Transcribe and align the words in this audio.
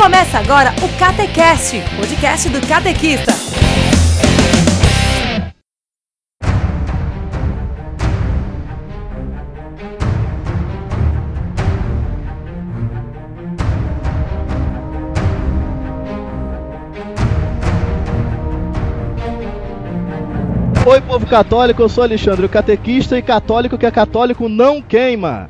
Começa 0.00 0.38
agora 0.38 0.74
o 0.82 0.88
Catecast, 0.98 1.80
podcast 1.96 2.48
do 2.48 2.66
catequista. 2.66 3.32
Povo 21.12 21.26
católico, 21.26 21.82
eu 21.82 21.90
sou 21.90 22.04
Alexandre, 22.04 22.46
o 22.46 22.48
catequista, 22.48 23.18
e 23.18 23.22
católico 23.22 23.76
que 23.76 23.84
é 23.84 23.90
católico 23.90 24.48
não 24.48 24.80
queima. 24.80 25.46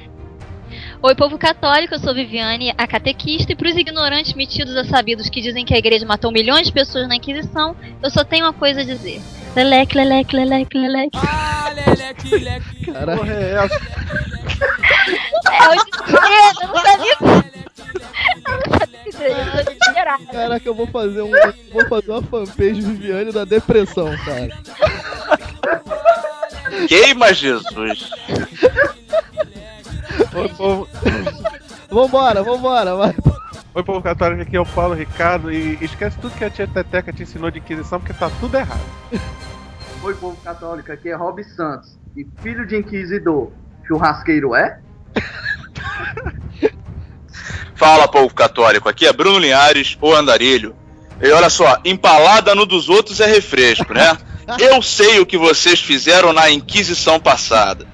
Oi, 1.01 1.15
povo 1.15 1.39
católico, 1.39 1.95
eu 1.95 2.01
sou 2.01 2.13
Viviane, 2.13 2.75
a 2.77 2.85
catequista, 2.85 3.53
e 3.53 3.55
para 3.55 3.69
os 3.69 3.77
ignorantes 3.77 4.35
metidos 4.35 4.75
a 4.77 4.85
sabidos 4.85 5.29
que 5.29 5.41
dizem 5.41 5.65
que 5.65 5.73
a 5.73 5.79
igreja 5.79 6.05
matou 6.05 6.33
milhões 6.33 6.67
de 6.67 6.73
pessoas 6.73 7.07
na 7.07 7.15
Inquisição, 7.15 7.77
eu 8.03 8.11
só 8.11 8.25
tenho 8.25 8.45
uma 8.45 8.53
coisa 8.53 8.81
a 8.81 8.85
dizer. 8.85 9.23
Leleque, 9.55 9.97
leleque, 9.97 10.35
leleque, 10.35 10.77
leleque. 10.77 11.19
Ah, 11.19 11.71
leleque, 11.73 12.29
leleque. 12.29 12.87
Cara, 12.93 13.17
Porra, 13.17 13.33
é 13.33 13.53
essa? 13.53 13.81
É 15.53 15.69
o 15.69 15.85
desespero, 15.85 16.27
eu 16.61 16.69
não 16.69 16.77
sabia. 16.77 17.17
Eu 18.49 18.57
não 18.57 18.79
sabia 18.79 19.01
dizer, 19.05 19.31
eu 19.31 19.65
tô 19.65 19.71
desesperada. 19.71 20.25
caraca, 20.25 20.69
eu 20.69 20.75
vou 20.75 20.89
fazer 20.89 21.23
um. 21.23 21.31
Vou 21.73 21.89
fazer 21.89 22.11
uma 22.11 22.23
fanpage 22.23 22.81
Viviane 22.81 23.31
da 23.31 23.45
depressão, 23.45 24.11
cara. 24.25 24.49
Queima 26.89 27.33
Jesus. 27.33 28.11
Oi, 30.35 30.49
povo, 30.57 30.89
Vambora, 31.91 32.43
vambora, 32.43 32.95
vai. 32.97 33.15
Oi, 33.75 33.83
povo 33.83 34.03
católico, 34.03 34.43
aqui 34.43 34.57
é 34.57 34.61
o 34.61 34.67
Paulo 34.67 34.95
Ricardo 34.95 35.53
e 35.53 35.79
esquece 35.83 36.19
tudo 36.19 36.37
que 36.37 36.45
a 36.45 36.51
tia 36.51 36.67
Teteca 36.67 37.13
te 37.13 37.23
ensinou 37.23 37.51
de 37.51 37.59
Inquisição 37.59 38.01
porque 38.01 38.15
tá 38.15 38.31
tudo 38.41 38.57
errado. 38.57 38.81
Oi, 40.03 40.15
povo 40.15 40.37
católico, 40.43 40.91
aqui 40.91 41.11
é 41.11 41.15
Rob 41.15 41.45
Santos. 41.45 41.97
E 42.17 42.27
filho 42.43 42.67
de 42.67 42.77
inquisidor, 42.77 43.51
churrasqueiro 43.87 44.55
é? 44.55 44.81
Fala, 47.75 48.09
povo 48.09 48.35
católico. 48.35 48.89
Aqui 48.89 49.07
é 49.07 49.13
Bruno 49.13 49.39
Linhares, 49.39 49.97
o 50.01 50.13
andarilho. 50.13 50.75
E 51.23 51.31
olha 51.31 51.49
só, 51.49 51.79
empalada 51.85 52.55
no 52.55 52.67
dos 52.67 52.89
outros 52.89 53.21
é 53.21 53.27
refresco, 53.27 53.95
né? 53.95 54.17
Eu 54.59 54.83
sei 54.83 55.21
o 55.21 55.27
que 55.27 55.39
vocês 55.39 55.81
fizeram 55.81 56.33
na 56.33 56.51
Inquisição 56.51 57.21
passada. 57.21 57.87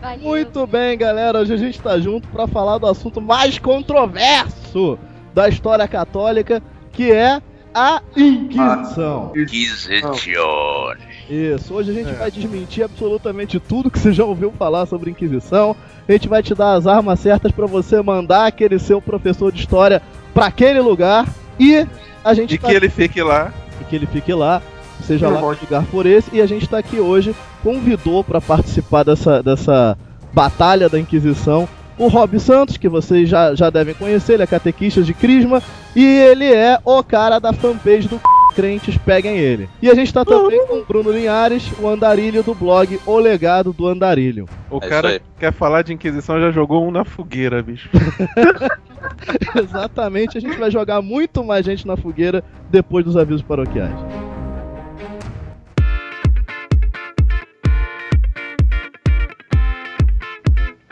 Valeu. 0.00 0.18
Muito 0.20 0.66
bem, 0.66 0.96
galera. 0.96 1.40
Hoje 1.40 1.52
a 1.52 1.56
gente 1.58 1.78
tá 1.80 1.98
junto 2.00 2.26
pra 2.28 2.46
falar 2.48 2.78
do 2.78 2.86
assunto 2.86 3.20
mais 3.20 3.58
controverso 3.58 4.98
da 5.34 5.48
história 5.48 5.86
católica, 5.86 6.62
que 6.92 7.12
é 7.12 7.40
a 7.74 8.00
Inquisição. 8.16 9.32
Inquisition. 9.36 10.94
Isso, 11.28 11.74
hoje 11.74 11.90
a 11.90 11.94
gente 11.94 12.10
É. 12.10 12.14
vai 12.14 12.30
desmentir 12.30 12.84
absolutamente 12.84 13.60
tudo 13.60 13.90
que 13.90 13.98
você 13.98 14.12
já 14.12 14.24
ouviu 14.24 14.52
falar 14.58 14.86
sobre 14.86 15.10
Inquisição. 15.10 15.76
A 16.08 16.12
gente 16.12 16.26
vai 16.28 16.42
te 16.42 16.54
dar 16.54 16.72
as 16.74 16.86
armas 16.86 17.20
certas 17.20 17.52
pra 17.52 17.66
você 17.66 18.02
mandar 18.02 18.46
aquele 18.46 18.78
seu 18.78 19.00
professor 19.00 19.52
de 19.52 19.60
história 19.60 20.02
pra 20.34 20.46
aquele 20.46 20.80
lugar 20.80 21.26
e 21.62 21.86
a 22.24 22.34
gente 22.34 22.54
E 22.54 22.58
tá 22.58 22.68
que 22.68 22.74
ele 22.74 22.88
fique 22.88 23.22
lá. 23.22 23.52
e 23.80 23.84
que 23.84 23.96
ele 23.96 24.06
fique 24.06 24.32
lá, 24.32 24.60
seja 25.04 25.28
lá 25.28 25.40
que 25.54 25.64
lugar 25.64 25.84
for 25.84 26.06
esse. 26.06 26.34
E 26.34 26.40
a 26.40 26.46
gente 26.46 26.68
tá 26.68 26.78
aqui 26.78 26.98
hoje, 26.98 27.34
convidou 27.62 28.22
pra 28.24 28.40
participar 28.40 29.04
dessa, 29.04 29.42
dessa 29.42 29.96
batalha 30.32 30.88
da 30.88 30.98
Inquisição 30.98 31.68
o 31.98 32.08
Rob 32.08 32.40
Santos, 32.40 32.76
que 32.78 32.88
vocês 32.88 33.28
já, 33.28 33.54
já 33.54 33.70
devem 33.70 33.94
conhecer, 33.94 34.32
ele 34.32 34.42
é 34.42 34.46
catequista 34.46 35.02
de 35.02 35.12
Crisma 35.12 35.62
e 35.94 36.04
ele 36.04 36.46
é 36.52 36.78
o 36.84 37.02
cara 37.04 37.38
da 37.38 37.52
fanpage 37.52 38.08
do 38.08 38.20
Crentes 38.54 38.96
Peguem 38.98 39.38
Ele. 39.38 39.68
E 39.80 39.90
a 39.90 39.94
gente 39.94 40.12
tá 40.12 40.24
também 40.24 40.66
com 40.66 40.78
o 40.78 40.84
Bruno 40.84 41.12
Linhares, 41.12 41.70
o 41.78 41.86
andarilho 41.86 42.42
do 42.42 42.54
blog 42.54 42.98
O 43.06 43.18
Legado 43.18 43.72
do 43.72 43.86
Andarilho. 43.86 44.48
O 44.70 44.78
É 44.78 44.88
cara 44.88 45.20
que 45.20 45.24
quer 45.38 45.52
falar 45.52 45.82
de 45.82 45.92
Inquisição 45.92 46.40
já 46.40 46.50
jogou 46.50 46.86
um 46.86 46.90
na 46.90 47.04
fogueira, 47.04 47.62
bicho. 47.62 47.88
Exatamente, 49.56 50.38
a 50.38 50.40
gente 50.40 50.56
vai 50.56 50.70
jogar 50.70 51.02
muito 51.02 51.44
mais 51.44 51.64
gente 51.64 51.86
na 51.86 51.96
fogueira 51.96 52.42
depois 52.70 53.04
dos 53.04 53.16
avisos 53.16 53.42
paroquiais. 53.42 53.94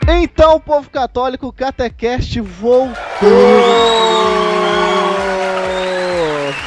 Então, 0.07 0.59
povo 0.59 0.89
católico, 0.89 1.47
o 1.47 1.53
Catecast 1.53 2.39
voltou! 2.41 2.95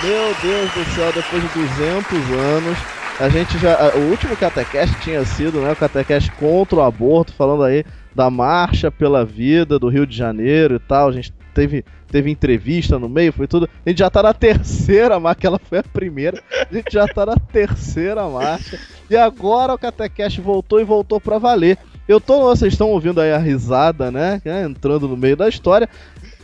Meu 0.02 0.34
Deus 0.42 0.70
do 0.72 0.84
céu, 0.94 1.12
depois 1.12 1.42
de 1.42 1.48
200 1.48 2.30
anos, 2.38 2.78
a 3.20 3.28
gente 3.28 3.58
já. 3.58 3.92
O 3.94 4.10
último 4.10 4.36
Catecast 4.36 5.00
tinha 5.00 5.24
sido, 5.24 5.60
né? 5.60 5.72
O 5.72 5.76
Catecast 5.76 6.30
contra 6.32 6.76
o 6.76 6.82
aborto, 6.82 7.32
falando 7.32 7.62
aí 7.62 7.84
da 8.14 8.30
marcha 8.30 8.90
pela 8.90 9.24
vida 9.24 9.78
do 9.78 9.88
Rio 9.88 10.06
de 10.06 10.16
Janeiro 10.16 10.76
e 10.76 10.78
tal. 10.78 11.08
A 11.08 11.12
gente 11.12 11.32
teve, 11.52 11.84
teve 12.08 12.30
entrevista 12.30 12.98
no 12.98 13.08
meio, 13.08 13.32
foi 13.32 13.46
tudo. 13.46 13.68
A 13.84 13.88
gente 13.88 13.98
já 13.98 14.10
tá 14.10 14.22
na 14.22 14.32
terceira 14.32 15.18
marcha, 15.18 15.46
ela 15.46 15.58
foi 15.58 15.78
a 15.78 15.82
primeira. 15.82 16.42
A 16.70 16.74
gente 16.74 16.92
já 16.92 17.06
tá 17.06 17.26
na 17.26 17.36
terceira 17.36 18.28
marcha. 18.28 18.78
E 19.08 19.16
agora 19.16 19.74
o 19.74 19.78
Catecast 19.78 20.40
voltou 20.40 20.80
e 20.80 20.84
voltou 20.84 21.20
pra 21.20 21.38
valer. 21.38 21.78
Eu 22.06 22.20
tô, 22.20 22.42
vocês 22.42 22.74
estão 22.74 22.90
ouvindo 22.90 23.20
aí 23.20 23.32
a 23.32 23.38
risada, 23.38 24.10
né? 24.10 24.40
né, 24.44 24.64
Entrando 24.64 25.08
no 25.08 25.16
meio 25.16 25.36
da 25.36 25.48
história. 25.48 25.88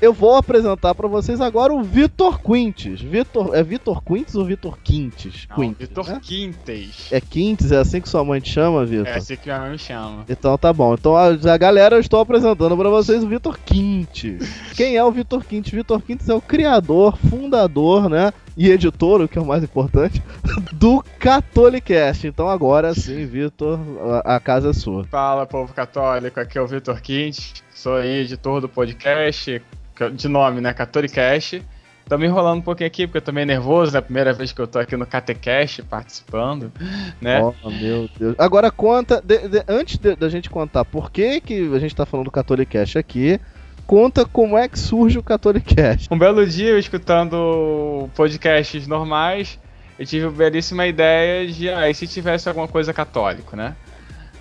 Eu 0.01 0.15
vou 0.15 0.35
apresentar 0.35 0.95
pra 0.95 1.07
vocês 1.07 1.43
agora 1.43 1.75
o 1.75 1.83
Vitor 1.83 2.41
Quintes. 2.41 3.03
Vitor, 3.03 3.55
é 3.55 3.63
Vitor 3.63 4.03
Quintes 4.03 4.35
ou 4.35 4.47
Vitor 4.47 4.79
Quintes? 4.83 5.47
Não, 5.51 5.57
Quintes, 5.57 5.89
Vitor 5.89 6.09
né? 6.09 6.21
Quintes. 6.23 7.13
É 7.13 7.21
Quintes, 7.21 7.71
é 7.71 7.77
assim 7.77 8.01
que 8.01 8.09
sua 8.09 8.25
mãe 8.25 8.41
te 8.41 8.51
chama, 8.51 8.87
Vitor? 8.87 9.07
É 9.09 9.17
assim 9.19 9.37
que 9.37 9.47
minha 9.47 9.59
mãe 9.61 9.73
me 9.73 9.79
chama. 9.79 10.25
Então 10.27 10.57
tá 10.57 10.73
bom. 10.73 10.95
Então 10.95 11.15
a, 11.15 11.27
a 11.27 11.57
galera, 11.59 11.97
eu 11.97 12.01
estou 12.01 12.19
apresentando 12.19 12.75
pra 12.79 12.89
vocês 12.89 13.23
o 13.23 13.29
Vitor 13.29 13.59
Quintes. 13.59 14.49
Quem 14.75 14.97
é 14.97 15.05
o 15.05 15.13
Vitor 15.13 15.45
Quintes? 15.45 15.71
Vitor 15.71 16.01
Quintes 16.01 16.31
é 16.31 16.35
o 16.35 16.41
criador, 16.41 17.19
fundador, 17.19 18.09
né? 18.09 18.33
E 18.57 18.71
editor, 18.71 19.21
o 19.21 19.29
que 19.29 19.39
é 19.39 19.41
o 19.41 19.47
mais 19.47 19.63
importante, 19.63 20.23
do 20.73 21.05
Catolicast. 21.19 22.27
Então 22.27 22.49
agora 22.49 22.95
sim, 22.95 23.27
Vitor, 23.27 23.79
a, 24.25 24.37
a 24.37 24.41
casa 24.41 24.71
é 24.71 24.73
sua. 24.73 25.05
Fala, 25.05 25.45
povo 25.45 25.75
católico, 25.75 26.41
aqui 26.41 26.57
é 26.57 26.63
o 26.63 26.67
Vitor 26.67 27.03
Quintes, 27.03 27.63
sou 27.71 28.03
editor 28.03 28.63
do 28.63 28.69
podcast, 28.69 29.61
de 30.09 30.29
nome, 30.29 30.61
né, 30.61 30.73
Catoricast. 30.73 31.63
Tô 32.09 32.19
me 32.19 32.27
enrolando 32.27 32.59
um 32.59 32.63
pouquinho 32.63 32.89
aqui, 32.89 33.07
porque 33.07 33.19
eu 33.19 33.23
tô 33.23 33.31
meio 33.31 33.47
nervoso, 33.47 33.95
é 33.95 33.99
a 34.01 34.03
primeira 34.03 34.33
vez 34.33 34.51
que 34.51 34.61
eu 34.61 34.67
tô 34.67 34.81
aqui 34.81 34.97
no 34.97 35.07
Catecast 35.07 35.83
participando, 35.85 36.73
né? 37.21 37.41
Oh, 37.41 37.71
meu 37.71 38.11
Deus. 38.19 38.35
Agora 38.37 38.69
conta, 38.71 39.23
de- 39.25 39.47
de- 39.47 39.63
antes 39.69 39.97
de- 39.97 40.17
da 40.17 40.29
gente 40.29 40.51
contar 40.51 40.85
por 40.85 41.13
que, 41.13 41.41
que 41.41 41.71
a 41.73 41.79
gente 41.79 41.95
tá 41.95 42.05
falando 42.05 42.25
do 42.25 42.31
Catolicast 42.33 42.99
aqui, 42.99 43.39
conta 43.87 44.25
como 44.25 44.59
é 44.59 44.69
que 44.69 44.77
surge 44.77 45.19
o 45.19 45.23
Catolicast. 45.23 46.09
Um 46.11 46.19
belo 46.19 46.45
dia, 46.45 46.71
eu 46.71 46.79
escutando 46.81 48.09
podcasts 48.17 48.89
normais, 48.89 49.57
eu 49.97 50.05
tive 50.05 50.27
a 50.27 50.31
belíssima 50.31 50.87
ideia 50.89 51.47
de, 51.47 51.69
ah, 51.71 51.89
e 51.89 51.95
se 51.95 52.09
tivesse 52.09 52.49
alguma 52.49 52.67
coisa 52.67 52.93
católico, 52.93 53.55
né? 53.55 53.77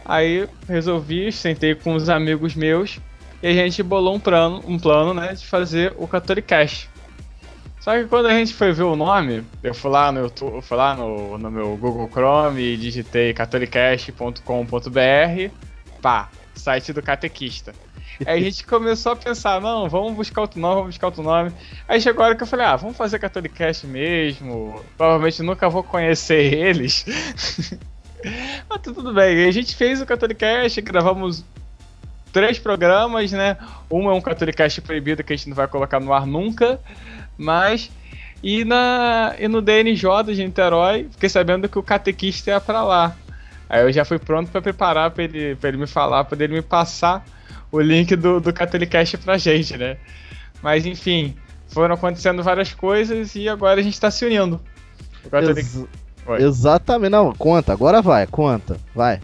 Aí 0.04 0.48
resolvi, 0.68 1.32
sentei 1.32 1.76
com 1.76 1.94
uns 1.94 2.10
amigos 2.10 2.56
meus 2.56 3.00
e 3.42 3.48
a 3.48 3.54
gente 3.54 3.82
bolou 3.82 4.16
um 4.16 4.20
plano, 4.20 4.64
um 4.68 4.78
plano, 4.78 5.14
né, 5.14 5.34
de 5.34 5.46
fazer 5.46 5.94
o 5.98 6.08
Catolicast. 6.08 6.90
Só 7.80 7.98
que 7.98 8.06
quando 8.06 8.28
a 8.28 8.34
gente 8.34 8.54
foi 8.54 8.74
ver 8.74 8.84
o 8.84 8.96
nome, 8.96 9.44
eu 9.64 9.74
fui 9.74 9.90
lá 9.90 10.12
no 10.12 10.22
YouTube, 10.22 10.62
fui 10.62 10.78
lá 10.78 10.96
no, 10.96 11.38
no 11.38 11.50
meu 11.50 11.78
Google 11.78 12.10
Chrome 12.10 12.62
e 12.62 12.78
digitei 12.78 13.34
catolicast.com.br, 13.34 15.54
pá, 16.02 16.30
site 16.54 16.92
do 16.92 17.02
catequista. 17.02 17.74
Aí 18.26 18.42
a 18.42 18.44
gente 18.44 18.66
começou 18.66 19.14
a 19.14 19.16
pensar, 19.16 19.62
não, 19.62 19.88
vamos 19.88 20.14
buscar 20.14 20.42
outro 20.42 20.60
nome, 20.60 20.76
vamos 20.76 20.90
buscar 20.90 21.08
outro 21.08 21.24
nome. 21.24 21.54
Aí 21.88 22.02
chegou 22.02 22.24
a 22.24 22.28
hora 22.28 22.36
que 22.36 22.44
eu 22.44 22.48
falei, 22.48 22.66
ah, 22.66 22.76
vamos 22.76 22.98
fazer 22.98 23.18
Catolicast 23.18 23.88
mesmo. 23.88 24.84
Provavelmente 24.98 25.42
nunca 25.42 25.70
vou 25.70 25.84
conhecer 25.84 26.54
eles. 26.54 27.06
Mas 28.70 28.82
tudo 28.82 29.14
bem. 29.14 29.48
A 29.48 29.52
gente 29.52 29.74
fez 29.74 30.02
o 30.02 30.06
Catolicast, 30.06 30.82
gravamos 30.82 31.46
três 32.32 32.60
programas, 32.60 33.32
né? 33.32 33.58
Um 33.90 34.10
é 34.10 34.14
um 34.14 34.22
Catolicast 34.22 34.82
proibido 34.82 35.24
que 35.24 35.34
a 35.34 35.36
gente 35.36 35.50
não 35.50 35.56
vai 35.56 35.68
colocar 35.68 36.00
no 36.00 36.14
ar 36.14 36.26
nunca. 36.26 36.80
Mas. 37.38 37.90
E, 38.42 38.64
na, 38.64 39.36
e 39.38 39.50
no 39.50 39.62
DNJ 39.62 40.24
de 40.34 40.46
Niterói, 40.46 41.08
fiquei 41.12 41.28
sabendo 41.28 41.68
que 41.68 41.78
o 41.78 41.84
catequista 41.84 42.52
ia 42.52 42.62
pra 42.62 42.84
lá. 42.84 43.16
Aí 43.70 43.82
eu 43.82 43.92
já 43.92 44.06
fui 44.06 44.18
pronto 44.18 44.50
pra 44.50 44.62
preparar 44.62 45.12
pra 45.12 45.26
ele, 45.26 45.56
pra 45.58 45.68
ele 45.68 45.78
me 45.78 45.86
falar, 45.88 46.24
pra 46.24 46.42
ele 46.42 46.54
me 46.56 46.62
passar 46.62 47.24
o 47.72 47.80
link 47.82 48.16
do, 48.16 48.40
do 48.40 48.54
Catolicast 48.54 49.18
pra 49.18 49.38
gente, 49.38 49.78
né? 49.78 49.98
Mas 50.62 50.86
enfim, 50.86 51.36
foram 51.68 51.96
acontecendo 51.96 52.42
várias 52.42 52.74
coisas 52.74 53.36
e 53.36 53.48
agora 53.50 53.80
a 53.80 53.84
gente 53.84 54.00
tá 54.00 54.10
se 54.10 54.26
unindo. 54.26 54.60
Ex- 55.32 55.86
Oi. 56.26 56.42
Exatamente, 56.44 57.12
não, 57.12 57.34
conta, 57.34 57.74
agora 57.74 58.02
vai, 58.02 58.26
conta, 58.26 58.78
vai. 58.96 59.20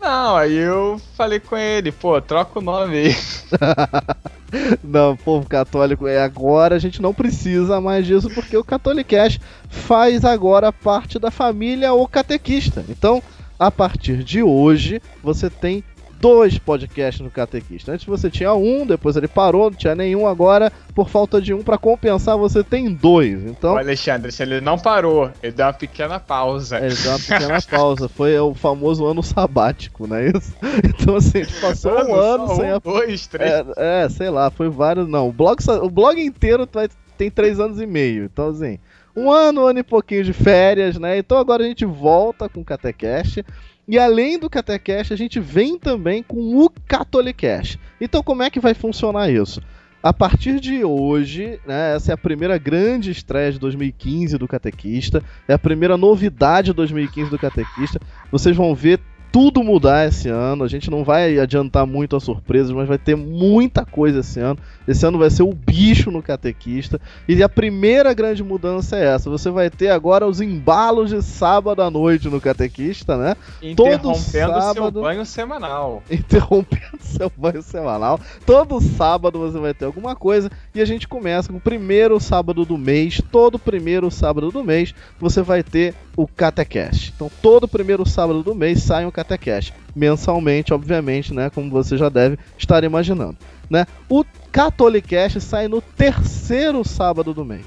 Não, 0.00 0.36
aí 0.36 0.56
eu 0.56 1.00
falei 1.14 1.38
com 1.38 1.56
ele, 1.56 1.92
pô, 1.92 2.20
troca 2.22 2.58
o 2.58 2.62
nome 2.62 2.96
aí. 2.96 3.16
Não, 4.82 5.16
povo 5.16 5.46
católico, 5.46 6.06
é 6.06 6.20
agora 6.20 6.74
a 6.74 6.78
gente 6.78 7.00
não 7.00 7.14
precisa 7.14 7.80
mais 7.80 8.04
disso 8.06 8.28
porque 8.30 8.56
o 8.56 8.64
Catolicast 8.64 9.40
faz 9.68 10.24
agora 10.24 10.72
parte 10.72 11.18
da 11.18 11.30
família 11.30 11.92
O 11.92 12.08
Catequista. 12.08 12.84
Então, 12.88 13.22
a 13.58 13.70
partir 13.70 14.24
de 14.24 14.42
hoje, 14.42 15.02
você 15.22 15.50
tem 15.50 15.84
dois 16.20 16.58
podcasts 16.58 17.20
no 17.20 17.30
Catequista. 17.30 17.92
Antes 17.92 18.04
você 18.04 18.30
tinha 18.30 18.52
um, 18.52 18.86
depois 18.86 19.16
ele 19.16 19.26
parou, 19.26 19.70
não 19.70 19.76
tinha 19.76 19.94
nenhum, 19.94 20.26
agora, 20.26 20.70
por 20.94 21.08
falta 21.08 21.40
de 21.40 21.54
um, 21.54 21.62
para 21.62 21.78
compensar, 21.78 22.36
você 22.36 22.62
tem 22.62 22.92
dois. 22.92 23.44
Então. 23.46 23.74
O 23.74 23.78
Alexandre, 23.78 24.30
se 24.30 24.42
ele 24.42 24.60
não 24.60 24.78
parou, 24.78 25.30
ele 25.42 25.52
deu 25.52 25.66
uma 25.66 25.72
pequena 25.72 26.20
pausa. 26.20 26.78
Ele 26.78 26.94
deu 26.94 27.12
uma 27.12 27.18
pequena 27.18 27.62
pausa. 27.62 28.08
Foi 28.08 28.38
o 28.38 28.54
famoso 28.54 29.06
ano 29.06 29.22
sabático, 29.22 30.06
não 30.06 30.16
é 30.16 30.28
isso? 30.28 30.54
Então, 31.00 31.16
assim, 31.16 31.38
a 31.38 31.44
gente 31.44 31.60
passou 31.60 31.92
um 31.92 32.14
ano 32.14 32.56
sem. 32.56 32.72
Um, 32.72 32.76
a... 32.76 32.78
dois, 32.78 33.26
três. 33.26 33.50
É, 33.50 34.04
é, 34.04 34.08
sei 34.08 34.28
lá, 34.28 34.50
foi 34.50 34.68
vários. 34.68 35.08
Não, 35.08 35.28
o 35.28 35.32
blog, 35.32 35.58
o 35.82 35.90
blog 35.90 36.20
inteiro 36.20 36.68
tem 37.16 37.30
três 37.30 37.58
anos 37.58 37.80
e 37.80 37.86
meio. 37.86 38.24
Então, 38.24 38.48
assim. 38.48 38.78
Um 39.16 39.30
ano, 39.30 39.62
um 39.62 39.66
ano 39.66 39.80
e 39.80 39.82
pouquinho 39.82 40.22
de 40.22 40.32
férias, 40.32 40.96
né? 40.96 41.18
Então 41.18 41.36
agora 41.36 41.64
a 41.64 41.66
gente 41.66 41.84
volta 41.84 42.48
com 42.48 42.60
o 42.60 42.64
Catecast. 42.64 43.44
E 43.90 43.98
além 43.98 44.38
do 44.38 44.48
Catecast, 44.48 45.12
a 45.12 45.16
gente 45.16 45.40
vem 45.40 45.76
também 45.76 46.22
com 46.22 46.56
o 46.56 46.70
Catolicast. 46.86 47.76
Então, 48.00 48.22
como 48.22 48.44
é 48.44 48.48
que 48.48 48.60
vai 48.60 48.72
funcionar 48.72 49.28
isso? 49.28 49.60
A 50.00 50.12
partir 50.12 50.60
de 50.60 50.84
hoje, 50.84 51.58
né, 51.66 51.96
essa 51.96 52.12
é 52.12 52.14
a 52.14 52.16
primeira 52.16 52.56
grande 52.56 53.10
estreia 53.10 53.50
de 53.50 53.58
2015 53.58 54.38
do 54.38 54.46
Catequista, 54.46 55.24
é 55.48 55.54
a 55.54 55.58
primeira 55.58 55.96
novidade 55.96 56.66
de 56.66 56.74
2015 56.74 57.30
do 57.32 57.38
Catequista. 57.38 58.00
Vocês 58.30 58.56
vão 58.56 58.76
ver 58.76 59.00
tudo 59.32 59.62
mudar 59.62 60.08
esse 60.08 60.28
ano. 60.28 60.64
A 60.64 60.68
gente 60.68 60.90
não 60.90 61.04
vai 61.04 61.38
adiantar 61.38 61.86
muito 61.86 62.16
as 62.16 62.22
surpresas, 62.22 62.70
mas 62.72 62.88
vai 62.88 62.98
ter 62.98 63.16
muita 63.16 63.84
coisa 63.84 64.20
esse 64.20 64.40
ano. 64.40 64.58
Esse 64.86 65.06
ano 65.06 65.18
vai 65.18 65.30
ser 65.30 65.42
o 65.42 65.52
bicho 65.52 66.10
no 66.10 66.22
catequista. 66.22 67.00
E 67.28 67.42
a 67.42 67.48
primeira 67.48 68.12
grande 68.12 68.42
mudança 68.42 68.96
é 68.96 69.06
essa: 69.06 69.30
você 69.30 69.50
vai 69.50 69.70
ter 69.70 69.90
agora 69.90 70.26
os 70.26 70.40
embalos 70.40 71.10
de 71.10 71.22
sábado 71.22 71.82
à 71.82 71.90
noite 71.90 72.28
no 72.28 72.40
catequista, 72.40 73.16
né? 73.16 73.36
Todo 73.76 74.14
sábado, 74.14 74.72
seu 74.72 74.90
banho 74.90 75.24
semanal. 75.24 76.02
Interrompendo 76.10 76.98
seu 77.00 77.32
banho 77.36 77.62
semanal. 77.62 78.18
Todo 78.44 78.80
sábado 78.80 79.38
você 79.38 79.58
vai 79.58 79.74
ter 79.74 79.84
alguma 79.84 80.16
coisa. 80.16 80.50
E 80.74 80.80
a 80.80 80.84
gente 80.84 81.06
começa 81.06 81.50
com 81.50 81.58
o 81.58 81.60
primeiro 81.60 82.18
sábado 82.18 82.64
do 82.64 82.76
mês. 82.76 83.20
Todo 83.30 83.58
primeiro 83.58 84.10
sábado 84.10 84.50
do 84.50 84.64
mês 84.64 84.94
você 85.18 85.42
vai 85.42 85.62
ter 85.62 85.94
o 86.16 86.26
Catecast. 86.26 87.12
Então, 87.14 87.30
todo 87.40 87.68
primeiro 87.68 88.06
sábado 88.06 88.42
do 88.42 88.54
mês 88.54 88.82
sai 88.82 89.06
um 89.06 89.10
Catecast. 89.24 89.74
Mensalmente, 89.94 90.72
obviamente, 90.72 91.34
né? 91.34 91.50
Como 91.50 91.70
você 91.70 91.96
já 91.96 92.08
deve 92.08 92.38
estar 92.56 92.82
imaginando. 92.84 93.36
Né? 93.68 93.86
O 94.08 94.24
Catolicast 94.50 95.40
sai 95.40 95.68
no 95.68 95.80
terceiro 95.80 96.82
sábado 96.84 97.34
do 97.34 97.44
mês. 97.44 97.66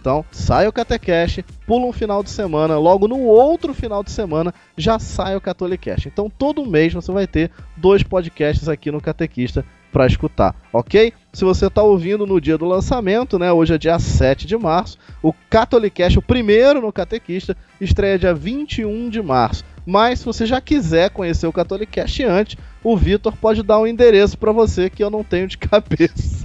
Então, 0.00 0.24
sai 0.30 0.68
o 0.68 0.72
Catecast, 0.72 1.44
pula 1.66 1.86
um 1.86 1.92
final 1.92 2.22
de 2.22 2.30
semana, 2.30 2.78
logo 2.78 3.08
no 3.08 3.18
outro 3.22 3.74
final 3.74 4.04
de 4.04 4.12
semana 4.12 4.54
já 4.76 5.00
sai 5.00 5.34
o 5.34 5.40
Catolicast. 5.40 6.06
Então, 6.06 6.30
todo 6.30 6.64
mês 6.64 6.92
você 6.92 7.10
vai 7.10 7.26
ter 7.26 7.50
dois 7.76 8.04
podcasts 8.04 8.68
aqui 8.68 8.88
no 8.92 9.00
Catequista 9.00 9.64
para 9.92 10.06
escutar, 10.06 10.54
ok? 10.72 11.12
Se 11.32 11.44
você 11.44 11.66
está 11.66 11.82
ouvindo 11.82 12.24
no 12.24 12.40
dia 12.40 12.56
do 12.56 12.66
lançamento, 12.66 13.36
né? 13.36 13.50
Hoje 13.50 13.74
é 13.74 13.78
dia 13.78 13.98
7 13.98 14.46
de 14.46 14.56
março. 14.56 14.96
O 15.20 15.32
Catolicast, 15.50 16.18
o 16.18 16.22
primeiro 16.22 16.80
no 16.80 16.92
Catequista, 16.92 17.56
estreia 17.80 18.16
dia 18.16 18.32
21 18.32 19.08
de 19.08 19.20
março. 19.20 19.64
Mas 19.86 20.18
se 20.18 20.24
você 20.24 20.44
já 20.44 20.60
quiser 20.60 21.10
conhecer 21.10 21.46
o 21.46 21.52
Catolicast 21.52 22.24
antes, 22.24 22.56
o 22.82 22.96
Vitor 22.96 23.36
pode 23.36 23.62
dar 23.62 23.78
um 23.78 23.86
endereço 23.86 24.36
para 24.36 24.50
você 24.50 24.90
que 24.90 25.02
eu 25.02 25.08
não 25.08 25.22
tenho 25.22 25.46
de 25.46 25.56
cabeça. 25.56 26.44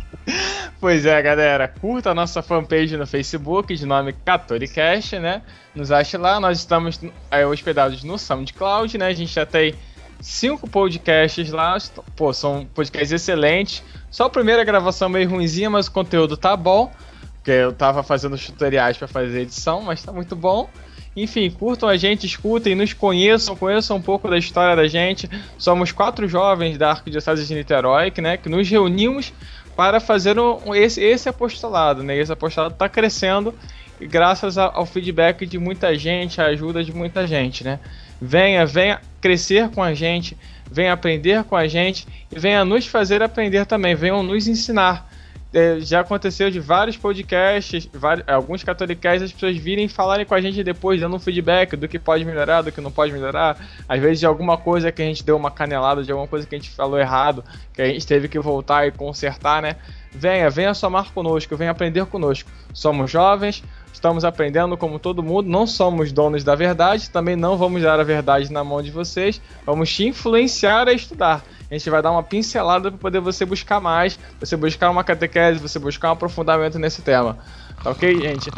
Pois 0.79 1.05
é, 1.05 1.19
galera, 1.21 1.67
curta 1.67 2.11
a 2.11 2.13
nossa 2.13 2.43
fanpage 2.43 2.95
no 2.95 3.07
Facebook 3.07 3.75
de 3.75 3.85
nome 3.85 4.13
Catolicast, 4.13 5.17
né? 5.17 5.41
Nos 5.73 5.91
ache 5.91 6.17
lá, 6.17 6.39
nós 6.39 6.59
estamos 6.59 6.99
é, 7.31 7.45
hospedados 7.45 8.03
no 8.03 8.17
SoundCloud, 8.17 8.97
né? 8.97 9.07
A 9.07 9.13
gente 9.13 9.33
já 9.33 9.45
tem 9.45 9.73
cinco 10.21 10.69
podcasts 10.69 11.51
lá. 11.51 11.77
Pô, 12.15 12.31
são 12.31 12.67
podcasts 12.73 13.11
excelentes. 13.11 13.83
Só 14.09 14.25
a 14.25 14.29
primeira 14.29 14.63
gravação 14.63 15.09
meio 15.09 15.29
ruimzinha, 15.29 15.69
mas 15.69 15.87
o 15.87 15.91
conteúdo 15.91 16.37
tá 16.37 16.55
bom. 16.55 16.91
Porque 17.35 17.51
eu 17.51 17.73
tava 17.73 18.03
fazendo 18.03 18.37
tutoriais 18.37 18.97
para 18.97 19.07
fazer 19.07 19.41
edição, 19.41 19.81
mas 19.81 20.03
tá 20.03 20.11
muito 20.11 20.35
bom. 20.35 20.69
Enfim, 21.15 21.49
curtam 21.49 21.89
a 21.89 21.97
gente, 21.97 22.25
escutem, 22.25 22.73
nos 22.73 22.93
conheçam, 22.93 23.55
conheçam 23.55 23.97
um 23.97 24.01
pouco 24.01 24.29
da 24.29 24.37
história 24.37 24.75
da 24.75 24.87
gente. 24.87 25.29
Somos 25.57 25.91
quatro 25.91 26.27
jovens 26.27 26.77
da 26.77 26.91
Arquidiocese 26.91 27.45
de 27.45 27.53
Niterói, 27.53 28.11
que, 28.11 28.21
né, 28.21 28.37
que 28.37 28.47
nos 28.47 28.69
reunimos 28.69 29.33
para 29.75 29.99
fazer 29.99 30.39
um, 30.39 30.73
esse, 30.73 31.01
esse 31.01 31.27
apostolado. 31.27 32.01
Né? 32.01 32.17
Esse 32.17 32.31
apostolado 32.31 32.73
está 32.73 32.87
crescendo 32.87 33.53
graças 33.99 34.57
ao 34.57 34.85
feedback 34.85 35.45
de 35.45 35.57
muita 35.57 35.95
gente, 35.95 36.41
a 36.41 36.45
ajuda 36.45 36.83
de 36.83 36.93
muita 36.93 37.27
gente. 37.27 37.63
Né? 37.63 37.79
Venha, 38.21 38.65
venha 38.65 39.01
crescer 39.19 39.69
com 39.69 39.83
a 39.83 39.93
gente, 39.93 40.37
venha 40.71 40.93
aprender 40.93 41.43
com 41.43 41.55
a 41.55 41.67
gente 41.67 42.07
e 42.31 42.39
venha 42.39 42.63
nos 42.63 42.87
fazer 42.87 43.21
aprender 43.21 43.65
também, 43.65 43.95
venham 43.95 44.23
nos 44.23 44.47
ensinar. 44.47 45.10
É, 45.53 45.81
já 45.81 45.99
aconteceu 45.99 46.49
de 46.49 46.61
vários 46.61 46.95
podcasts, 46.95 47.89
vários, 47.93 48.25
alguns 48.27 48.63
catolicasts, 48.63 49.23
as 49.23 49.31
pessoas 49.33 49.57
virem 49.57 49.87
falarem 49.89 50.25
com 50.25 50.33
a 50.33 50.39
gente 50.39 50.63
depois, 50.63 51.01
dando 51.01 51.17
um 51.17 51.19
feedback 51.19 51.75
do 51.75 51.89
que 51.89 51.99
pode 51.99 52.23
melhorar, 52.23 52.61
do 52.61 52.71
que 52.71 52.79
não 52.79 52.91
pode 52.91 53.11
melhorar. 53.11 53.57
Às 53.87 53.99
vezes 53.99 54.19
de 54.19 54.25
alguma 54.25 54.57
coisa 54.57 54.93
que 54.93 55.01
a 55.01 55.05
gente 55.05 55.25
deu 55.25 55.35
uma 55.35 55.51
canelada, 55.51 56.03
de 56.03 56.11
alguma 56.11 56.27
coisa 56.27 56.47
que 56.47 56.55
a 56.55 56.57
gente 56.57 56.69
falou 56.69 56.97
errado, 56.97 57.43
que 57.73 57.81
a 57.81 57.85
gente 57.85 58.07
teve 58.07 58.29
que 58.29 58.39
voltar 58.39 58.87
e 58.87 58.91
consertar, 58.91 59.61
né? 59.61 59.75
Venha, 60.13 60.49
venha 60.49 60.73
somar 60.73 61.11
conosco, 61.11 61.57
venha 61.57 61.71
aprender 61.71 62.05
conosco. 62.05 62.49
Somos 62.73 63.11
jovens, 63.11 63.61
estamos 63.91 64.23
aprendendo 64.23 64.77
como 64.77 64.99
todo 64.99 65.21
mundo, 65.21 65.49
não 65.49 65.67
somos 65.67 66.13
donos 66.13 66.45
da 66.45 66.55
verdade, 66.55 67.09
também 67.09 67.35
não 67.35 67.57
vamos 67.57 67.81
dar 67.81 67.99
a 67.99 68.03
verdade 68.03 68.51
na 68.51 68.63
mão 68.63 68.81
de 68.81 68.89
vocês, 68.89 69.41
vamos 69.65 69.93
te 69.93 70.05
influenciar 70.05 70.87
a 70.87 70.93
estudar. 70.93 71.43
A 71.71 71.73
gente 71.73 71.89
vai 71.89 72.01
dar 72.01 72.11
uma 72.11 72.21
pincelada 72.21 72.91
para 72.91 72.99
poder 72.99 73.21
você 73.21 73.45
buscar 73.45 73.79
mais, 73.79 74.19
você 74.41 74.57
buscar 74.57 74.89
uma 74.89 75.05
catequese, 75.05 75.57
você 75.57 75.79
buscar 75.79 76.09
um 76.09 76.11
aprofundamento 76.11 76.77
nesse 76.77 77.01
tema. 77.01 77.37
Tá 77.81 77.91
ok, 77.91 78.19
gente? 78.19 78.51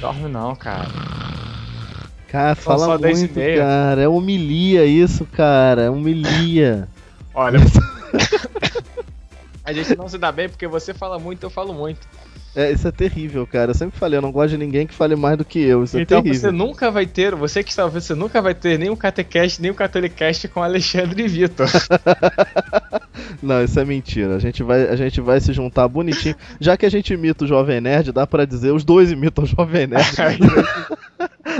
Dorme 0.00 0.30
não, 0.30 0.56
cara. 0.56 0.88
Cara, 2.26 2.54
fala 2.54 2.98
muito, 2.98 3.34
cara. 3.34 4.00
É 4.00 4.08
humilia 4.08 4.86
isso, 4.86 5.26
cara. 5.26 5.82
É 5.82 5.90
humilia. 5.90 6.88
Olha, 7.34 7.60
a 9.62 9.70
gente 9.70 9.94
não 9.94 10.08
se 10.08 10.16
dá 10.16 10.32
bem 10.32 10.48
porque 10.48 10.66
você 10.66 10.94
fala 10.94 11.18
muito, 11.18 11.42
eu 11.42 11.50
falo 11.50 11.74
muito. 11.74 12.08
É, 12.56 12.70
isso 12.70 12.86
é 12.86 12.92
terrível, 12.92 13.46
cara. 13.46 13.70
Eu 13.70 13.74
sempre 13.74 13.98
falei, 13.98 14.18
eu 14.18 14.22
não 14.22 14.30
gosto 14.30 14.50
de 14.50 14.58
ninguém 14.58 14.86
que 14.86 14.94
fale 14.94 15.16
mais 15.16 15.36
do 15.36 15.44
que 15.44 15.58
eu. 15.58 15.84
Isso 15.84 15.98
é 15.98 16.02
então 16.02 16.18
é 16.18 16.22
terrível. 16.22 16.40
você 16.40 16.50
nunca 16.52 16.90
vai 16.90 17.06
ter, 17.06 17.34
você 17.34 17.62
que 17.62 17.70
está 17.70 17.84
ouvindo, 17.84 18.02
você 18.02 18.14
nunca 18.14 18.40
vai 18.40 18.54
ter 18.54 18.78
nem 18.78 18.90
o 18.90 18.96
Catecast, 18.96 19.60
nem 19.60 19.70
o 19.70 19.74
Catolicast 19.74 20.48
com 20.48 20.62
Alexandre 20.62 21.24
e 21.24 21.28
Vitor. 21.28 21.68
não, 23.42 23.62
isso 23.62 23.78
é 23.78 23.84
mentira. 23.84 24.36
A 24.36 24.38
gente, 24.38 24.62
vai, 24.62 24.88
a 24.88 24.96
gente 24.96 25.20
vai 25.20 25.40
se 25.40 25.52
juntar 25.52 25.88
bonitinho. 25.88 26.36
Já 26.60 26.76
que 26.76 26.86
a 26.86 26.90
gente 26.90 27.12
imita 27.12 27.44
o 27.44 27.48
Jovem 27.48 27.80
Nerd, 27.80 28.12
dá 28.12 28.26
pra 28.26 28.44
dizer, 28.44 28.72
os 28.72 28.84
dois 28.84 29.10
imitam 29.10 29.44
o 29.44 29.46
Jovem 29.46 29.86
Nerd. 29.86 30.14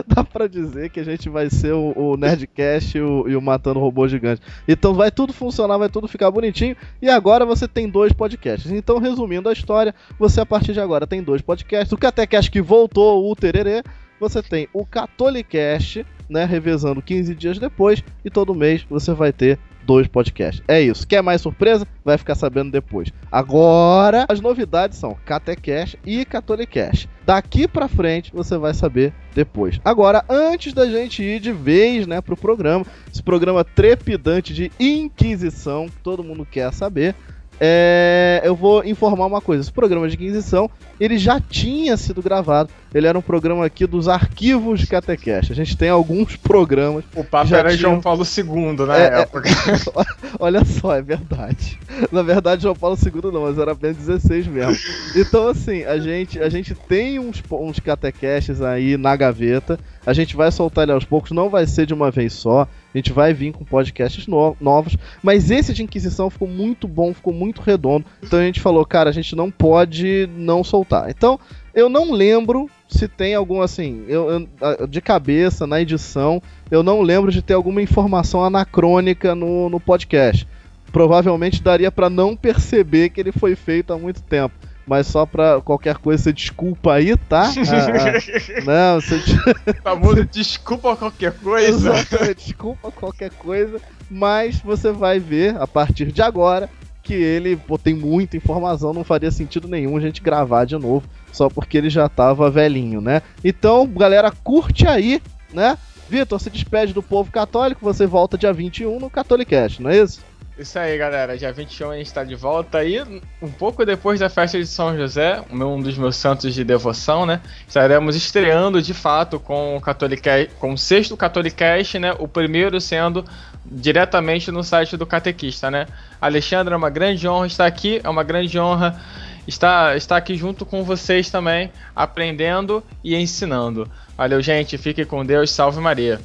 dá 0.06 0.24
pra 0.24 0.46
dizer 0.46 0.90
que 0.90 1.00
a 1.00 1.04
gente 1.04 1.28
vai 1.28 1.50
ser 1.50 1.72
o, 1.72 1.92
o 1.96 2.16
Nerdcast 2.16 2.96
e 2.96 3.00
o, 3.00 3.28
e 3.28 3.36
o 3.36 3.42
Matando 3.42 3.80
Robô 3.80 4.06
Gigante. 4.08 4.42
Então 4.66 4.94
vai 4.94 5.10
tudo 5.10 5.32
funcionar, 5.32 5.78
vai 5.78 5.88
tudo 5.88 6.08
ficar 6.08 6.30
bonitinho. 6.30 6.76
E 7.00 7.08
agora 7.08 7.44
você 7.44 7.68
tem 7.68 7.88
dois 7.88 8.12
podcasts. 8.12 8.70
Então, 8.70 8.98
resumindo 8.98 9.48
a 9.48 9.52
história, 9.52 9.94
você 10.18 10.40
a 10.40 10.46
partir 10.46 10.72
de 10.72 10.80
agora 10.80 11.06
tem 11.06 11.22
dois 11.22 11.42
podcasts. 11.42 11.92
O 11.92 11.98
Catecast 11.98 12.50
que 12.50 12.62
voltou, 12.62 13.30
o 13.30 13.36
Tererê. 13.36 13.82
Você 14.20 14.42
tem 14.42 14.68
o 14.72 14.86
Catolicast, 14.86 16.06
né, 16.30 16.44
revezando 16.44 17.02
15 17.02 17.34
dias 17.34 17.58
depois. 17.58 18.02
E 18.24 18.30
todo 18.30 18.54
mês 18.54 18.86
você 18.88 19.12
vai 19.12 19.32
ter 19.32 19.58
dois 19.84 20.06
podcasts. 20.06 20.62
É 20.66 20.80
isso. 20.80 21.06
Quer 21.06 21.22
mais 21.22 21.40
surpresa? 21.40 21.86
Vai 22.04 22.18
ficar 22.18 22.34
sabendo 22.34 22.70
depois. 22.70 23.12
Agora, 23.30 24.26
as 24.28 24.40
novidades 24.40 24.98
são 24.98 25.16
Catecast 25.24 25.98
e 26.04 26.24
Catolicast. 26.24 27.08
Daqui 27.24 27.66
pra 27.66 27.88
frente 27.88 28.30
você 28.34 28.56
vai 28.58 28.74
saber 28.74 29.12
depois. 29.34 29.80
Agora, 29.84 30.24
antes 30.28 30.72
da 30.72 30.86
gente 30.86 31.22
ir 31.22 31.40
de 31.40 31.52
vez, 31.52 32.06
né, 32.06 32.20
pro 32.20 32.36
programa, 32.36 32.84
esse 33.12 33.22
programa 33.22 33.64
trepidante 33.64 34.52
de 34.52 34.70
Inquisição, 34.78 35.86
que 35.86 35.96
todo 36.02 36.24
mundo 36.24 36.46
quer 36.50 36.72
saber, 36.72 37.14
é, 37.60 38.40
eu 38.44 38.54
vou 38.54 38.84
informar 38.84 39.26
uma 39.26 39.40
coisa. 39.40 39.62
Esse 39.62 39.72
programa 39.72 40.08
de 40.08 40.16
Inquisição, 40.16 40.70
ele 40.98 41.18
já 41.18 41.40
tinha 41.40 41.96
sido 41.96 42.22
gravado. 42.22 42.70
Ele 42.94 43.08
era 43.08 43.18
um 43.18 43.22
programa 43.22 43.66
aqui 43.66 43.86
dos 43.88 44.06
arquivos 44.06 44.78
de 44.78 44.86
Catecast. 44.86 45.50
A 45.50 45.56
gente 45.56 45.76
tem 45.76 45.88
alguns 45.88 46.36
programas. 46.36 47.04
O 47.16 47.24
Papa 47.24 47.56
era 47.56 47.70
tinham... 47.70 47.90
João 47.90 48.00
Paulo 48.00 48.24
II 48.24 48.86
na 48.86 48.96
é, 48.96 49.02
é 49.02 49.20
época. 49.22 49.48
É... 49.48 50.04
Olha 50.38 50.64
só, 50.64 50.94
é 50.94 51.02
verdade. 51.02 51.78
Na 52.12 52.22
verdade, 52.22 52.62
João 52.62 52.76
Paulo 52.76 52.96
II 52.96 53.32
não, 53.32 53.42
mas 53.42 53.58
era 53.58 53.74
Bento 53.74 53.98
16 53.98 54.46
mesmo. 54.46 54.76
Então, 55.16 55.48
assim, 55.48 55.82
a 55.82 55.98
gente, 55.98 56.38
a 56.38 56.48
gente 56.48 56.72
tem 56.72 57.18
uns, 57.18 57.42
uns 57.50 57.80
catequests 57.80 58.62
aí 58.62 58.96
na 58.96 59.16
gaveta. 59.16 59.76
A 60.06 60.12
gente 60.12 60.36
vai 60.36 60.52
soltar 60.52 60.84
ele 60.84 60.92
aos 60.92 61.04
poucos, 61.04 61.32
não 61.32 61.48
vai 61.48 61.66
ser 61.66 61.86
de 61.86 61.94
uma 61.94 62.10
vez 62.12 62.32
só. 62.32 62.68
A 62.94 62.98
gente 62.98 63.12
vai 63.12 63.34
vir 63.34 63.52
com 63.52 63.64
podcasts 63.64 64.26
no 64.28 64.56
novos. 64.60 64.96
Mas 65.20 65.50
esse 65.50 65.74
de 65.74 65.82
Inquisição 65.82 66.30
ficou 66.30 66.46
muito 66.46 66.86
bom, 66.86 67.12
ficou 67.12 67.32
muito 67.32 67.60
redondo. 67.60 68.04
Então 68.22 68.38
a 68.38 68.42
gente 68.42 68.60
falou, 68.60 68.86
cara, 68.86 69.10
a 69.10 69.12
gente 69.12 69.34
não 69.34 69.50
pode 69.50 70.28
não 70.36 70.62
soltar. 70.62 71.10
Então, 71.10 71.40
eu 71.74 71.88
não 71.88 72.12
lembro 72.12 72.70
se 72.88 73.08
tem 73.08 73.34
algum, 73.34 73.60
assim, 73.60 74.04
eu, 74.08 74.48
eu, 74.78 74.86
de 74.86 75.00
cabeça, 75.00 75.66
na 75.66 75.80
edição, 75.80 76.40
eu 76.70 76.82
não 76.82 77.02
lembro 77.02 77.32
de 77.32 77.42
ter 77.42 77.54
alguma 77.54 77.82
informação 77.82 78.44
anacrônica 78.44 79.34
no, 79.34 79.68
no 79.68 79.80
podcast. 79.80 80.46
Provavelmente 80.92 81.62
daria 81.62 81.90
para 81.90 82.08
não 82.08 82.36
perceber 82.36 83.08
que 83.10 83.20
ele 83.20 83.32
foi 83.32 83.56
feito 83.56 83.92
há 83.92 83.98
muito 83.98 84.22
tempo. 84.22 84.54
Mas 84.86 85.06
só 85.06 85.24
pra 85.24 85.60
qualquer 85.62 85.96
coisa, 85.96 86.24
você 86.24 86.32
desculpa 86.32 86.92
aí, 86.92 87.16
tá? 87.16 87.50
Ah, 87.66 88.64
não, 88.64 89.00
você. 89.00 89.18
Famoso 89.82 90.24
desculpa 90.26 90.94
qualquer 90.94 91.32
coisa. 91.32 91.68
Exatamente, 91.68 92.44
desculpa 92.44 92.92
qualquer 92.92 93.30
coisa. 93.30 93.80
Mas 94.10 94.60
você 94.60 94.92
vai 94.92 95.18
ver 95.18 95.56
a 95.56 95.66
partir 95.66 96.12
de 96.12 96.20
agora 96.20 96.68
que 97.04 97.12
ele 97.12 97.56
pô, 97.56 97.76
tem 97.78 97.94
muita 97.94 98.36
informação, 98.36 98.94
não 98.94 99.04
faria 99.04 99.30
sentido 99.30 99.68
nenhum 99.68 99.96
a 99.96 100.00
gente 100.00 100.22
gravar 100.22 100.64
de 100.64 100.76
novo, 100.76 101.06
só 101.30 101.48
porque 101.50 101.76
ele 101.76 101.90
já 101.90 102.08
tava 102.08 102.50
velhinho, 102.50 103.00
né? 103.00 103.22
Então, 103.44 103.86
galera, 103.86 104.32
curte 104.32 104.88
aí, 104.88 105.22
né? 105.52 105.78
Vitor, 106.08 106.40
se 106.40 106.50
despede 106.50 106.92
do 106.92 107.02
povo 107.02 107.30
católico, 107.30 107.84
você 107.84 108.06
volta 108.06 108.38
dia 108.38 108.52
21 108.52 108.98
no 108.98 109.10
Catolicast, 109.10 109.82
não 109.82 109.90
é 109.90 109.98
isso? 109.98 110.20
Isso 110.56 110.78
aí, 110.78 110.96
galera. 110.96 111.36
Dia 111.36 111.52
21 111.52 111.90
a 111.90 111.96
gente 111.96 112.06
está 112.06 112.22
de 112.22 112.36
volta 112.36 112.78
aí, 112.78 113.02
um 113.42 113.50
pouco 113.50 113.84
depois 113.84 114.20
da 114.20 114.28
festa 114.28 114.56
de 114.56 114.66
São 114.66 114.96
José, 114.96 115.42
um 115.50 115.80
dos 115.80 115.98
meus 115.98 116.14
santos 116.14 116.54
de 116.54 116.62
devoção, 116.62 117.26
né? 117.26 117.40
Estaremos 117.66 118.14
estreando 118.14 118.80
de 118.80 118.94
fato 118.94 119.40
com 119.40 119.76
o 119.76 119.80
Catolicast, 119.80 120.54
com 120.60 120.72
o 120.72 120.78
sexto 120.78 121.16
Catolicast, 121.16 121.98
né? 121.98 122.14
O 122.20 122.28
primeiro 122.28 122.80
sendo 122.80 123.24
diretamente 123.64 124.50
no 124.50 124.62
site 124.62 124.96
do 124.96 125.06
Catequista, 125.06 125.70
né? 125.70 125.86
Alexandre, 126.20 126.74
é 126.74 126.76
uma 126.76 126.90
grande 126.90 127.26
honra 127.26 127.46
estar 127.46 127.66
aqui, 127.66 128.00
é 128.02 128.08
uma 128.08 128.22
grande 128.22 128.58
honra 128.58 129.00
estar, 129.46 129.96
estar 129.96 130.16
aqui 130.16 130.36
junto 130.36 130.64
com 130.66 130.82
vocês 130.82 131.30
também, 131.30 131.70
aprendendo 131.94 132.82
e 133.02 133.14
ensinando. 133.14 133.88
Valeu, 134.16 134.40
gente. 134.42 134.78
Fique 134.78 135.04
com 135.04 135.24
Deus. 135.24 135.50
Salve 135.50 135.80
Maria. 135.80 136.20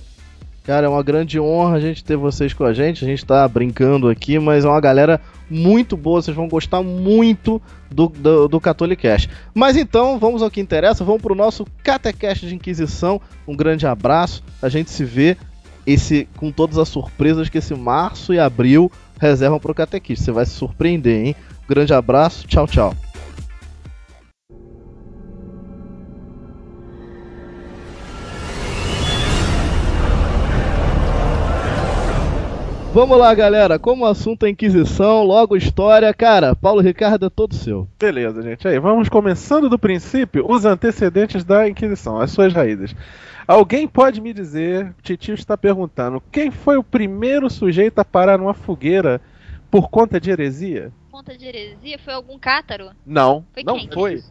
Cara, 0.63 0.86
é 0.86 0.89
uma 0.89 1.01
grande 1.01 1.39
honra 1.39 1.77
a 1.77 1.79
gente 1.79 2.03
ter 2.03 2.15
vocês 2.15 2.53
com 2.53 2.63
a 2.63 2.74
gente. 2.74 3.03
A 3.03 3.08
gente 3.08 3.25
tá 3.25 3.48
brincando 3.48 4.08
aqui, 4.08 4.38
mas 4.38 4.65
é 4.65 4.67
uma 4.67 4.79
galera 4.79 5.19
muito 5.50 5.98
boa. 5.98 6.22
Vocês 6.22 6.36
vão 6.36 6.48
gostar 6.48 6.84
muito 6.84 7.60
do, 7.89 8.08
do, 8.08 8.48
do 8.48 8.62
Catolicast. 8.62 9.29
Mas 9.53 9.75
então, 9.75 10.19
vamos 10.19 10.43
ao 10.43 10.51
que 10.51 10.62
interessa. 10.62 11.03
Vamos 11.03 11.24
pro 11.24 11.34
nosso 11.34 11.65
Catecast 11.84 12.46
de 12.46 12.53
Inquisição. 12.53 13.19
Um 13.48 13.55
grande 13.55 13.88
abraço. 13.88 14.43
A 14.62 14.69
gente 14.69 14.91
se 14.91 15.03
vê 15.03 15.38
esse 15.91 16.27
com 16.38 16.51
todas 16.51 16.77
as 16.77 16.88
surpresas 16.88 17.50
que 17.50 17.58
esse 17.58 17.74
março 17.74 18.34
e 18.34 18.39
abril 18.39 18.91
reservam 19.19 19.60
pro 19.60 19.74
Catequista. 19.74 20.25
Você 20.25 20.31
vai 20.31 20.46
se 20.46 20.53
surpreender, 20.53 21.25
hein? 21.25 21.36
grande 21.67 21.93
abraço. 21.93 22.48
Tchau, 22.48 22.67
tchau. 22.67 22.96
Vamos 32.91 33.17
lá, 33.19 33.34
galera. 33.36 33.77
Como 33.77 34.03
o 34.03 34.08
assunto 34.08 34.46
é 34.46 34.50
Inquisição, 34.50 35.24
logo 35.24 35.55
história, 35.55 36.12
cara, 36.13 36.55
Paulo 36.55 36.81
Ricardo 36.81 37.27
é 37.27 37.29
todo 37.29 37.53
seu. 37.53 37.88
Beleza, 38.00 38.41
gente. 38.41 38.67
Aí, 38.67 38.79
vamos 38.79 39.08
começando 39.08 39.69
do 39.69 39.77
princípio, 39.77 40.46
os 40.50 40.65
antecedentes 40.65 41.43
da 41.43 41.69
Inquisição, 41.69 42.19
as 42.19 42.31
suas 42.31 42.51
raízes. 42.51 42.96
Alguém 43.48 43.88
pode 43.88 44.19
me 44.19 44.34
dizer, 44.34 44.93
Titio 45.03 45.34
está 45.36 45.55
perguntando, 45.58 46.22
quem 46.31 46.50
foi 46.51 46.77
o 46.77 46.84
primeiro 46.84 47.50
sujeito 47.50 48.00
a 48.00 48.05
parar 48.05 48.38
numa 48.38 48.53
fogueira 48.53 49.22
por 49.69 49.89
conta 49.89 50.19
de 50.19 50.31
heresia? 50.31 50.91
Conta 51.12 51.38
de 51.38 51.46
heresia? 51.46 51.98
Foi 52.00 52.13
algum 52.13 52.38
cátaro? 52.39 52.89
Não, 53.05 53.46
Foi 53.53 53.63
não 53.63 53.77
quem? 53.77 53.89
foi. 53.91 54.24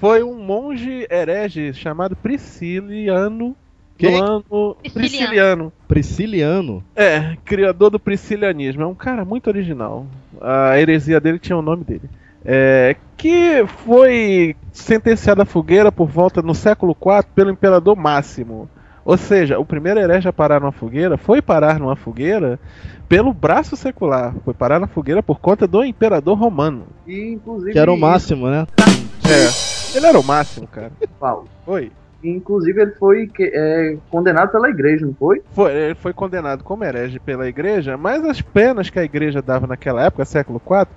Foi 0.00 0.22
um 0.22 0.34
monge 0.42 1.06
herege 1.10 1.74
chamado 1.74 2.16
Prisciliano 2.16 3.54
Quem? 3.98 4.12
do 4.12 4.24
ano 4.24 4.76
Prisciliano. 4.94 5.72
Prisciliano. 5.88 6.84
É, 6.94 7.36
criador 7.44 7.90
do 7.90 7.98
priscilianismo. 7.98 8.82
É 8.82 8.86
um 8.86 8.94
cara 8.94 9.24
muito 9.24 9.48
original. 9.48 10.06
A 10.40 10.78
heresia 10.78 11.20
dele 11.20 11.38
tinha 11.38 11.58
o 11.58 11.62
nome 11.62 11.84
dele. 11.84 12.08
É, 12.44 12.94
que 13.16 13.66
foi 13.84 14.54
sentenciado 14.72 15.42
à 15.42 15.44
fogueira 15.44 15.90
por 15.90 16.06
volta 16.06 16.40
no 16.40 16.54
século 16.54 16.96
IV 16.98 17.24
pelo 17.34 17.50
imperador 17.50 17.96
Máximo. 17.96 18.70
Ou 19.04 19.16
seja, 19.16 19.58
o 19.58 19.64
primeiro 19.64 19.98
herege 19.98 20.28
a 20.28 20.32
parar 20.32 20.60
numa 20.60 20.70
fogueira 20.70 21.16
foi 21.16 21.42
parar 21.42 21.80
numa 21.80 21.96
fogueira 21.96 22.60
pelo 23.08 23.32
braço 23.32 23.74
secular. 23.74 24.34
Foi 24.44 24.54
parar 24.54 24.78
na 24.78 24.86
fogueira 24.86 25.22
por 25.22 25.40
conta 25.40 25.66
do 25.66 25.82
imperador 25.82 26.38
romano. 26.38 26.86
E, 27.06 27.32
inclusive, 27.32 27.72
Que 27.72 27.78
era 27.78 27.90
o 27.90 27.98
máximo, 27.98 28.48
né? 28.48 28.66
É, 28.78 29.96
ele 29.96 30.06
era 30.06 30.20
o 30.20 30.22
máximo, 30.22 30.66
cara. 30.66 30.92
Paulo, 31.18 31.46
Foi. 31.64 31.90
Inclusive, 32.22 32.82
ele 32.82 32.90
foi 32.92 33.30
é, 33.40 33.96
condenado 34.10 34.50
pela 34.50 34.68
igreja, 34.68 35.06
não 35.06 35.14
foi? 35.14 35.40
Foi, 35.52 35.72
ele 35.72 35.94
foi 35.94 36.12
condenado 36.12 36.64
como 36.64 36.84
herege 36.84 37.20
pela 37.20 37.48
igreja, 37.48 37.96
mas 37.96 38.24
as 38.24 38.40
penas 38.40 38.90
que 38.90 38.98
a 38.98 39.04
igreja 39.04 39.40
dava 39.40 39.66
naquela 39.66 40.04
época, 40.04 40.24
século 40.24 40.60
IV, 40.68 40.88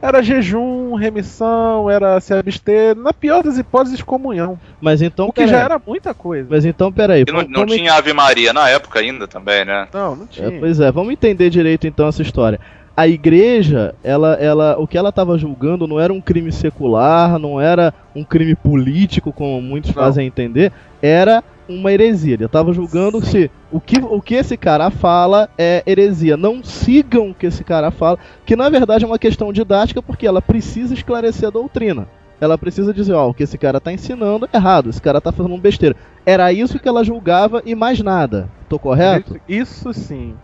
era 0.00 0.22
jejum, 0.22 0.94
remissão, 0.94 1.90
era 1.90 2.20
se 2.20 2.34
abster, 2.34 2.94
na 2.94 3.12
pior 3.12 3.42
das 3.42 3.56
hipóteses, 3.56 4.02
comunhão. 4.02 4.58
Mas 4.80 5.00
então. 5.00 5.28
O 5.28 5.32
que 5.32 5.46
já 5.46 5.58
era 5.58 5.80
muita 5.84 6.12
coisa. 6.12 6.46
Mas 6.50 6.64
então, 6.64 6.92
peraí. 6.92 7.24
E 7.26 7.32
não, 7.32 7.42
não 7.42 7.66
tinha 7.66 7.94
Ave 7.94 8.12
Maria 8.12 8.52
na 8.52 8.68
época 8.68 9.00
ainda 9.00 9.26
também, 9.26 9.64
né? 9.64 9.88
Não, 9.92 10.14
não 10.14 10.26
tinha. 10.26 10.48
É, 10.48 10.58
pois 10.58 10.78
é, 10.80 10.92
vamos 10.92 11.12
entender 11.12 11.48
direito 11.48 11.86
então 11.86 12.06
essa 12.06 12.20
história. 12.20 12.60
A 12.96 13.06
igreja, 13.06 13.94
ela, 14.02 14.34
ela, 14.34 14.76
o 14.78 14.86
que 14.86 14.96
ela 14.96 15.10
estava 15.10 15.36
julgando 15.36 15.86
não 15.86 16.00
era 16.00 16.12
um 16.12 16.20
crime 16.20 16.50
secular, 16.50 17.38
não 17.38 17.60
era 17.60 17.92
um 18.14 18.24
crime 18.24 18.54
político, 18.54 19.32
como 19.32 19.60
muitos 19.60 19.94
Não. 19.94 20.02
fazem 20.02 20.26
entender, 20.26 20.72
era 21.02 21.44
uma 21.68 21.92
heresia. 21.92 22.34
Ele 22.34 22.46
estava 22.46 22.72
julgando 22.72 23.20
se 23.24 23.50
o 23.70 23.80
que, 23.80 23.98
o 23.98 24.22
que 24.22 24.34
esse 24.34 24.56
cara 24.56 24.88
fala 24.88 25.48
é 25.58 25.82
heresia. 25.86 26.36
Não 26.36 26.64
sigam 26.64 27.30
o 27.30 27.34
que 27.34 27.46
esse 27.46 27.62
cara 27.62 27.90
fala, 27.90 28.18
que 28.46 28.56
na 28.56 28.68
verdade 28.70 29.04
é 29.04 29.06
uma 29.06 29.18
questão 29.18 29.52
didática, 29.52 30.00
porque 30.00 30.26
ela 30.26 30.40
precisa 30.40 30.94
esclarecer 30.94 31.48
a 31.48 31.52
doutrina. 31.52 32.08
Ela 32.40 32.58
precisa 32.58 32.92
dizer, 32.92 33.14
ó, 33.14 33.28
o 33.28 33.34
que 33.34 33.42
esse 33.42 33.56
cara 33.56 33.80
tá 33.80 33.92
ensinando 33.92 34.48
é 34.52 34.56
errado, 34.56 34.90
esse 34.90 35.00
cara 35.00 35.20
tá 35.20 35.32
fazendo 35.32 35.52
uma 35.52 35.60
besteira. 35.60 35.96
Era 36.24 36.52
isso 36.52 36.78
que 36.78 36.88
ela 36.88 37.04
julgava 37.04 37.62
e 37.64 37.74
mais 37.74 38.00
nada. 38.00 38.48
Tô 38.68 38.78
correto? 38.78 39.40
Isso, 39.48 39.88
isso 39.90 39.94
sim. 39.94 40.34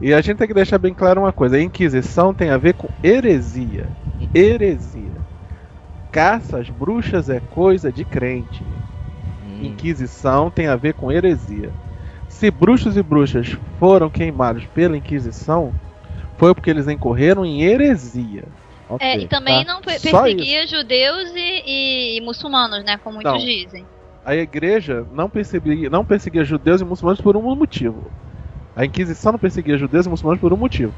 E 0.00 0.14
a 0.14 0.20
gente 0.20 0.38
tem 0.38 0.48
que 0.48 0.54
deixar 0.54 0.78
bem 0.78 0.94
claro 0.94 1.20
uma 1.20 1.32
coisa: 1.32 1.56
a 1.56 1.62
Inquisição 1.62 2.34
tem 2.34 2.50
a 2.50 2.56
ver 2.56 2.74
com 2.74 2.88
heresia. 3.02 3.92
Heresia. 4.34 5.22
Caça 6.10 6.58
às 6.58 6.68
bruxas 6.70 7.28
é 7.28 7.40
coisa 7.40 7.92
de 7.92 8.04
crente. 8.04 8.64
Hum. 9.42 9.64
Inquisição 9.66 10.50
tem 10.50 10.66
a 10.66 10.76
ver 10.76 10.94
com 10.94 11.10
heresia. 11.12 11.72
Se 12.28 12.50
bruxos 12.50 12.96
e 12.96 13.02
bruxas 13.02 13.48
foram 13.78 14.08
queimados 14.10 14.66
pela 14.68 14.96
Inquisição, 14.96 15.74
foi 16.36 16.54
porque 16.54 16.70
eles 16.70 16.88
incorreram 16.88 17.44
em 17.44 17.62
heresia. 17.62 18.48
Ok, 18.88 19.06
É, 19.06 19.18
e 19.18 19.28
também 19.28 19.64
tá. 19.64 19.72
não 19.72 19.80
perseguia 19.80 20.66
judeus 20.66 21.30
e, 21.34 21.62
e- 21.66 22.16
e 22.18 22.20
muçulmanos, 22.22 22.84
né? 22.84 22.98
Como 22.98 23.16
muitos 23.16 23.32
Não. 23.32 23.38
dizem. 23.38 23.86
A 24.24 24.34
igreja 24.34 25.06
não 25.12 25.30
perseguia, 25.30 25.88
não 25.88 26.04
perseguia 26.04 26.44
judeus 26.44 26.80
e 26.80 26.84
muçulmanos 26.84 27.20
por 27.20 27.36
um 27.36 27.56
motivo. 27.56 28.12
A 28.76 28.84
Inquisição 28.84 29.32
não 29.32 29.38
perseguia 29.38 29.76
judeus 29.76 30.06
e 30.06 30.08
muçulmanos 30.08 30.40
por 30.40 30.52
um 30.52 30.56
motivo. 30.56 30.92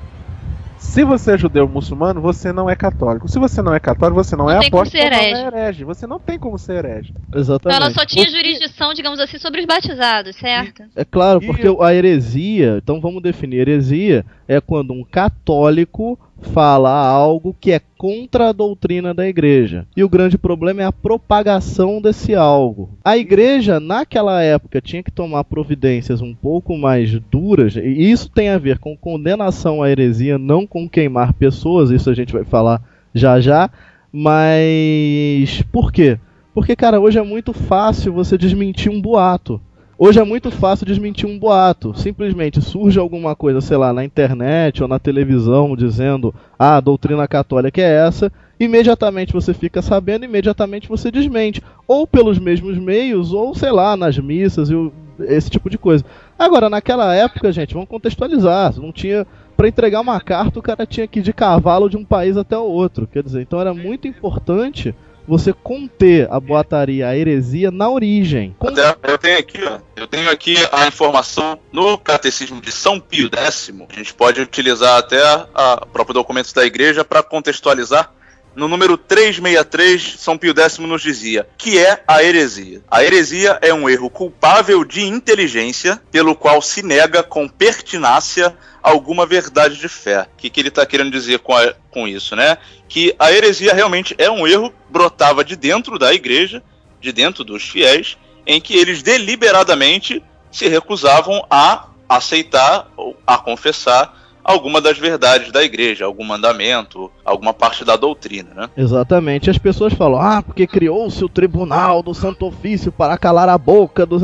Se 0.78 1.04
você 1.04 1.34
é 1.34 1.38
judeu 1.38 1.62
ou 1.62 1.68
muçulmano, 1.68 2.20
você 2.20 2.52
não 2.52 2.68
é 2.68 2.74
católico. 2.74 3.28
Se 3.28 3.38
você 3.38 3.62
não 3.62 3.72
é 3.72 3.78
católico, 3.78 4.22
você 4.22 4.34
não, 4.34 4.46
Não 4.46 4.50
é 4.50 4.58
tem 4.58 4.70
como 4.70 4.82
apóstolo, 4.82 5.02
ser 5.04 5.10
não 5.10 5.16
é 5.16 5.46
herege. 5.46 5.84
Você 5.84 6.06
não 6.08 6.18
tem 6.18 6.38
como 6.38 6.58
ser 6.58 6.84
herege. 6.84 7.14
Então 7.28 7.40
Exatamente. 7.40 7.80
ela 7.80 7.90
só 7.92 8.04
tinha 8.04 8.24
Porque- 8.24 8.36
jurisdição, 8.36 8.92
digamos 8.92 9.20
assim, 9.20 9.38
sobre 9.38 9.60
os 9.60 9.66
batizados, 9.66 10.34
certo? 10.34 10.82
É 10.96 11.04
claro, 11.04 11.40
porque 11.40 11.68
a 11.80 11.94
heresia, 11.94 12.78
então 12.82 13.00
vamos 13.00 13.22
definir, 13.22 13.60
heresia 13.60 14.26
é 14.48 14.60
quando 14.60 14.92
um 14.92 15.04
católico 15.04 16.18
fala 16.42 16.90
algo 16.90 17.56
que 17.58 17.72
é 17.72 17.80
contra 17.96 18.48
a 18.48 18.52
doutrina 18.52 19.14
da 19.14 19.26
igreja. 19.26 19.86
E 19.96 20.02
o 20.02 20.08
grande 20.08 20.36
problema 20.36 20.82
é 20.82 20.84
a 20.84 20.92
propagação 20.92 22.00
desse 22.00 22.34
algo. 22.34 22.90
A 23.04 23.16
igreja, 23.16 23.80
naquela 23.80 24.42
época, 24.42 24.80
tinha 24.80 25.02
que 25.02 25.10
tomar 25.10 25.44
providências 25.44 26.20
um 26.20 26.34
pouco 26.34 26.76
mais 26.76 27.18
duras, 27.30 27.76
e 27.76 28.10
isso 28.10 28.28
tem 28.28 28.48
a 28.48 28.58
ver 28.58 28.78
com 28.78 28.96
condenação 28.96 29.82
à 29.82 29.90
heresia, 29.90 30.36
não 30.36 30.66
com 30.66 30.88
queimar 30.88 31.32
pessoas, 31.32 31.90
isso 31.90 32.10
a 32.10 32.14
gente 32.14 32.32
vai 32.32 32.44
falar 32.44 32.82
já 33.14 33.40
já, 33.40 33.70
mas 34.12 35.62
por 35.72 35.92
quê? 35.92 36.18
Porque, 36.54 36.76
cara, 36.76 37.00
hoje 37.00 37.18
é 37.18 37.22
muito 37.22 37.52
fácil 37.52 38.12
você 38.12 38.36
desmentir 38.36 38.92
um 38.92 39.00
boato. 39.00 39.60
Hoje 40.04 40.18
é 40.18 40.24
muito 40.24 40.50
fácil 40.50 40.84
desmentir 40.84 41.28
um 41.28 41.38
boato. 41.38 41.96
Simplesmente 41.96 42.60
surge 42.60 42.98
alguma 42.98 43.36
coisa, 43.36 43.60
sei 43.60 43.76
lá, 43.76 43.92
na 43.92 44.04
internet 44.04 44.82
ou 44.82 44.88
na 44.88 44.98
televisão 44.98 45.76
dizendo 45.76 46.34
ah, 46.58 46.78
a 46.78 46.80
doutrina 46.80 47.28
católica 47.28 47.80
é 47.80 48.04
essa, 48.04 48.32
imediatamente 48.58 49.32
você 49.32 49.54
fica 49.54 49.80
sabendo, 49.80 50.24
imediatamente 50.24 50.88
você 50.88 51.08
desmente. 51.08 51.62
Ou 51.86 52.04
pelos 52.04 52.36
mesmos 52.40 52.78
meios, 52.78 53.32
ou 53.32 53.54
sei 53.54 53.70
lá, 53.70 53.96
nas 53.96 54.18
missas 54.18 54.70
e 54.70 54.92
esse 55.20 55.48
tipo 55.48 55.70
de 55.70 55.78
coisa. 55.78 56.04
Agora, 56.36 56.68
naquela 56.68 57.14
época, 57.14 57.52
gente, 57.52 57.74
vamos 57.74 57.88
contextualizar. 57.88 58.74
Não 58.80 58.90
tinha. 58.90 59.24
Para 59.56 59.68
entregar 59.68 60.00
uma 60.00 60.20
carta, 60.20 60.58
o 60.58 60.62
cara 60.62 60.84
tinha 60.84 61.06
que 61.06 61.20
ir 61.20 61.22
de 61.22 61.32
cavalo 61.32 61.88
de 61.88 61.96
um 61.96 62.04
país 62.04 62.36
até 62.36 62.58
o 62.58 62.64
outro. 62.64 63.06
Quer 63.06 63.22
dizer, 63.22 63.42
então 63.42 63.60
era 63.60 63.72
muito 63.72 64.08
importante 64.08 64.92
você 65.26 65.52
conter 65.52 66.28
a 66.30 66.40
boataria, 66.40 67.08
a 67.08 67.16
heresia 67.16 67.70
na 67.70 67.88
origem. 67.88 68.54
Até, 68.60 68.96
eu 69.12 69.18
tenho 69.18 69.38
aqui, 69.38 69.64
ó, 69.64 69.78
eu 69.96 70.06
tenho 70.06 70.30
aqui 70.30 70.56
a 70.72 70.86
informação 70.86 71.58
no 71.72 71.96
Catecismo 71.98 72.60
de 72.60 72.72
São 72.72 72.98
Pio 72.98 73.30
X. 73.32 73.72
A 73.88 73.94
gente 73.94 74.14
pode 74.14 74.40
utilizar 74.40 74.98
até 74.98 75.22
a 75.54 75.86
próprio 75.92 76.14
documento 76.14 76.52
da 76.54 76.64
igreja 76.64 77.04
para 77.04 77.22
contextualizar. 77.22 78.12
No 78.54 78.68
número 78.68 78.98
363, 78.98 80.16
São 80.18 80.36
Pio 80.36 80.54
X 80.58 80.78
nos 80.78 81.00
dizia 81.00 81.46
que 81.56 81.78
é 81.78 82.02
a 82.06 82.22
heresia. 82.22 82.82
A 82.90 83.02
heresia 83.02 83.58
é 83.62 83.72
um 83.72 83.88
erro 83.88 84.10
culpável 84.10 84.84
de 84.84 85.06
inteligência 85.06 86.00
pelo 86.10 86.34
qual 86.34 86.60
se 86.60 86.82
nega 86.82 87.22
com 87.22 87.48
pertinácia 87.48 88.54
alguma 88.82 89.24
verdade 89.24 89.76
de 89.76 89.88
fé. 89.88 90.28
O 90.34 90.36
que, 90.36 90.50
que 90.50 90.60
ele 90.60 90.68
está 90.68 90.84
querendo 90.84 91.10
dizer 91.10 91.38
com, 91.38 91.56
a, 91.56 91.72
com 91.90 92.06
isso, 92.06 92.36
né? 92.36 92.58
Que 92.88 93.14
a 93.18 93.32
heresia 93.32 93.72
realmente 93.72 94.14
é 94.18 94.30
um 94.30 94.46
erro, 94.46 94.72
brotava 94.90 95.42
de 95.42 95.56
dentro 95.56 95.98
da 95.98 96.12
igreja, 96.12 96.62
de 97.00 97.10
dentro 97.10 97.44
dos 97.44 97.62
fiéis, 97.62 98.18
em 98.46 98.60
que 98.60 98.76
eles 98.76 99.02
deliberadamente 99.02 100.22
se 100.50 100.68
recusavam 100.68 101.46
a 101.48 101.86
aceitar 102.08 102.90
ou 102.96 103.16
a 103.26 103.38
confessar 103.38 104.21
alguma 104.44 104.80
das 104.80 104.98
verdades 104.98 105.52
da 105.52 105.62
igreja, 105.62 106.04
algum 106.04 106.24
mandamento, 106.24 107.10
alguma 107.24 107.54
parte 107.54 107.84
da 107.84 107.96
doutrina, 107.96 108.50
né? 108.54 108.70
Exatamente. 108.76 109.50
As 109.50 109.58
pessoas 109.58 109.92
falam, 109.92 110.20
ah, 110.20 110.42
porque 110.42 110.66
criou-se 110.66 111.24
o 111.24 111.28
tribunal 111.28 112.02
do 112.02 112.14
Santo 112.14 112.46
Ofício 112.46 112.90
para 112.90 113.16
calar 113.16 113.48
a 113.48 113.58
boca 113.58 114.04
dos. 114.04 114.22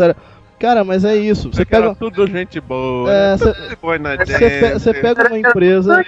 Cara, 0.58 0.82
mas 0.82 1.04
é 1.04 1.16
isso. 1.16 1.52
Você 1.52 1.64
pega. 1.64 1.94
tudo 1.94 2.26
gente 2.26 2.60
boa. 2.60 3.10
É, 3.10 3.30
né? 3.32 3.36
Você 4.74 4.92
pe 4.92 5.00
pega 5.00 5.28
uma 5.28 5.38
empresa. 5.38 6.04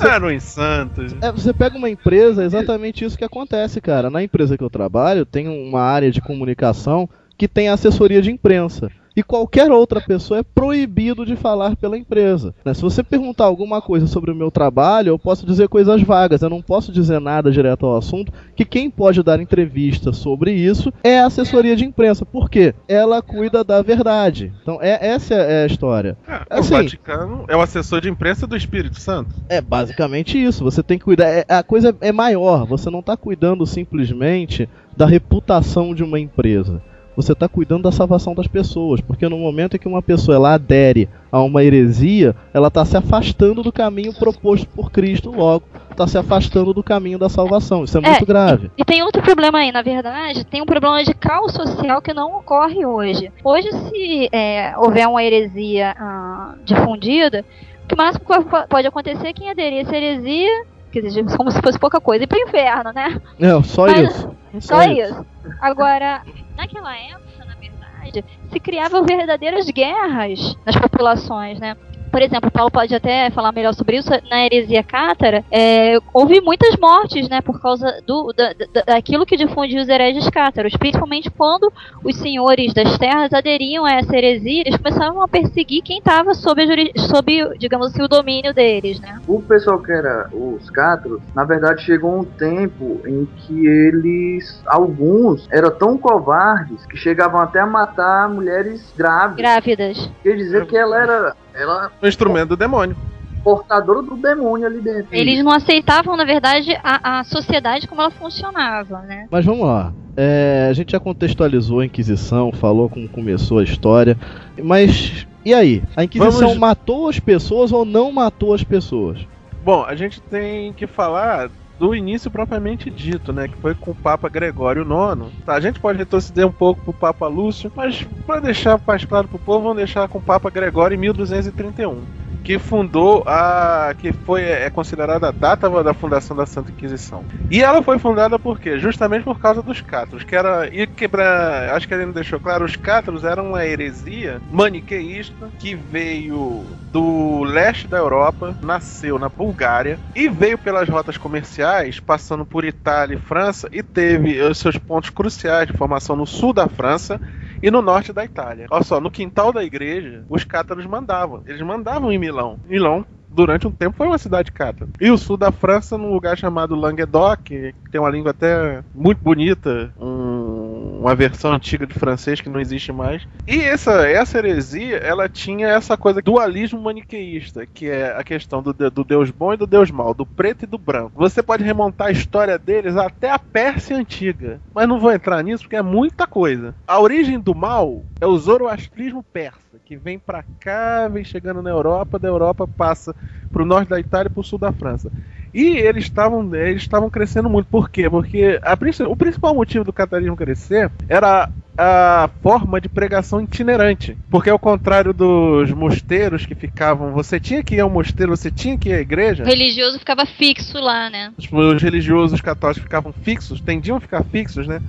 Eram 0.00 0.30
em 0.30 0.40
Santos. 0.40 1.14
É, 1.20 1.30
você 1.30 1.52
pega 1.52 1.76
uma 1.76 1.90
empresa, 1.90 2.42
é 2.42 2.46
exatamente 2.46 3.04
isso 3.04 3.16
que 3.16 3.24
acontece, 3.24 3.80
cara. 3.80 4.08
Na 4.08 4.22
empresa 4.22 4.56
que 4.56 4.64
eu 4.64 4.70
trabalho, 4.70 5.26
tem 5.26 5.46
uma 5.48 5.82
área 5.82 6.10
de 6.10 6.20
comunicação 6.20 7.08
que 7.36 7.46
tem 7.46 7.68
assessoria 7.68 8.22
de 8.22 8.30
imprensa 8.30 8.90
e 9.16 9.22
qualquer 9.22 9.70
outra 9.70 10.00
pessoa 10.00 10.40
é 10.40 10.42
proibido 10.42 11.24
de 11.24 11.36
falar 11.36 11.76
pela 11.76 11.96
empresa. 11.96 12.54
Né? 12.64 12.74
Se 12.74 12.82
você 12.82 13.02
perguntar 13.02 13.44
alguma 13.44 13.80
coisa 13.80 14.06
sobre 14.06 14.30
o 14.30 14.34
meu 14.34 14.50
trabalho, 14.50 15.10
eu 15.10 15.18
posso 15.18 15.46
dizer 15.46 15.68
coisas 15.68 16.02
vagas, 16.02 16.42
eu 16.42 16.50
não 16.50 16.62
posso 16.62 16.92
dizer 16.92 17.20
nada 17.20 17.50
direto 17.50 17.86
ao 17.86 17.96
assunto, 17.96 18.32
que 18.54 18.64
quem 18.64 18.90
pode 18.90 19.22
dar 19.22 19.40
entrevista 19.40 20.12
sobre 20.12 20.52
isso 20.52 20.92
é 21.02 21.20
a 21.20 21.26
assessoria 21.26 21.76
de 21.76 21.84
imprensa. 21.84 22.24
Por 22.24 22.48
quê? 22.48 22.74
Ela 22.88 23.22
cuida 23.22 23.62
da 23.62 23.82
verdade. 23.82 24.52
Então, 24.62 24.78
é, 24.80 25.06
essa 25.06 25.34
é 25.34 25.64
a 25.64 25.66
história. 25.66 26.16
É, 26.26 26.40
assim, 26.50 26.74
o 26.74 26.76
Vaticano 26.76 27.44
é 27.48 27.56
o 27.56 27.60
assessor 27.60 28.00
de 28.00 28.08
imprensa 28.08 28.46
do 28.46 28.56
Espírito 28.56 29.00
Santo. 29.00 29.34
É 29.48 29.60
basicamente 29.60 30.42
isso. 30.42 30.64
Você 30.64 30.82
tem 30.82 30.98
que 30.98 31.04
cuidar. 31.04 31.26
É, 31.26 31.44
a 31.48 31.62
coisa 31.62 31.94
é 32.00 32.12
maior. 32.12 32.66
Você 32.66 32.90
não 32.90 33.00
está 33.00 33.16
cuidando 33.16 33.66
simplesmente 33.66 34.68
da 34.96 35.06
reputação 35.06 35.94
de 35.94 36.02
uma 36.02 36.18
empresa 36.20 36.82
você 37.16 37.32
está 37.32 37.48
cuidando 37.48 37.82
da 37.82 37.92
salvação 37.92 38.34
das 38.34 38.46
pessoas, 38.46 39.00
porque 39.00 39.28
no 39.28 39.38
momento 39.38 39.76
em 39.76 39.78
que 39.78 39.88
uma 39.88 40.02
pessoa 40.02 40.36
ela 40.36 40.54
adere 40.54 41.08
a 41.30 41.42
uma 41.42 41.62
heresia, 41.62 42.34
ela 42.52 42.68
está 42.68 42.84
se 42.84 42.96
afastando 42.96 43.62
do 43.62 43.72
caminho 43.72 44.12
proposto 44.14 44.66
por 44.68 44.90
Cristo, 44.90 45.30
logo 45.30 45.64
está 45.90 46.06
se 46.06 46.18
afastando 46.18 46.72
do 46.72 46.82
caminho 46.82 47.18
da 47.18 47.28
salvação. 47.28 47.84
Isso 47.84 47.98
é, 47.98 48.02
é 48.02 48.08
muito 48.10 48.26
grave. 48.26 48.70
E, 48.76 48.82
e, 48.82 48.84
tem 48.84 49.02
outro 49.02 49.22
problema 49.22 49.58
aí, 49.58 49.70
na 49.70 49.82
verdade, 49.82 50.44
tem 50.44 50.62
um 50.62 50.66
problema 50.66 51.02
de 51.04 51.14
caos 51.14 51.52
social 51.52 52.00
que 52.00 52.14
não 52.14 52.38
ocorre 52.38 52.84
hoje. 52.84 53.30
Hoje, 53.44 53.70
se 53.70 54.28
é, 54.32 54.74
houver 54.76 55.06
uma 55.06 55.22
heresia 55.22 55.94
ah, 55.98 56.54
difundida, 56.64 57.44
o 57.84 57.88
que 57.88 57.96
máximo 57.96 58.24
pode 58.68 58.86
acontecer 58.86 59.28
é 59.28 59.32
quem 59.32 59.50
aderir 59.50 59.78
a 59.78 59.82
essa 59.82 59.96
heresia 59.96 60.64
quer 60.92 61.00
dizer, 61.00 61.24
como 61.36 61.50
se 61.50 61.60
fosse 61.60 61.78
pouca 61.78 62.00
coisa, 62.00 62.24
ir 62.24 62.26
pro 62.26 62.38
inferno, 62.38 62.92
né? 62.92 63.20
Não, 63.38 63.62
só 63.62 63.86
Mas, 63.86 64.10
isso. 64.10 64.36
Só, 64.60 64.76
só 64.76 64.82
isso. 64.84 65.12
isso. 65.12 65.26
Agora, 65.60 66.22
naquela 66.56 66.96
época, 66.96 67.44
na 67.44 67.54
verdade, 67.54 68.24
se 68.50 68.60
criavam 68.60 69.04
verdadeiras 69.04 69.68
guerras 69.70 70.56
nas 70.64 70.76
populações, 70.76 71.58
né? 71.58 71.76
Por 72.12 72.20
exemplo, 72.20 72.48
o 72.48 72.52
Paulo 72.52 72.70
pode 72.70 72.94
até 72.94 73.30
falar 73.30 73.52
melhor 73.52 73.72
sobre 73.72 73.96
isso, 73.96 74.10
na 74.30 74.44
heresia 74.44 74.82
cátara, 74.82 75.42
é, 75.50 75.98
houve 76.12 76.42
muitas 76.42 76.76
mortes, 76.76 77.26
né, 77.28 77.40
por 77.40 77.60
causa 77.60 78.02
do, 78.06 78.34
da, 78.36 78.52
da, 78.52 78.82
daquilo 78.82 79.24
que 79.24 79.34
difundiu 79.34 79.80
os 79.80 79.88
hereges 79.88 80.28
cátaros, 80.28 80.76
principalmente 80.76 81.30
quando 81.30 81.72
os 82.04 82.16
senhores 82.16 82.74
das 82.74 82.98
terras 82.98 83.32
aderiam 83.32 83.86
a 83.86 83.92
essa 83.92 84.14
heresia, 84.14 84.60
eles 84.60 84.76
começaram 84.76 85.22
a 85.22 85.26
perseguir 85.26 85.82
quem 85.82 85.98
estava 85.98 86.34
sob, 86.34 86.62
sob, 86.96 87.58
digamos 87.58 87.86
assim, 87.88 88.02
o 88.02 88.08
domínio 88.08 88.52
deles, 88.52 89.00
né. 89.00 89.18
O 89.26 89.40
pessoal 89.40 89.78
que 89.78 89.90
era 89.90 90.28
os 90.32 90.68
cátaros, 90.68 91.22
na 91.34 91.44
verdade, 91.44 91.82
chegou 91.82 92.20
um 92.20 92.24
tempo 92.24 93.00
em 93.06 93.24
que 93.24 93.66
eles, 93.66 94.62
alguns, 94.66 95.48
eram 95.50 95.70
tão 95.70 95.96
covardes 95.96 96.84
que 96.84 96.96
chegavam 96.98 97.40
até 97.40 97.60
a 97.60 97.66
matar 97.66 98.28
mulheres 98.28 98.92
grávidas. 98.94 99.36
Grávidas. 99.36 100.10
Quer 100.22 100.36
dizer 100.36 100.66
que 100.66 100.76
ela 100.76 101.00
era 101.00 101.41
ela. 101.54 101.90
O 102.00 102.06
instrumento 102.06 102.50
do 102.50 102.56
demônio. 102.56 102.96
Portadora 103.42 104.02
do 104.02 104.16
demônio 104.16 104.66
ali 104.66 104.80
dentro. 104.80 105.08
Eles 105.10 105.42
não 105.42 105.50
aceitavam, 105.50 106.16
na 106.16 106.24
verdade, 106.24 106.78
a, 106.82 107.20
a 107.20 107.24
sociedade 107.24 107.88
como 107.88 108.00
ela 108.00 108.10
funcionava, 108.10 109.00
né? 109.00 109.26
Mas 109.30 109.44
vamos 109.44 109.66
lá. 109.66 109.92
É, 110.16 110.68
a 110.70 110.72
gente 110.72 110.92
já 110.92 111.00
contextualizou 111.00 111.80
a 111.80 111.86
Inquisição, 111.86 112.52
falou 112.52 112.88
como 112.88 113.08
começou 113.08 113.58
a 113.58 113.64
história. 113.64 114.16
Mas 114.62 115.26
e 115.44 115.52
aí? 115.52 115.82
A 115.96 116.04
Inquisição 116.04 116.48
vamos... 116.48 116.58
matou 116.58 117.08
as 117.08 117.18
pessoas 117.18 117.72
ou 117.72 117.84
não 117.84 118.12
matou 118.12 118.54
as 118.54 118.62
pessoas? 118.62 119.26
Bom, 119.64 119.84
a 119.84 119.94
gente 119.94 120.20
tem 120.22 120.72
que 120.72 120.86
falar 120.86 121.50
do 121.82 121.96
início 121.96 122.30
propriamente 122.30 122.88
dito, 122.88 123.32
né? 123.32 123.48
Que 123.48 123.56
foi 123.56 123.74
com 123.74 123.90
o 123.90 123.94
Papa 123.94 124.28
Gregório 124.28 124.82
IX. 124.84 125.32
Tá, 125.44 125.54
a 125.54 125.60
gente 125.60 125.80
pode 125.80 125.98
retroceder 125.98 126.46
um 126.46 126.52
pouco 126.52 126.80
pro 126.80 126.92
Papa 126.92 127.26
Lúcio, 127.26 127.72
mas 127.74 128.06
para 128.24 128.38
deixar 128.38 128.80
mais 128.86 129.04
claro 129.04 129.26
pro 129.26 129.36
povo, 129.36 129.62
vamos 129.62 129.78
deixar 129.78 130.06
com 130.06 130.18
o 130.18 130.22
Papa 130.22 130.48
Gregório 130.48 130.94
em 130.94 130.98
1231 130.98 132.21
que 132.42 132.58
fundou 132.58 133.22
a. 133.26 133.94
que 133.96 134.12
foi 134.12 134.42
é 134.42 134.68
considerada 134.70 135.28
a 135.28 135.30
data 135.30 135.68
da 135.82 135.94
fundação 135.94 136.36
da 136.36 136.46
Santa 136.46 136.70
Inquisição. 136.70 137.24
E 137.50 137.62
ela 137.62 137.82
foi 137.82 137.98
fundada 137.98 138.38
por 138.38 138.58
quê? 138.58 138.78
Justamente 138.78 139.24
por 139.24 139.38
causa 139.38 139.62
dos 139.62 139.80
cátaros, 139.80 140.24
que 140.24 140.34
era. 140.34 140.68
E 140.68 140.86
que 140.86 141.08
pra, 141.08 141.74
acho 141.74 141.86
que 141.86 141.94
ele 141.94 142.06
não 142.06 142.12
deixou 142.12 142.40
claro, 142.40 142.64
os 142.64 142.76
cátaros 142.76 143.24
eram 143.24 143.48
uma 143.48 143.64
heresia 143.64 144.40
maniqueísta 144.50 145.50
que 145.58 145.74
veio 145.74 146.64
do 146.92 147.42
leste 147.44 147.88
da 147.88 147.98
Europa, 147.98 148.54
nasceu 148.62 149.18
na 149.18 149.28
Bulgária 149.28 149.98
e 150.14 150.28
veio 150.28 150.58
pelas 150.58 150.88
rotas 150.88 151.16
comerciais, 151.16 152.00
passando 152.00 152.44
por 152.44 152.64
Itália 152.64 153.16
e 153.16 153.18
França, 153.18 153.68
e 153.72 153.82
teve 153.82 154.40
os 154.42 154.58
seus 154.58 154.76
pontos 154.76 155.10
cruciais 155.10 155.68
de 155.68 155.76
formação 155.76 156.16
no 156.16 156.26
sul 156.26 156.52
da 156.52 156.68
França 156.68 157.20
e 157.62 157.70
no 157.70 157.80
norte 157.80 158.12
da 158.12 158.24
Itália. 158.24 158.66
Olha 158.70 158.82
só, 158.82 159.00
no 159.00 159.10
quintal 159.10 159.52
da 159.52 159.62
igreja, 159.62 160.24
os 160.28 160.44
cátaros 160.44 160.84
mandavam. 160.86 161.42
Eles 161.46 161.62
mandavam 161.62 162.10
em 162.12 162.18
Milão. 162.18 162.58
Milão 162.66 163.06
durante 163.32 163.66
um 163.66 163.70
tempo 163.70 163.96
foi 163.96 164.06
uma 164.06 164.18
cidade 164.18 164.52
cátara. 164.52 164.90
E 165.00 165.10
o 165.10 165.16
sul 165.16 165.36
da 165.36 165.50
França, 165.50 165.96
num 165.96 166.12
lugar 166.12 166.36
chamado 166.36 166.74
Languedoc, 166.74 167.42
que 167.44 167.74
tem 167.90 168.00
uma 168.00 168.10
língua 168.10 168.30
até 168.30 168.82
muito 168.94 169.22
bonita, 169.22 169.92
um, 169.98 170.61
uma 171.02 171.16
versão 171.16 171.52
antiga 171.52 171.84
de 171.84 171.94
francês 171.94 172.40
que 172.40 172.48
não 172.48 172.60
existe 172.60 172.92
mais. 172.92 173.26
E 173.46 173.60
essa, 173.60 174.06
essa 174.08 174.38
heresia, 174.38 174.98
ela 174.98 175.28
tinha 175.28 175.66
essa 175.66 175.96
coisa 175.96 176.22
dualismo 176.22 176.80
maniqueísta, 176.80 177.66
que 177.66 177.88
é 177.88 178.16
a 178.16 178.22
questão 178.22 178.62
do, 178.62 178.72
do 178.72 179.04
Deus 179.04 179.30
bom 179.30 179.52
e 179.52 179.56
do 179.56 179.66
Deus 179.66 179.90
mau, 179.90 180.14
do 180.14 180.24
preto 180.24 180.62
e 180.62 180.66
do 180.66 180.78
branco. 180.78 181.12
Você 181.16 181.42
pode 181.42 181.64
remontar 181.64 182.08
a 182.08 182.12
história 182.12 182.56
deles 182.56 182.96
até 182.96 183.30
a 183.30 183.38
Pérsia 183.38 183.96
antiga, 183.96 184.60
mas 184.72 184.88
não 184.88 185.00
vou 185.00 185.12
entrar 185.12 185.42
nisso 185.42 185.64
porque 185.64 185.76
é 185.76 185.82
muita 185.82 186.26
coisa. 186.26 186.74
A 186.86 187.00
origem 187.00 187.40
do 187.40 187.54
mal 187.54 188.04
é 188.20 188.26
o 188.26 188.38
zoroastrismo 188.38 189.24
persa 189.24 189.60
que 189.84 189.96
vem 189.96 190.18
para 190.18 190.44
cá, 190.60 191.08
vem 191.08 191.24
chegando 191.24 191.60
na 191.60 191.70
Europa, 191.70 192.18
da 192.18 192.28
Europa 192.28 192.66
passa 192.68 193.14
para 193.50 193.62
o 193.62 193.66
norte 193.66 193.88
da 193.88 193.98
Itália 193.98 194.28
e 194.28 194.32
para 194.32 194.40
o 194.40 194.44
sul 194.44 194.58
da 194.58 194.72
França. 194.72 195.10
E 195.54 195.76
eles 195.76 196.04
estavam 196.04 196.54
eles 196.54 196.82
estavam 196.82 197.10
crescendo 197.10 197.48
muito. 197.48 197.66
Por 197.66 197.90
quê? 197.90 198.08
Porque 198.08 198.58
a, 198.62 198.76
o 199.08 199.16
principal 199.16 199.54
motivo 199.54 199.84
do 199.84 199.92
catarismo 199.92 200.36
crescer 200.36 200.90
era 201.08 201.48
a 201.76 202.28
forma 202.42 202.80
de 202.80 202.88
pregação 202.88 203.40
itinerante. 203.40 204.16
Porque 204.30 204.50
ao 204.50 204.58
contrário 204.58 205.12
dos 205.12 205.70
mosteiros 205.70 206.46
que 206.46 206.54
ficavam, 206.54 207.12
você 207.12 207.38
tinha 207.40 207.62
que 207.62 207.76
ir 207.76 207.80
ao 207.80 207.90
mosteiro, 207.90 208.36
você 208.36 208.50
tinha 208.50 208.76
que 208.78 208.90
ir 208.90 208.94
à 208.94 209.00
igreja. 209.00 209.42
O 209.42 209.46
religioso 209.46 209.98
ficava 209.98 210.26
fixo 210.26 210.78
lá, 210.78 211.10
né? 211.10 211.32
Os, 211.36 211.50
os 211.50 211.82
religiosos 211.82 212.40
católicos 212.40 212.82
ficavam 212.82 213.12
fixos, 213.12 213.60
tendiam 213.60 213.96
a 213.96 214.00
ficar 214.00 214.22
fixos, 214.24 214.66
né? 214.66 214.80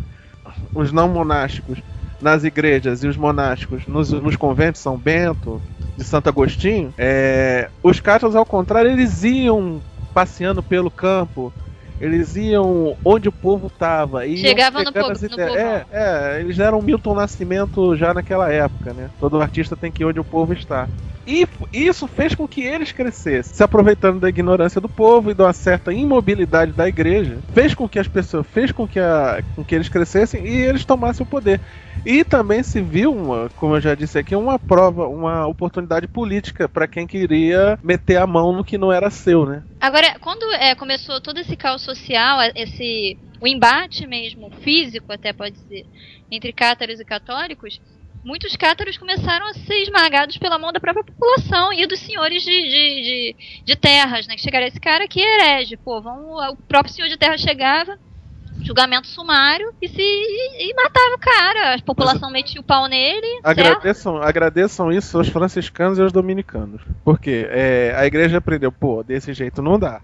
Os 0.73 0.91
não 0.91 1.07
monásticos 1.09 1.79
nas 2.21 2.43
igrejas 2.45 3.03
e 3.03 3.07
os 3.07 3.17
monásticos 3.17 3.85
nos, 3.85 4.11
nos 4.11 4.35
conventos 4.37 4.79
São 4.79 4.97
Bento, 4.97 5.61
de 5.97 6.03
Santo 6.03 6.29
Agostinho, 6.29 6.93
é, 6.97 7.69
os 7.81 7.99
cátaros, 7.99 8.35
ao 8.35 8.45
contrário, 8.45 8.89
eles 8.89 9.23
iam 9.23 9.81
passeando 10.13 10.61
pelo 10.61 10.91
campo, 10.91 11.51
eles 11.99 12.35
iam 12.35 12.95
onde 13.03 13.29
o 13.29 13.31
povo 13.31 13.67
estava. 13.67 14.27
Chegava 14.27 14.83
no, 14.83 14.91
povo, 14.91 15.09
no 15.09 15.29
povo. 15.29 15.57
É, 15.57 15.85
é, 15.91 16.39
eles 16.41 16.59
eram 16.59 16.81
Milton 16.81 17.15
Nascimento 17.15 17.95
já 17.95 18.13
naquela 18.13 18.51
época, 18.51 18.93
né? 18.93 19.09
Todo 19.19 19.41
artista 19.41 19.75
tem 19.75 19.91
que 19.91 20.03
ir 20.03 20.05
onde 20.05 20.19
o 20.19 20.23
povo 20.23 20.53
está. 20.53 20.87
E 21.25 21.47
isso 21.71 22.07
fez 22.07 22.35
com 22.35 22.47
que 22.47 22.61
eles 22.61 22.91
crescessem, 22.91 23.53
se 23.53 23.63
aproveitando 23.63 24.19
da 24.19 24.29
ignorância 24.29 24.81
do 24.81 24.89
povo 24.89 25.31
e 25.31 25.33
de 25.33 25.41
uma 25.41 25.53
certa 25.53 25.93
imobilidade 25.93 26.73
da 26.73 26.87
igreja, 26.87 27.39
fez 27.53 27.73
com 27.73 27.87
que 27.87 27.97
as 27.97 28.07
pessoas, 28.07 28.45
fez 28.47 28.71
com 28.71 28.87
que, 28.87 28.99
a, 28.99 29.41
com 29.55 29.63
que 29.63 29.73
eles 29.73 29.89
crescessem 29.89 30.45
e 30.45 30.61
eles 30.61 30.83
tomassem 30.83 31.25
o 31.25 31.29
poder. 31.29 31.61
E 32.05 32.23
também 32.23 32.61
se 32.63 32.81
viu, 32.81 33.13
uma, 33.13 33.49
como 33.55 33.75
eu 33.75 33.81
já 33.81 33.95
disse 33.95 34.19
aqui, 34.19 34.35
uma 34.35 34.59
prova, 34.59 35.07
uma 35.07 35.47
oportunidade 35.47 36.07
política 36.07 36.67
para 36.67 36.87
quem 36.87 37.07
queria 37.07 37.79
meter 37.81 38.17
a 38.17 38.27
mão 38.27 38.51
no 38.51 38.63
que 38.63 38.77
não 38.77 38.91
era 38.91 39.09
seu, 39.09 39.45
né? 39.45 39.63
Agora, 39.79 40.17
quando 40.19 40.43
é, 40.53 40.75
começou 40.75 41.21
todo 41.21 41.39
esse 41.39 41.55
caos 41.55 41.81
social, 41.81 42.39
esse 42.55 43.17
o 43.39 43.47
embate 43.47 44.07
mesmo 44.07 44.49
físico, 44.61 45.11
até 45.11 45.33
pode 45.33 45.57
ser, 45.67 45.85
entre 46.31 46.53
cátaros 46.53 46.99
e 46.99 47.05
católicos, 47.05 47.81
muitos 48.23 48.55
cátaros 48.55 48.97
começaram 48.97 49.47
a 49.47 49.53
ser 49.53 49.81
esmagados 49.81 50.37
pela 50.37 50.57
mão 50.57 50.71
da 50.71 50.79
própria 50.79 51.03
população 51.03 51.73
e 51.73 51.85
dos 51.85 51.99
senhores 51.99 52.43
de, 52.43 52.51
de, 52.51 53.01
de, 53.01 53.35
de 53.65 53.75
terras, 53.75 54.27
né? 54.27 54.35
Que 54.35 54.41
chegaram 54.41 54.67
esse 54.67 54.79
cara 54.79 55.07
que 55.07 55.21
é 55.21 55.35
herege, 55.35 55.77
pô, 55.77 56.01
vamos, 56.01 56.29
o 56.51 56.55
próprio 56.55 56.93
senhor 56.93 57.09
de 57.09 57.17
terra 57.17 57.37
chegava, 57.37 57.99
julgamento 58.63 59.07
sumário 59.07 59.73
e 59.81 59.87
se 59.87 60.01
e, 60.01 60.69
e 60.69 60.73
matava 60.73 61.15
o 61.15 61.19
cara. 61.19 61.75
A 61.75 61.81
população 61.81 62.29
Mas, 62.31 62.43
metia 62.43 62.61
o 62.61 62.63
pau 62.63 62.87
nele. 62.87 63.39
Agradeçam, 63.43 64.21
agradeçam 64.21 64.91
isso 64.91 65.17
aos 65.17 65.27
franciscanos 65.27 65.97
e 65.97 66.01
aos 66.01 66.11
dominicanos. 66.11 66.81
Porque 67.03 67.47
é, 67.49 67.93
a 67.97 68.05
igreja 68.05 68.37
aprendeu, 68.37 68.71
pô, 68.71 69.03
desse 69.03 69.33
jeito 69.33 69.61
não 69.61 69.77
dá. 69.77 70.01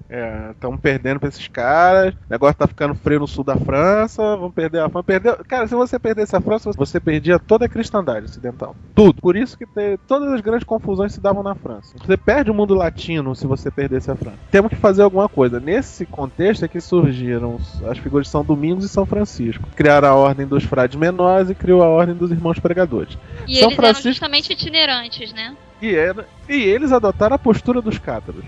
Estão 0.51 0.73
é, 0.73 0.77
perdendo 0.77 1.19
pra 1.19 1.29
esses 1.29 1.47
caras. 1.47 2.13
O 2.13 2.17
negócio 2.29 2.55
tá 2.55 2.67
ficando 2.67 2.95
frio 2.95 3.19
no 3.19 3.27
sul 3.27 3.43
da 3.43 3.55
França. 3.55 4.35
Vão 4.35 4.51
perder 4.51 4.79
a 4.79 4.89
França. 4.89 5.03
Perder... 5.03 5.35
Cara, 5.45 5.67
se 5.67 5.75
você 5.75 5.97
perdesse 5.97 6.35
a 6.35 6.41
França, 6.41 6.71
você 6.75 6.99
perdia 6.99 7.39
toda 7.39 7.65
a 7.65 7.69
cristandade 7.69 8.25
ocidental. 8.25 8.75
Tudo. 8.93 9.21
Por 9.21 9.35
isso 9.35 9.57
que 9.57 9.65
te... 9.65 9.97
todas 10.07 10.31
as 10.33 10.41
grandes 10.41 10.65
confusões 10.65 11.13
se 11.13 11.21
davam 11.21 11.43
na 11.43 11.55
França. 11.55 11.95
Você 11.97 12.17
perde 12.17 12.51
o 12.51 12.53
mundo 12.53 12.73
latino 12.73 13.35
se 13.35 13.47
você 13.47 13.71
perdesse 13.71 14.11
a 14.11 14.15
França. 14.15 14.37
Temos 14.51 14.69
que 14.69 14.75
fazer 14.75 15.03
alguma 15.03 15.29
coisa. 15.29 15.59
Nesse 15.59 16.05
contexto 16.05 16.65
é 16.65 16.67
que 16.67 16.81
surgiram 16.81 17.57
as 17.89 17.97
figuras 17.97 18.27
de 18.27 18.31
São 18.31 18.43
Domingos 18.49 18.83
e 18.83 18.89
São 18.89 19.05
Francisco. 19.05 19.67
Criaram 19.75 20.07
a 20.07 20.15
ordem 20.15 20.47
dos 20.47 20.63
frades 20.63 20.97
menores 20.97 21.49
e 21.49 21.55
criou 21.55 21.83
a 21.83 21.87
ordem 21.87 22.15
dos 22.15 22.31
irmãos 22.31 22.57
pregadores. 22.59 23.15
E 23.47 23.57
São 23.57 23.67
eles 23.67 23.75
Francisco... 23.75 24.07
eram 24.07 24.13
justamente 24.13 24.53
itinerantes, 24.53 25.31
né? 25.33 25.55
E, 25.79 25.93
era... 25.93 26.27
e 26.47 26.55
eles 26.55 26.91
adotaram 26.91 27.35
a 27.35 27.39
postura 27.39 27.81
dos 27.81 27.99
cátaros. 27.99 28.43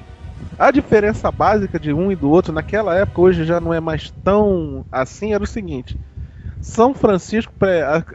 A 0.57 0.71
diferença 0.71 1.31
básica 1.31 1.79
de 1.79 1.93
um 1.93 2.11
e 2.11 2.15
do 2.15 2.29
outro 2.29 2.51
naquela 2.51 2.95
época, 2.95 3.21
hoje 3.21 3.45
já 3.45 3.59
não 3.59 3.73
é 3.73 3.79
mais 3.79 4.11
tão 4.23 4.83
assim, 4.91 5.33
era 5.33 5.43
o 5.43 5.47
seguinte: 5.47 5.95
são 6.59 6.93
Francisco 6.93 7.53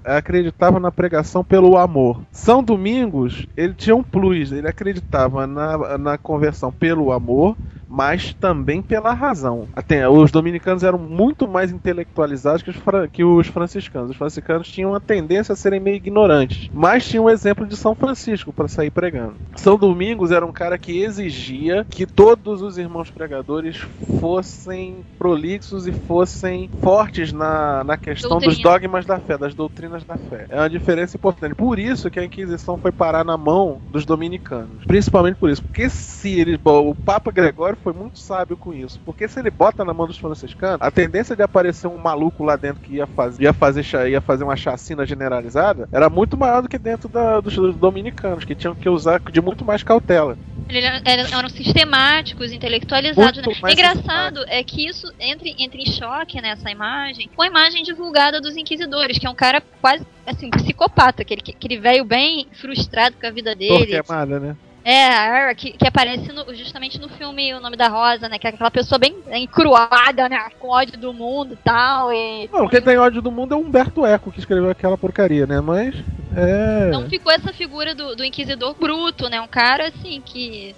acreditava 0.05 0.79
na 0.79 0.91
pregação 0.91 1.45
pelo 1.45 1.77
amor. 1.77 2.23
São 2.31 2.63
Domingos, 2.63 3.47
ele 3.57 3.75
tinha 3.75 3.95
um 3.95 4.03
plus, 4.03 4.53
ele 4.53 4.69
acreditava 4.69 5.47
na, 5.47 5.99
na 5.99 6.19
conversão 6.19 6.73
pelo 6.73 7.13
amor 7.13 7.57
mas 7.89 8.35
também 8.35 8.83
pela 8.83 9.13
razão. 9.13 9.69
Até, 9.75 10.09
os 10.09 10.31
dominicanos 10.31 10.83
eram 10.83 10.99
muito 10.99 11.47
mais 11.47 11.71
intelectualizados 11.71 12.63
que 12.63 12.71
os, 12.71 12.77
que 13.13 13.25
os 13.25 13.47
franciscanos. 13.47 14.11
Os 14.11 14.17
franciscanos 14.17 14.69
tinham 14.69 14.95
a 14.95 15.01
tendência 15.01 15.53
a 15.53 15.57
serem 15.57 15.81
meio 15.81 15.97
ignorantes, 15.97 16.71
mas 16.73 17.07
tinham 17.07 17.25
o 17.25 17.31
exemplo 17.31 17.67
de 17.67 17.77
São 17.77 17.95
Francisco 17.95 18.53
para 18.53 18.69
sair 18.69 18.91
pregando. 18.91 19.35
São 19.57 19.79
Domingos 19.79 20.31
era 20.31 20.45
um 20.45 20.53
cara 20.53 20.79
que 20.79 21.01
exigia 21.03 21.87
que 21.89 22.07
todos 22.07 22.63
os 22.63 22.79
irmãos 22.79 23.11
pregadores 23.11 23.79
fossem 24.21 24.97
prolixos 25.19 25.87
e 25.87 25.93
fossem 25.93 26.71
fortes 26.83 27.33
na, 27.33 27.85
na 27.85 27.97
questão 27.97 28.31
Doutrina. 28.31 28.55
dos 28.55 28.63
dogmas 28.63 29.07
da 29.07 29.19
fé, 29.19 29.39
das 29.39 29.55
doutrinas 29.55 30.05
da 30.05 30.17
fé. 30.17 30.47
É 30.49 30.59
uma 30.59 30.71
diferença 30.71 31.17
importante. 31.17 31.55
Por 31.55 31.79
isso 31.79 32.11
que 32.11 32.19
a 32.19 32.25
Inquisição 32.25 32.79
foi 32.79 32.93
parar 32.93 33.25
na 33.25 33.37
mão 33.37 33.81
dos 33.91 34.05
dominicanos. 34.05 34.85
Principalmente 34.87 35.37
por 35.37 35.51
isso. 35.51 35.63
Porque 35.63 35.89
se 35.89 36.41
eles. 36.41 36.59
Bom, 36.59 36.91
o 36.91 36.95
Papa 36.95 37.31
Gregório 37.31 37.77
foi 37.87 37.93
muito 37.93 38.19
sábio 38.19 38.57
com 38.57 38.75
isso. 38.75 39.01
Porque 39.05 39.29
se 39.29 39.39
ele 39.39 39.49
bota 39.49 39.85
na 39.85 39.95
mão 39.95 40.09
dos 40.09 40.19
franciscanos, 40.19 40.79
a 40.81 40.91
tendência 40.91 41.37
de 41.37 41.43
aparecer 41.45 41.87
um 41.87 41.97
maluco 41.97 42.43
lá 42.43 42.57
dentro 42.57 42.83
que 42.83 42.95
ia 42.97 43.07
fazer, 43.07 43.45
ia 43.45 43.53
fazer, 43.53 44.11
ia 44.11 44.21
fazer 44.21 44.43
uma 44.43 44.57
chacina 44.57 45.07
generalizada 45.07 45.89
era 45.93 46.11
muito 46.11 46.37
maior 46.37 46.63
do 46.63 46.69
que 46.69 46.79
dentro 46.79 47.09
da, 47.09 47.39
dos, 47.39 47.55
dos 47.55 47.77
dominicanos, 47.77 48.45
que 48.45 48.57
tinham 48.57 48.75
que 48.75 48.89
usar 48.89 49.21
de 49.21 49.41
muito 49.41 49.65
mais 49.65 49.85
cautela. 49.85 50.37
Eles 50.69 51.31
eram 51.31 51.49
sistemáticos, 51.49 52.51
intelectualizados. 52.51 53.47
Né? 53.47 53.71
Engraçado 53.71 54.45
é 54.49 54.65
que 54.65 54.85
isso 54.85 55.07
entra, 55.21 55.49
entra 55.57 55.81
em 55.81 55.87
choque 55.87 56.41
nessa 56.41 56.69
imagem 56.69 57.31
com 57.37 57.43
a 57.43 57.47
imagem 57.47 57.85
divulgada 57.85 58.41
dos 58.41 58.57
inquisidores, 58.57 59.17
que 59.17 59.29
é 59.29 59.31
um 59.31 59.35
cara 59.35 59.63
quase 59.81 60.05
assim, 60.27 60.51
psicopata, 60.51 61.23
aquele, 61.23 61.41
aquele 61.41 61.79
velho 61.79 62.05
bem 62.05 62.49
frustrado 62.61 63.15
com 63.21 63.29
a 63.29 63.31
vida 63.31 63.55
dele. 63.55 63.87
Torquemada, 63.87 64.41
né? 64.41 64.57
É, 64.89 65.53
que, 65.57 65.73
que 65.73 65.85
aparece 65.85 66.31
no, 66.33 66.55
justamente 66.55 67.01
no 67.01 67.09
filme 67.09 67.53
O 67.53 67.59
Nome 67.59 67.77
da 67.77 67.89
Rosa, 67.89 68.29
né? 68.29 68.39
Que 68.39 68.47
é 68.47 68.51
aquela 68.51 68.71
pessoa 68.71 69.01
bem 69.01 69.17
encruada, 69.33 70.29
né? 70.29 70.39
Com 70.61 70.69
ódio 70.69 70.97
do 70.97 71.13
mundo 71.13 71.55
e 71.55 71.57
tal. 71.57 72.13
E... 72.13 72.49
Não, 72.53 72.69
quem 72.69 72.81
tem 72.81 72.97
ódio 72.97 73.21
do 73.21 73.33
mundo 73.33 73.53
é 73.53 73.57
o 73.57 73.61
Humberto 73.61 74.07
Eco 74.07 74.31
que 74.31 74.39
escreveu 74.39 74.71
aquela 74.71 74.97
porcaria, 74.97 75.45
né? 75.45 75.61
Mas. 75.61 75.93
É... 76.37 76.89
Não 76.93 77.11
ficou 77.11 77.33
essa 77.33 77.53
figura 77.53 77.97
do, 77.97 78.15
do 78.15 78.25
Inquisidor 78.25 78.77
bruto, 78.79 79.29
né? 79.29 79.41
Um 79.41 79.49
cara 79.49 79.89
assim 79.89 80.23
que. 80.25 80.73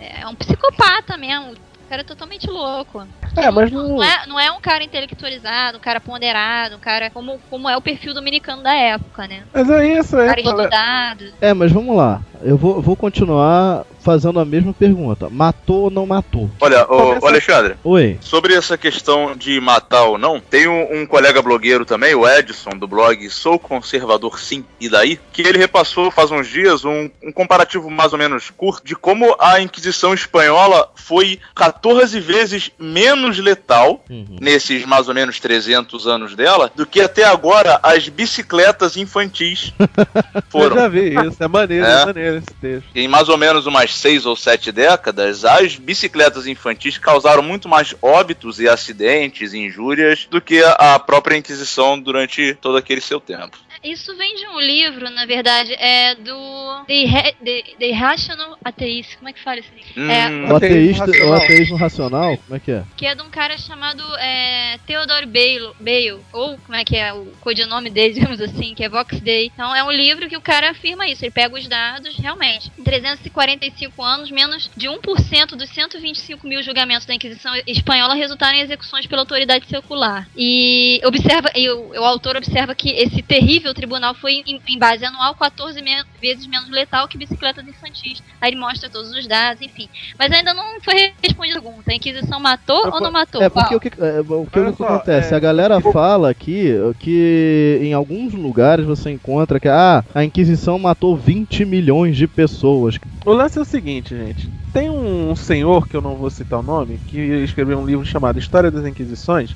É 0.00 0.26
um 0.26 0.34
psicopata 0.34 1.16
mesmo 1.16 1.54
cara 1.92 2.00
é 2.00 2.04
totalmente 2.06 2.46
louco. 2.46 3.06
É, 3.36 3.50
mas 3.50 3.70
não... 3.70 3.96
Não, 3.96 4.02
é, 4.02 4.26
não 4.26 4.40
é 4.40 4.50
um 4.50 4.62
cara 4.62 4.82
intelectualizado, 4.82 5.76
um 5.76 5.80
cara 5.80 6.00
ponderado, 6.00 6.76
um 6.76 6.78
cara 6.78 7.10
como, 7.10 7.38
como 7.50 7.68
é 7.68 7.76
o 7.76 7.82
perfil 7.82 8.14
dominicano 8.14 8.62
da 8.62 8.74
época, 8.74 9.26
né? 9.26 9.42
Mas 9.52 9.68
é 9.68 9.98
isso, 9.98 10.18
é. 10.18 10.24
Um 10.24 10.28
cara 10.28 10.40
estudado. 10.40 11.24
É, 11.38 11.52
mas 11.52 11.70
vamos 11.70 11.94
lá. 11.94 12.22
Eu 12.42 12.56
vou, 12.56 12.80
vou 12.80 12.96
continuar 12.96 13.84
fazendo 14.02 14.40
a 14.40 14.44
mesma 14.44 14.72
pergunta. 14.72 15.30
Matou 15.30 15.84
ou 15.84 15.90
não 15.90 16.04
matou? 16.04 16.50
Olha, 16.60 16.84
o, 16.90 17.24
Alexandre. 17.24 17.76
Oi. 17.84 18.18
Sobre 18.20 18.54
essa 18.54 18.76
questão 18.76 19.36
de 19.36 19.60
matar 19.60 20.04
ou 20.04 20.18
não, 20.18 20.40
tem 20.40 20.66
um, 20.66 21.02
um, 21.02 21.06
colega 21.06 21.40
blogueiro 21.40 21.84
também, 21.84 22.14
o 22.14 22.28
Edson, 22.28 22.70
do 22.70 22.88
blog 22.88 23.30
Sou 23.30 23.58
Conservador 23.58 24.38
Sim, 24.40 24.64
e 24.80 24.88
daí? 24.88 25.20
Que 25.32 25.42
ele 25.42 25.58
repassou 25.58 26.10
faz 26.10 26.30
uns 26.30 26.48
dias 26.48 26.84
um, 26.84 27.08
um 27.22 27.32
comparativo 27.32 27.88
mais 27.88 28.12
ou 28.12 28.18
menos 28.18 28.50
curto 28.50 28.84
de 28.84 28.96
como 28.96 29.36
a 29.38 29.60
Inquisição 29.60 30.12
Espanhola 30.12 30.90
foi 30.94 31.38
14 31.82 32.20
vezes 32.20 32.70
menos 32.78 33.38
letal 33.38 34.04
uhum. 34.08 34.36
nesses 34.40 34.84
mais 34.84 35.08
ou 35.08 35.14
menos 35.14 35.40
300 35.40 36.06
anos 36.06 36.36
dela 36.36 36.70
do 36.74 36.86
que 36.86 37.00
até 37.00 37.24
agora 37.24 37.80
as 37.82 38.08
bicicletas 38.08 38.96
infantis 38.96 39.74
foram. 40.48 40.76
Eu 40.76 40.82
já 40.82 40.88
vi 40.88 41.14
isso, 41.14 41.42
é 41.42 41.48
maneiro, 41.48 41.84
é, 41.84 42.02
é 42.02 42.06
maneiro 42.06 42.36
esse 42.36 42.54
texto. 42.60 42.86
Em 42.94 43.08
mais 43.08 43.28
ou 43.28 43.36
menos 43.36 43.66
umas 43.66 43.96
seis 43.96 44.24
ou 44.24 44.36
sete 44.36 44.70
décadas, 44.70 45.44
as 45.44 45.74
bicicletas 45.74 46.46
infantis 46.46 46.96
causaram 46.98 47.42
muito 47.42 47.68
mais 47.68 47.94
óbitos 48.00 48.60
e 48.60 48.68
acidentes 48.68 49.52
e 49.52 49.58
injúrias 49.58 50.28
do 50.30 50.40
que 50.40 50.62
a 50.62 50.98
própria 51.00 51.36
Inquisição 51.36 51.98
durante 51.98 52.54
todo 52.60 52.76
aquele 52.76 53.00
seu 53.00 53.18
tempo. 53.18 53.58
Isso 53.82 54.16
vem 54.16 54.36
de 54.36 54.46
um 54.46 54.60
livro, 54.60 55.10
na 55.10 55.26
verdade, 55.26 55.74
é 55.74 56.14
do 56.14 56.84
The, 56.86 57.34
The, 57.44 57.64
The 57.78 57.92
Rational 57.92 58.56
Atheist. 58.64 59.16
Como 59.16 59.28
é 59.28 59.32
que 59.32 59.42
fala 59.42 59.58
esse 59.58 59.70
livro? 59.74 59.92
Hum, 59.96 60.10
é, 60.10 60.52
o, 60.52 60.56
ateísta, 60.56 61.10
o 61.26 61.32
ateísmo 61.32 61.76
racional? 61.76 62.38
Como 62.38 62.56
é 62.56 62.60
que 62.60 62.70
é? 62.70 62.84
Que 62.96 63.06
é 63.06 63.14
de 63.14 63.22
um 63.22 63.30
cara 63.30 63.58
chamado 63.58 64.02
é, 64.18 64.78
Theodore 64.86 65.26
Bale, 65.26 65.72
Bale, 65.80 66.20
ou 66.32 66.56
como 66.58 66.76
é 66.76 66.84
que 66.84 66.96
é 66.96 67.12
o 67.12 67.26
codinome 67.40 67.90
dele, 67.90 68.14
digamos 68.20 68.40
assim, 68.40 68.72
que 68.74 68.84
é 68.84 68.88
Vox 68.88 69.20
Day. 69.20 69.50
Então 69.52 69.74
é 69.74 69.82
um 69.82 69.90
livro 69.90 70.28
que 70.28 70.36
o 70.36 70.40
cara 70.40 70.70
afirma 70.70 71.08
isso. 71.08 71.24
Ele 71.24 71.32
pega 71.32 71.54
os 71.54 71.66
dados, 71.66 72.16
realmente. 72.16 72.70
Em 72.78 72.84
345 72.84 74.02
anos, 74.02 74.30
menos 74.30 74.70
de 74.76 74.88
1% 74.88 75.56
dos 75.56 75.68
125 75.70 76.46
mil 76.46 76.62
julgamentos 76.62 77.04
da 77.04 77.14
Inquisição 77.14 77.52
Espanhola 77.66 78.14
resultaram 78.14 78.58
em 78.58 78.60
execuções 78.60 79.06
pela 79.06 79.22
autoridade 79.22 79.66
secular. 79.66 80.28
E 80.36 81.00
observa, 81.04 81.50
e 81.56 81.68
o, 81.68 81.90
o 82.00 82.04
autor 82.04 82.36
observa 82.36 82.74
que 82.76 82.90
esse 82.90 83.22
terrível 83.22 83.71
o 83.72 83.74
tribunal 83.74 84.14
foi 84.14 84.42
em, 84.46 84.60
em 84.68 84.78
base 84.78 85.04
anual 85.04 85.34
14 85.34 85.82
me 85.82 85.90
vezes 86.20 86.46
menos 86.46 86.70
letal 86.70 87.08
que 87.08 87.18
bicicletas 87.18 87.66
infantis. 87.66 88.22
Aí 88.40 88.50
ele 88.50 88.60
mostra 88.60 88.88
todos 88.88 89.10
os 89.10 89.26
dados, 89.26 89.60
enfim. 89.60 89.88
Mas 90.18 90.30
ainda 90.30 90.54
não 90.54 90.80
foi 90.80 91.12
respondida 91.22 91.58
a 91.58 91.62
pergunta: 91.62 91.90
a 91.90 91.94
Inquisição 91.94 92.38
matou 92.38 92.92
ou 92.92 93.00
não 93.00 93.10
matou? 93.10 93.42
É 93.42 93.48
porque 93.48 93.74
o 93.74 93.80
que, 93.80 93.88
é, 93.88 94.20
o 94.20 94.46
que, 94.46 94.60
o 94.60 94.72
que 94.72 94.82
acontece? 94.82 95.34
É... 95.34 95.36
A 95.36 95.40
galera 95.40 95.80
fala 95.80 96.30
aqui 96.30 96.72
que 96.98 97.78
em 97.82 97.92
alguns 97.92 98.32
lugares 98.32 98.86
você 98.86 99.10
encontra 99.10 99.58
que 99.58 99.68
ah, 99.68 100.04
a 100.14 100.24
Inquisição 100.24 100.78
matou 100.78 101.16
20 101.16 101.64
milhões 101.64 102.16
de 102.16 102.26
pessoas. 102.26 102.98
O 103.24 103.32
lance 103.32 103.58
é 103.58 103.62
o 103.62 103.64
seguinte, 103.64 104.16
gente. 104.16 104.50
Tem 104.72 104.88
um 104.88 105.34
senhor, 105.36 105.88
que 105.88 105.96
eu 105.96 106.00
não 106.00 106.14
vou 106.14 106.30
citar 106.30 106.60
o 106.60 106.62
nome, 106.62 106.98
que 107.08 107.18
escreveu 107.18 107.78
um 107.78 107.86
livro 107.86 108.06
chamado 108.06 108.38
História 108.38 108.70
das 108.70 108.86
Inquisições, 108.86 109.54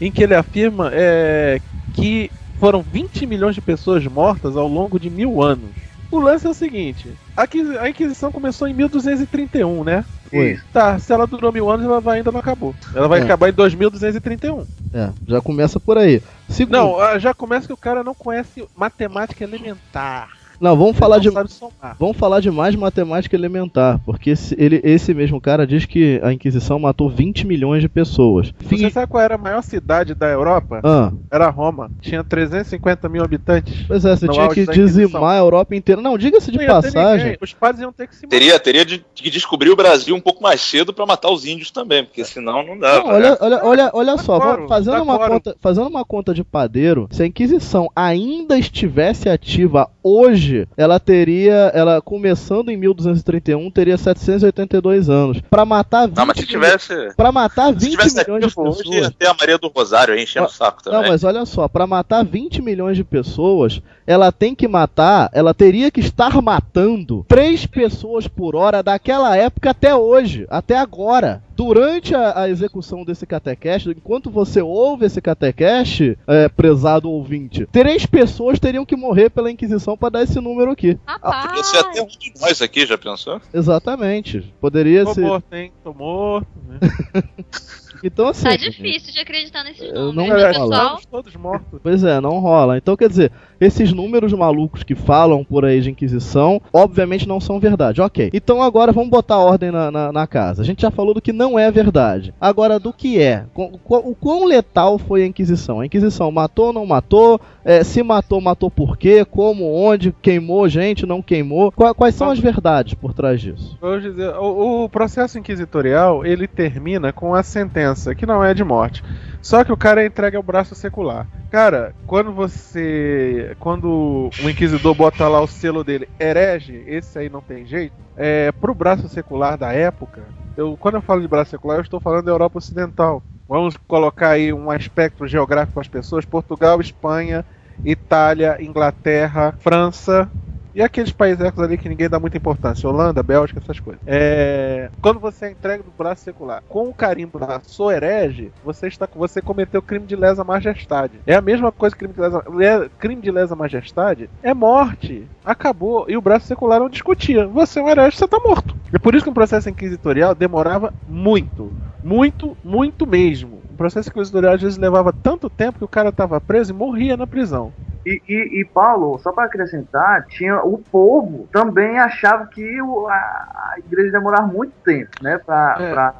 em 0.00 0.10
que 0.10 0.22
ele 0.22 0.34
afirma 0.34 0.90
é, 0.92 1.60
que 1.94 2.30
foram 2.58 2.82
20 2.82 3.26
milhões 3.26 3.54
de 3.54 3.60
pessoas 3.60 4.04
mortas 4.06 4.56
ao 4.56 4.66
longo 4.68 4.98
de 4.98 5.10
mil 5.10 5.42
anos. 5.42 5.70
O 6.10 6.18
lance 6.20 6.46
é 6.46 6.50
o 6.50 6.54
seguinte: 6.54 7.10
a 7.36 7.44
Inquisi- 7.44 7.78
a 7.78 7.88
Inquisição 7.88 8.30
começou 8.32 8.68
em 8.68 8.72
1231, 8.74 9.82
né? 9.84 10.04
Foi. 10.30 10.58
Tá, 10.72 10.98
se 10.98 11.12
ela 11.12 11.26
durou 11.26 11.52
mil 11.52 11.70
anos, 11.70 11.84
ela 11.84 12.00
vai, 12.00 12.18
ainda 12.18 12.32
não 12.32 12.40
acabou. 12.40 12.74
Ela 12.94 13.08
vai 13.08 13.20
É. 13.20 13.22
acabar 13.22 13.48
em 13.48 13.52
2231. 13.52 14.64
É, 14.94 15.10
já 15.26 15.40
começa 15.40 15.78
por 15.80 15.98
aí. 15.98 16.22
Segundo, 16.48 16.72
Não, 16.76 17.00
ah, 17.00 17.18
já 17.18 17.34
começa 17.34 17.66
que 17.66 17.72
o 17.72 17.76
cara 17.76 18.02
não 18.02 18.14
conhece 18.14 18.64
matemática 18.76 19.44
elementar. 19.44 20.28
Não, 20.60 20.76
vamos 20.76 20.96
falar 20.96 21.16
Ele 21.16 21.28
de 21.28 21.34
não 21.34 21.46
somar. 21.46 21.96
Vamos 21.98 22.16
falar 22.16 22.40
de 22.40 22.50
mais 22.50 22.74
matemática 22.74 23.36
elementar, 23.36 24.00
porque 24.04 24.30
esse, 24.30 24.54
ele, 24.58 24.80
esse 24.84 25.12
mesmo 25.14 25.40
cara 25.40 25.66
diz 25.66 25.84
que 25.84 26.20
a 26.22 26.32
Inquisição 26.32 26.78
matou 26.78 27.08
20 27.08 27.46
milhões 27.46 27.82
de 27.82 27.88
pessoas. 27.88 28.52
Você 28.62 28.76
Fim... 28.76 28.90
sabe 28.90 29.06
qual 29.10 29.22
era 29.22 29.34
a 29.34 29.38
maior 29.38 29.62
cidade 29.62 30.14
da 30.14 30.28
Europa? 30.28 30.80
Ah, 30.84 31.12
Era 31.30 31.48
Roma. 31.48 31.90
Tinha 32.00 32.22
350 32.22 33.08
mil 33.08 33.22
habitantes. 33.22 33.84
pois 33.86 34.04
é, 34.04 34.16
você 34.16 34.28
tinha 34.28 34.48
que 34.48 34.66
dizimar 34.66 35.34
a 35.34 35.38
Europa 35.38 35.74
inteira. 35.74 36.00
Não, 36.00 36.16
diga-se 36.18 36.50
de 36.50 36.64
passagem. 36.66 37.36
Os 37.40 37.52
padres 37.52 37.82
iam 37.82 37.92
ter 37.92 38.06
que 38.08 38.14
se 38.14 38.22
matar. 38.22 38.30
Teria, 38.36 38.58
teria 38.58 38.84
de, 38.84 39.04
que 39.14 39.30
descobrir 39.30 39.70
o 39.70 39.76
Brasil 39.76 40.14
um 40.14 40.20
pouco 40.20 40.42
mais 40.42 40.60
cedo 40.60 40.92
pra 40.92 41.06
matar 41.06 41.30
os 41.30 41.44
índios 41.44 41.70
também, 41.70 42.04
porque 42.04 42.24
senão 42.24 42.64
não 42.64 42.78
dava. 42.78 43.04
Não, 43.04 43.14
olha, 43.14 43.30
né? 43.30 43.36
olha, 43.40 43.60
olha, 43.64 43.90
olha 43.92 44.18
só, 44.18 44.38
Decoro, 44.38 44.54
vamos- 44.56 44.68
fazendo, 44.68 45.02
uma 45.02 45.18
conta, 45.28 45.56
fazendo 45.60 45.86
uma 45.88 46.04
conta 46.04 46.34
de 46.34 46.44
padeiro, 46.44 47.08
se 47.10 47.22
a 47.22 47.26
Inquisição 47.26 47.90
ainda 47.94 48.58
estivesse 48.58 49.28
ativa 49.28 49.88
hoje, 50.02 50.45
ela 50.76 50.98
teria, 51.00 51.70
ela 51.74 52.00
começando 52.00 52.70
em 52.70 52.76
1231, 52.76 53.70
teria 53.70 53.96
782 53.96 55.08
anos. 55.10 55.40
Pra 55.50 55.64
matar 55.64 56.06
20 56.06 56.16
Não, 56.16 56.26
mas 56.26 56.38
se 56.38 56.46
tivesse. 56.46 56.94
Pra 57.16 57.32
matar 57.32 57.72
20 57.72 57.80
Se 57.82 57.90
tivesse 57.90 58.16
milhões 58.16 58.40
de 58.40 58.46
ativo 58.46 58.62
hoje, 58.68 58.78
pessoas. 58.78 58.96
ia 58.96 59.10
ter 59.10 59.26
a 59.26 59.34
Maria 59.34 59.58
do 59.58 59.68
Rosário 59.68 60.14
aí 60.14 60.22
enchendo 60.22 60.46
o 60.46 60.50
saco 60.50 60.82
Não, 60.86 60.92
também. 60.92 61.10
mas 61.10 61.24
olha 61.24 61.44
só, 61.44 61.68
pra 61.68 61.86
matar 61.86 62.24
20 62.24 62.62
milhões 62.62 62.96
de 62.96 63.04
pessoas, 63.04 63.80
ela 64.06 64.30
tem 64.32 64.54
que 64.54 64.68
matar, 64.68 65.30
ela 65.32 65.52
teria 65.54 65.90
que 65.90 66.00
estar 66.00 66.40
matando 66.42 67.24
3 67.28 67.66
pessoas 67.66 68.26
por 68.28 68.54
hora 68.56 68.82
daquela 68.82 69.36
época 69.36 69.70
até 69.70 69.94
hoje, 69.94 70.46
até 70.50 70.76
agora. 70.78 71.42
Durante 71.56 72.14
a, 72.14 72.42
a 72.42 72.50
execução 72.50 73.02
desse 73.02 73.26
catequeste, 73.26 73.88
enquanto 73.88 74.30
você 74.30 74.60
ouve 74.60 75.06
esse 75.06 75.22
catequeste, 75.22 76.18
é, 76.26 76.50
prezado 76.50 77.10
ouvinte, 77.10 77.66
três 77.72 78.04
pessoas 78.04 78.58
teriam 78.58 78.84
que 78.84 78.94
morrer 78.94 79.30
pela 79.30 79.50
Inquisição 79.50 79.96
pra 79.96 80.10
dar 80.10 80.22
esse 80.22 80.35
número 80.40 80.70
aqui. 80.70 80.98
Rapaz, 81.06 81.46
Podia 81.46 81.64
ser 81.64 81.78
até 81.78 82.02
um 82.02 82.06
de 82.06 82.32
nós 82.40 82.62
aqui, 82.62 82.86
já 82.86 82.96
pensou? 82.98 83.40
Exatamente. 83.52 84.54
Poderia 84.60 85.04
Tô 85.04 85.14
ser. 85.14 85.20
morto, 85.22 85.52
hein? 85.54 85.72
Tô 85.82 85.92
morto. 85.94 86.48
Né? 86.68 86.78
Então 88.02 88.28
assim. 88.28 88.44
tá 88.44 88.56
difícil 88.56 89.12
de 89.12 89.18
acreditar 89.20 89.64
nesses 89.64 89.92
números, 89.92 90.14
não 90.14 90.26
né, 90.28 90.40
ia 90.40 90.48
pessoal? 90.48 90.98
Todos 91.10 91.36
mortos. 91.36 91.80
Pois 91.82 92.02
é, 92.04 92.20
não 92.20 92.38
rola. 92.38 92.76
Então, 92.76 92.96
quer 92.96 93.08
dizer, 93.08 93.32
esses 93.60 93.92
números 93.92 94.32
malucos 94.32 94.82
que 94.82 94.94
falam 94.94 95.44
por 95.44 95.64
aí 95.64 95.80
de 95.80 95.90
Inquisição, 95.90 96.60
obviamente 96.72 97.26
não 97.28 97.40
são 97.40 97.58
verdade. 97.60 98.00
Ok. 98.00 98.30
Então 98.32 98.62
agora 98.62 98.92
vamos 98.92 99.10
botar 99.10 99.38
ordem 99.38 99.70
na, 99.70 99.90
na, 99.90 100.12
na 100.12 100.26
casa. 100.26 100.62
A 100.62 100.64
gente 100.64 100.82
já 100.82 100.90
falou 100.90 101.14
do 101.14 101.20
que 101.22 101.32
não 101.32 101.58
é 101.58 101.70
verdade. 101.70 102.34
Agora, 102.40 102.78
do 102.78 102.92
que 102.92 103.20
é. 103.20 103.44
Qu- 103.54 103.78
O 103.88 104.14
quão 104.14 104.44
letal 104.44 104.98
foi 104.98 105.22
a 105.22 105.26
Inquisição? 105.26 105.80
A 105.80 105.86
Inquisição 105.86 106.30
matou 106.30 106.66
ou 106.66 106.72
não 106.72 106.86
matou? 106.86 107.40
É, 107.64 107.82
se 107.82 108.02
matou, 108.02 108.40
matou 108.40 108.70
por 108.70 108.96
quê? 108.96 109.24
Como, 109.24 109.64
onde? 109.74 110.12
Queimou 110.22 110.68
gente, 110.68 111.04
não 111.06 111.20
queimou? 111.22 111.72
Qua- 111.72 111.94
Quais 111.94 112.14
são 112.14 112.30
as 112.30 112.38
verdades 112.38 112.94
por 112.94 113.12
trás 113.14 113.40
disso? 113.40 113.76
Dizer, 114.00 114.30
o, 114.36 114.84
o 114.84 114.88
processo 114.88 115.38
inquisitorial 115.38 116.24
ele 116.24 116.46
termina 116.46 117.12
com 117.12 117.34
a 117.34 117.42
sentença, 117.42 117.85
que 118.14 118.26
não 118.26 118.42
é 118.42 118.54
de 118.54 118.64
morte. 118.64 119.02
Só 119.42 119.62
que 119.62 119.72
o 119.72 119.76
cara 119.76 120.02
é 120.02 120.06
entregue 120.06 120.36
ao 120.36 120.42
braço 120.42 120.74
secular. 120.74 121.26
Cara, 121.50 121.94
quando 122.06 122.32
você. 122.32 123.56
Quando 123.60 124.30
o 124.42 124.50
inquisidor 124.50 124.94
bota 124.94 125.28
lá 125.28 125.40
o 125.40 125.46
selo 125.46 125.84
dele, 125.84 126.08
herege, 126.18 126.82
esse 126.86 127.18
aí 127.18 127.28
não 127.28 127.40
tem 127.40 127.64
jeito. 127.64 127.94
É, 128.16 128.50
pro 128.50 128.74
braço 128.74 129.08
secular 129.08 129.56
da 129.56 129.72
época, 129.72 130.22
eu, 130.56 130.76
quando 130.76 130.96
eu 130.96 131.02
falo 131.02 131.20
de 131.20 131.28
braço 131.28 131.50
secular, 131.50 131.78
eu 131.78 131.82
estou 131.82 132.00
falando 132.00 132.24
da 132.24 132.32
Europa 132.32 132.58
Ocidental. 132.58 133.22
Vamos 133.48 133.76
colocar 133.76 134.30
aí 134.30 134.52
um 134.52 134.70
aspecto 134.70 135.26
geográfico 135.28 135.78
as 135.78 135.86
pessoas: 135.86 136.24
Portugal, 136.24 136.80
Espanha, 136.80 137.44
Itália, 137.84 138.56
Inglaterra, 138.60 139.54
França, 139.60 140.28
e 140.76 140.82
aqueles 140.82 141.10
países 141.10 141.42
ali 141.58 141.78
que 141.78 141.88
ninguém 141.88 142.06
dá 142.06 142.20
muita 142.20 142.36
importância, 142.36 142.86
Holanda, 142.86 143.22
Bélgica, 143.22 143.58
essas 143.62 143.80
coisas. 143.80 144.02
É, 144.06 144.90
Quando 145.00 145.18
você 145.18 145.46
é 145.46 145.50
entregue 145.50 145.82
do 145.82 145.90
braço 145.90 146.22
secular 146.22 146.62
com 146.68 146.90
o 146.90 146.94
carimbo 146.94 147.38
da 147.38 147.60
sua 147.60 147.94
herege, 147.94 148.52
você, 148.62 148.86
está... 148.86 149.08
você 149.14 149.40
cometeu 149.40 149.80
crime 149.80 150.06
de 150.06 150.14
lesa 150.14 150.44
majestade. 150.44 151.14
É 151.26 151.34
a 151.34 151.40
mesma 151.40 151.72
coisa 151.72 151.96
que 151.96 152.00
crime 152.00 152.12
de 152.12 152.20
lesa... 152.20 152.44
le- 152.50 152.90
crime 152.98 153.22
de 153.22 153.30
lesa 153.30 153.56
majestade 153.56 154.28
é 154.42 154.52
morte. 154.52 155.26
Acabou. 155.42 156.04
E 156.08 156.16
o 156.16 156.20
braço 156.20 156.46
secular 156.46 156.78
não 156.78 156.90
discutia. 156.90 157.46
Você 157.46 157.78
é 157.78 157.82
um 157.82 157.88
herege, 157.88 158.18
você 158.18 158.28
tá 158.28 158.38
morto. 158.38 158.76
E 158.92 158.98
por 158.98 159.14
isso 159.14 159.24
que 159.24 159.30
um 159.30 159.34
processo 159.34 159.70
inquisitorial 159.70 160.34
demorava 160.34 160.92
muito. 161.08 161.72
Muito, 162.02 162.56
muito 162.62 163.06
mesmo. 163.06 163.65
O 163.76 163.84
processo 163.86 164.08
inquisitorial 164.08 164.54
às 164.54 164.62
vezes 164.62 164.78
levava 164.78 165.12
tanto 165.12 165.50
tempo 165.50 165.76
que 165.80 165.84
o 165.84 165.88
cara 165.88 166.10
tava 166.10 166.40
preso 166.40 166.72
e 166.72 166.74
morria 166.74 167.14
na 167.14 167.26
prisão. 167.26 167.74
E, 168.06 168.22
e, 168.26 168.60
e, 168.60 168.64
Paulo, 168.64 169.18
só 169.18 169.32
para 169.32 169.44
acrescentar, 169.44 170.24
tinha 170.28 170.62
o 170.64 170.78
povo 170.78 171.46
também 171.52 171.98
achava 171.98 172.46
que 172.46 172.80
o- 172.80 173.06
a, 173.08 173.12
a 173.12 173.74
igreja 173.78 174.12
demorava 174.12 174.46
muito 174.46 174.72
tempo, 174.84 175.10
né, 175.20 175.38
para 175.44 176.14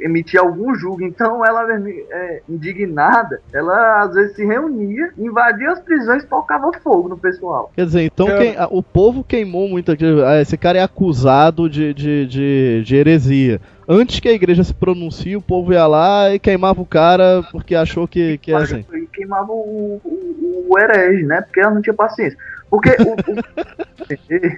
É. 0.00 0.04
emitir 0.06 0.40
algum 0.40 0.74
julgo. 0.74 1.02
Então, 1.04 1.44
ela 1.44 1.64
é, 2.10 2.40
indignada, 2.48 3.40
ela 3.52 4.00
às 4.04 4.14
vezes 4.14 4.34
se 4.36 4.44
reunia, 4.44 5.10
invadia 5.18 5.70
as 5.70 5.80
prisões 5.80 6.24
e 6.24 6.26
tocava 6.26 6.72
fogo 6.82 7.10
no 7.10 7.18
pessoal. 7.18 7.70
Quer 7.76 7.84
dizer, 7.84 8.02
então 8.02 8.26
Cara. 8.26 8.38
quem- 8.38 8.56
a- 8.56 8.66
o 8.70 8.82
povo 8.82 9.22
queimou. 9.22 9.68
Ah, 10.26 10.40
Esse 10.40 10.56
cara 10.56 10.78
é 10.78 10.82
acusado 10.82 11.68
de, 11.68 11.92
de, 11.94 12.26
de, 12.26 12.82
de 12.84 12.96
heresia. 12.96 13.60
Antes 13.90 14.20
que 14.20 14.28
a 14.28 14.32
igreja 14.32 14.62
se 14.62 14.74
pronuncie, 14.74 15.34
o 15.34 15.40
povo 15.40 15.72
ia 15.72 15.86
lá 15.86 16.34
e 16.34 16.38
queimava 16.38 16.82
o 16.82 16.86
cara 16.86 17.42
porque 17.50 17.74
achou 17.74 18.06
que, 18.06 18.36
que 18.36 18.52
é 18.52 18.56
assim. 18.56 18.84
E 18.92 19.06
queimava 19.06 19.50
o, 19.50 19.98
o, 20.04 20.66
o 20.68 20.78
herege, 20.78 21.22
né, 21.24 21.40
porque 21.40 21.60
ela 21.60 21.72
não 21.72 21.80
tinha 21.80 21.94
paciência. 21.94 22.38
Porque 22.70 22.90
o, 23.00 23.12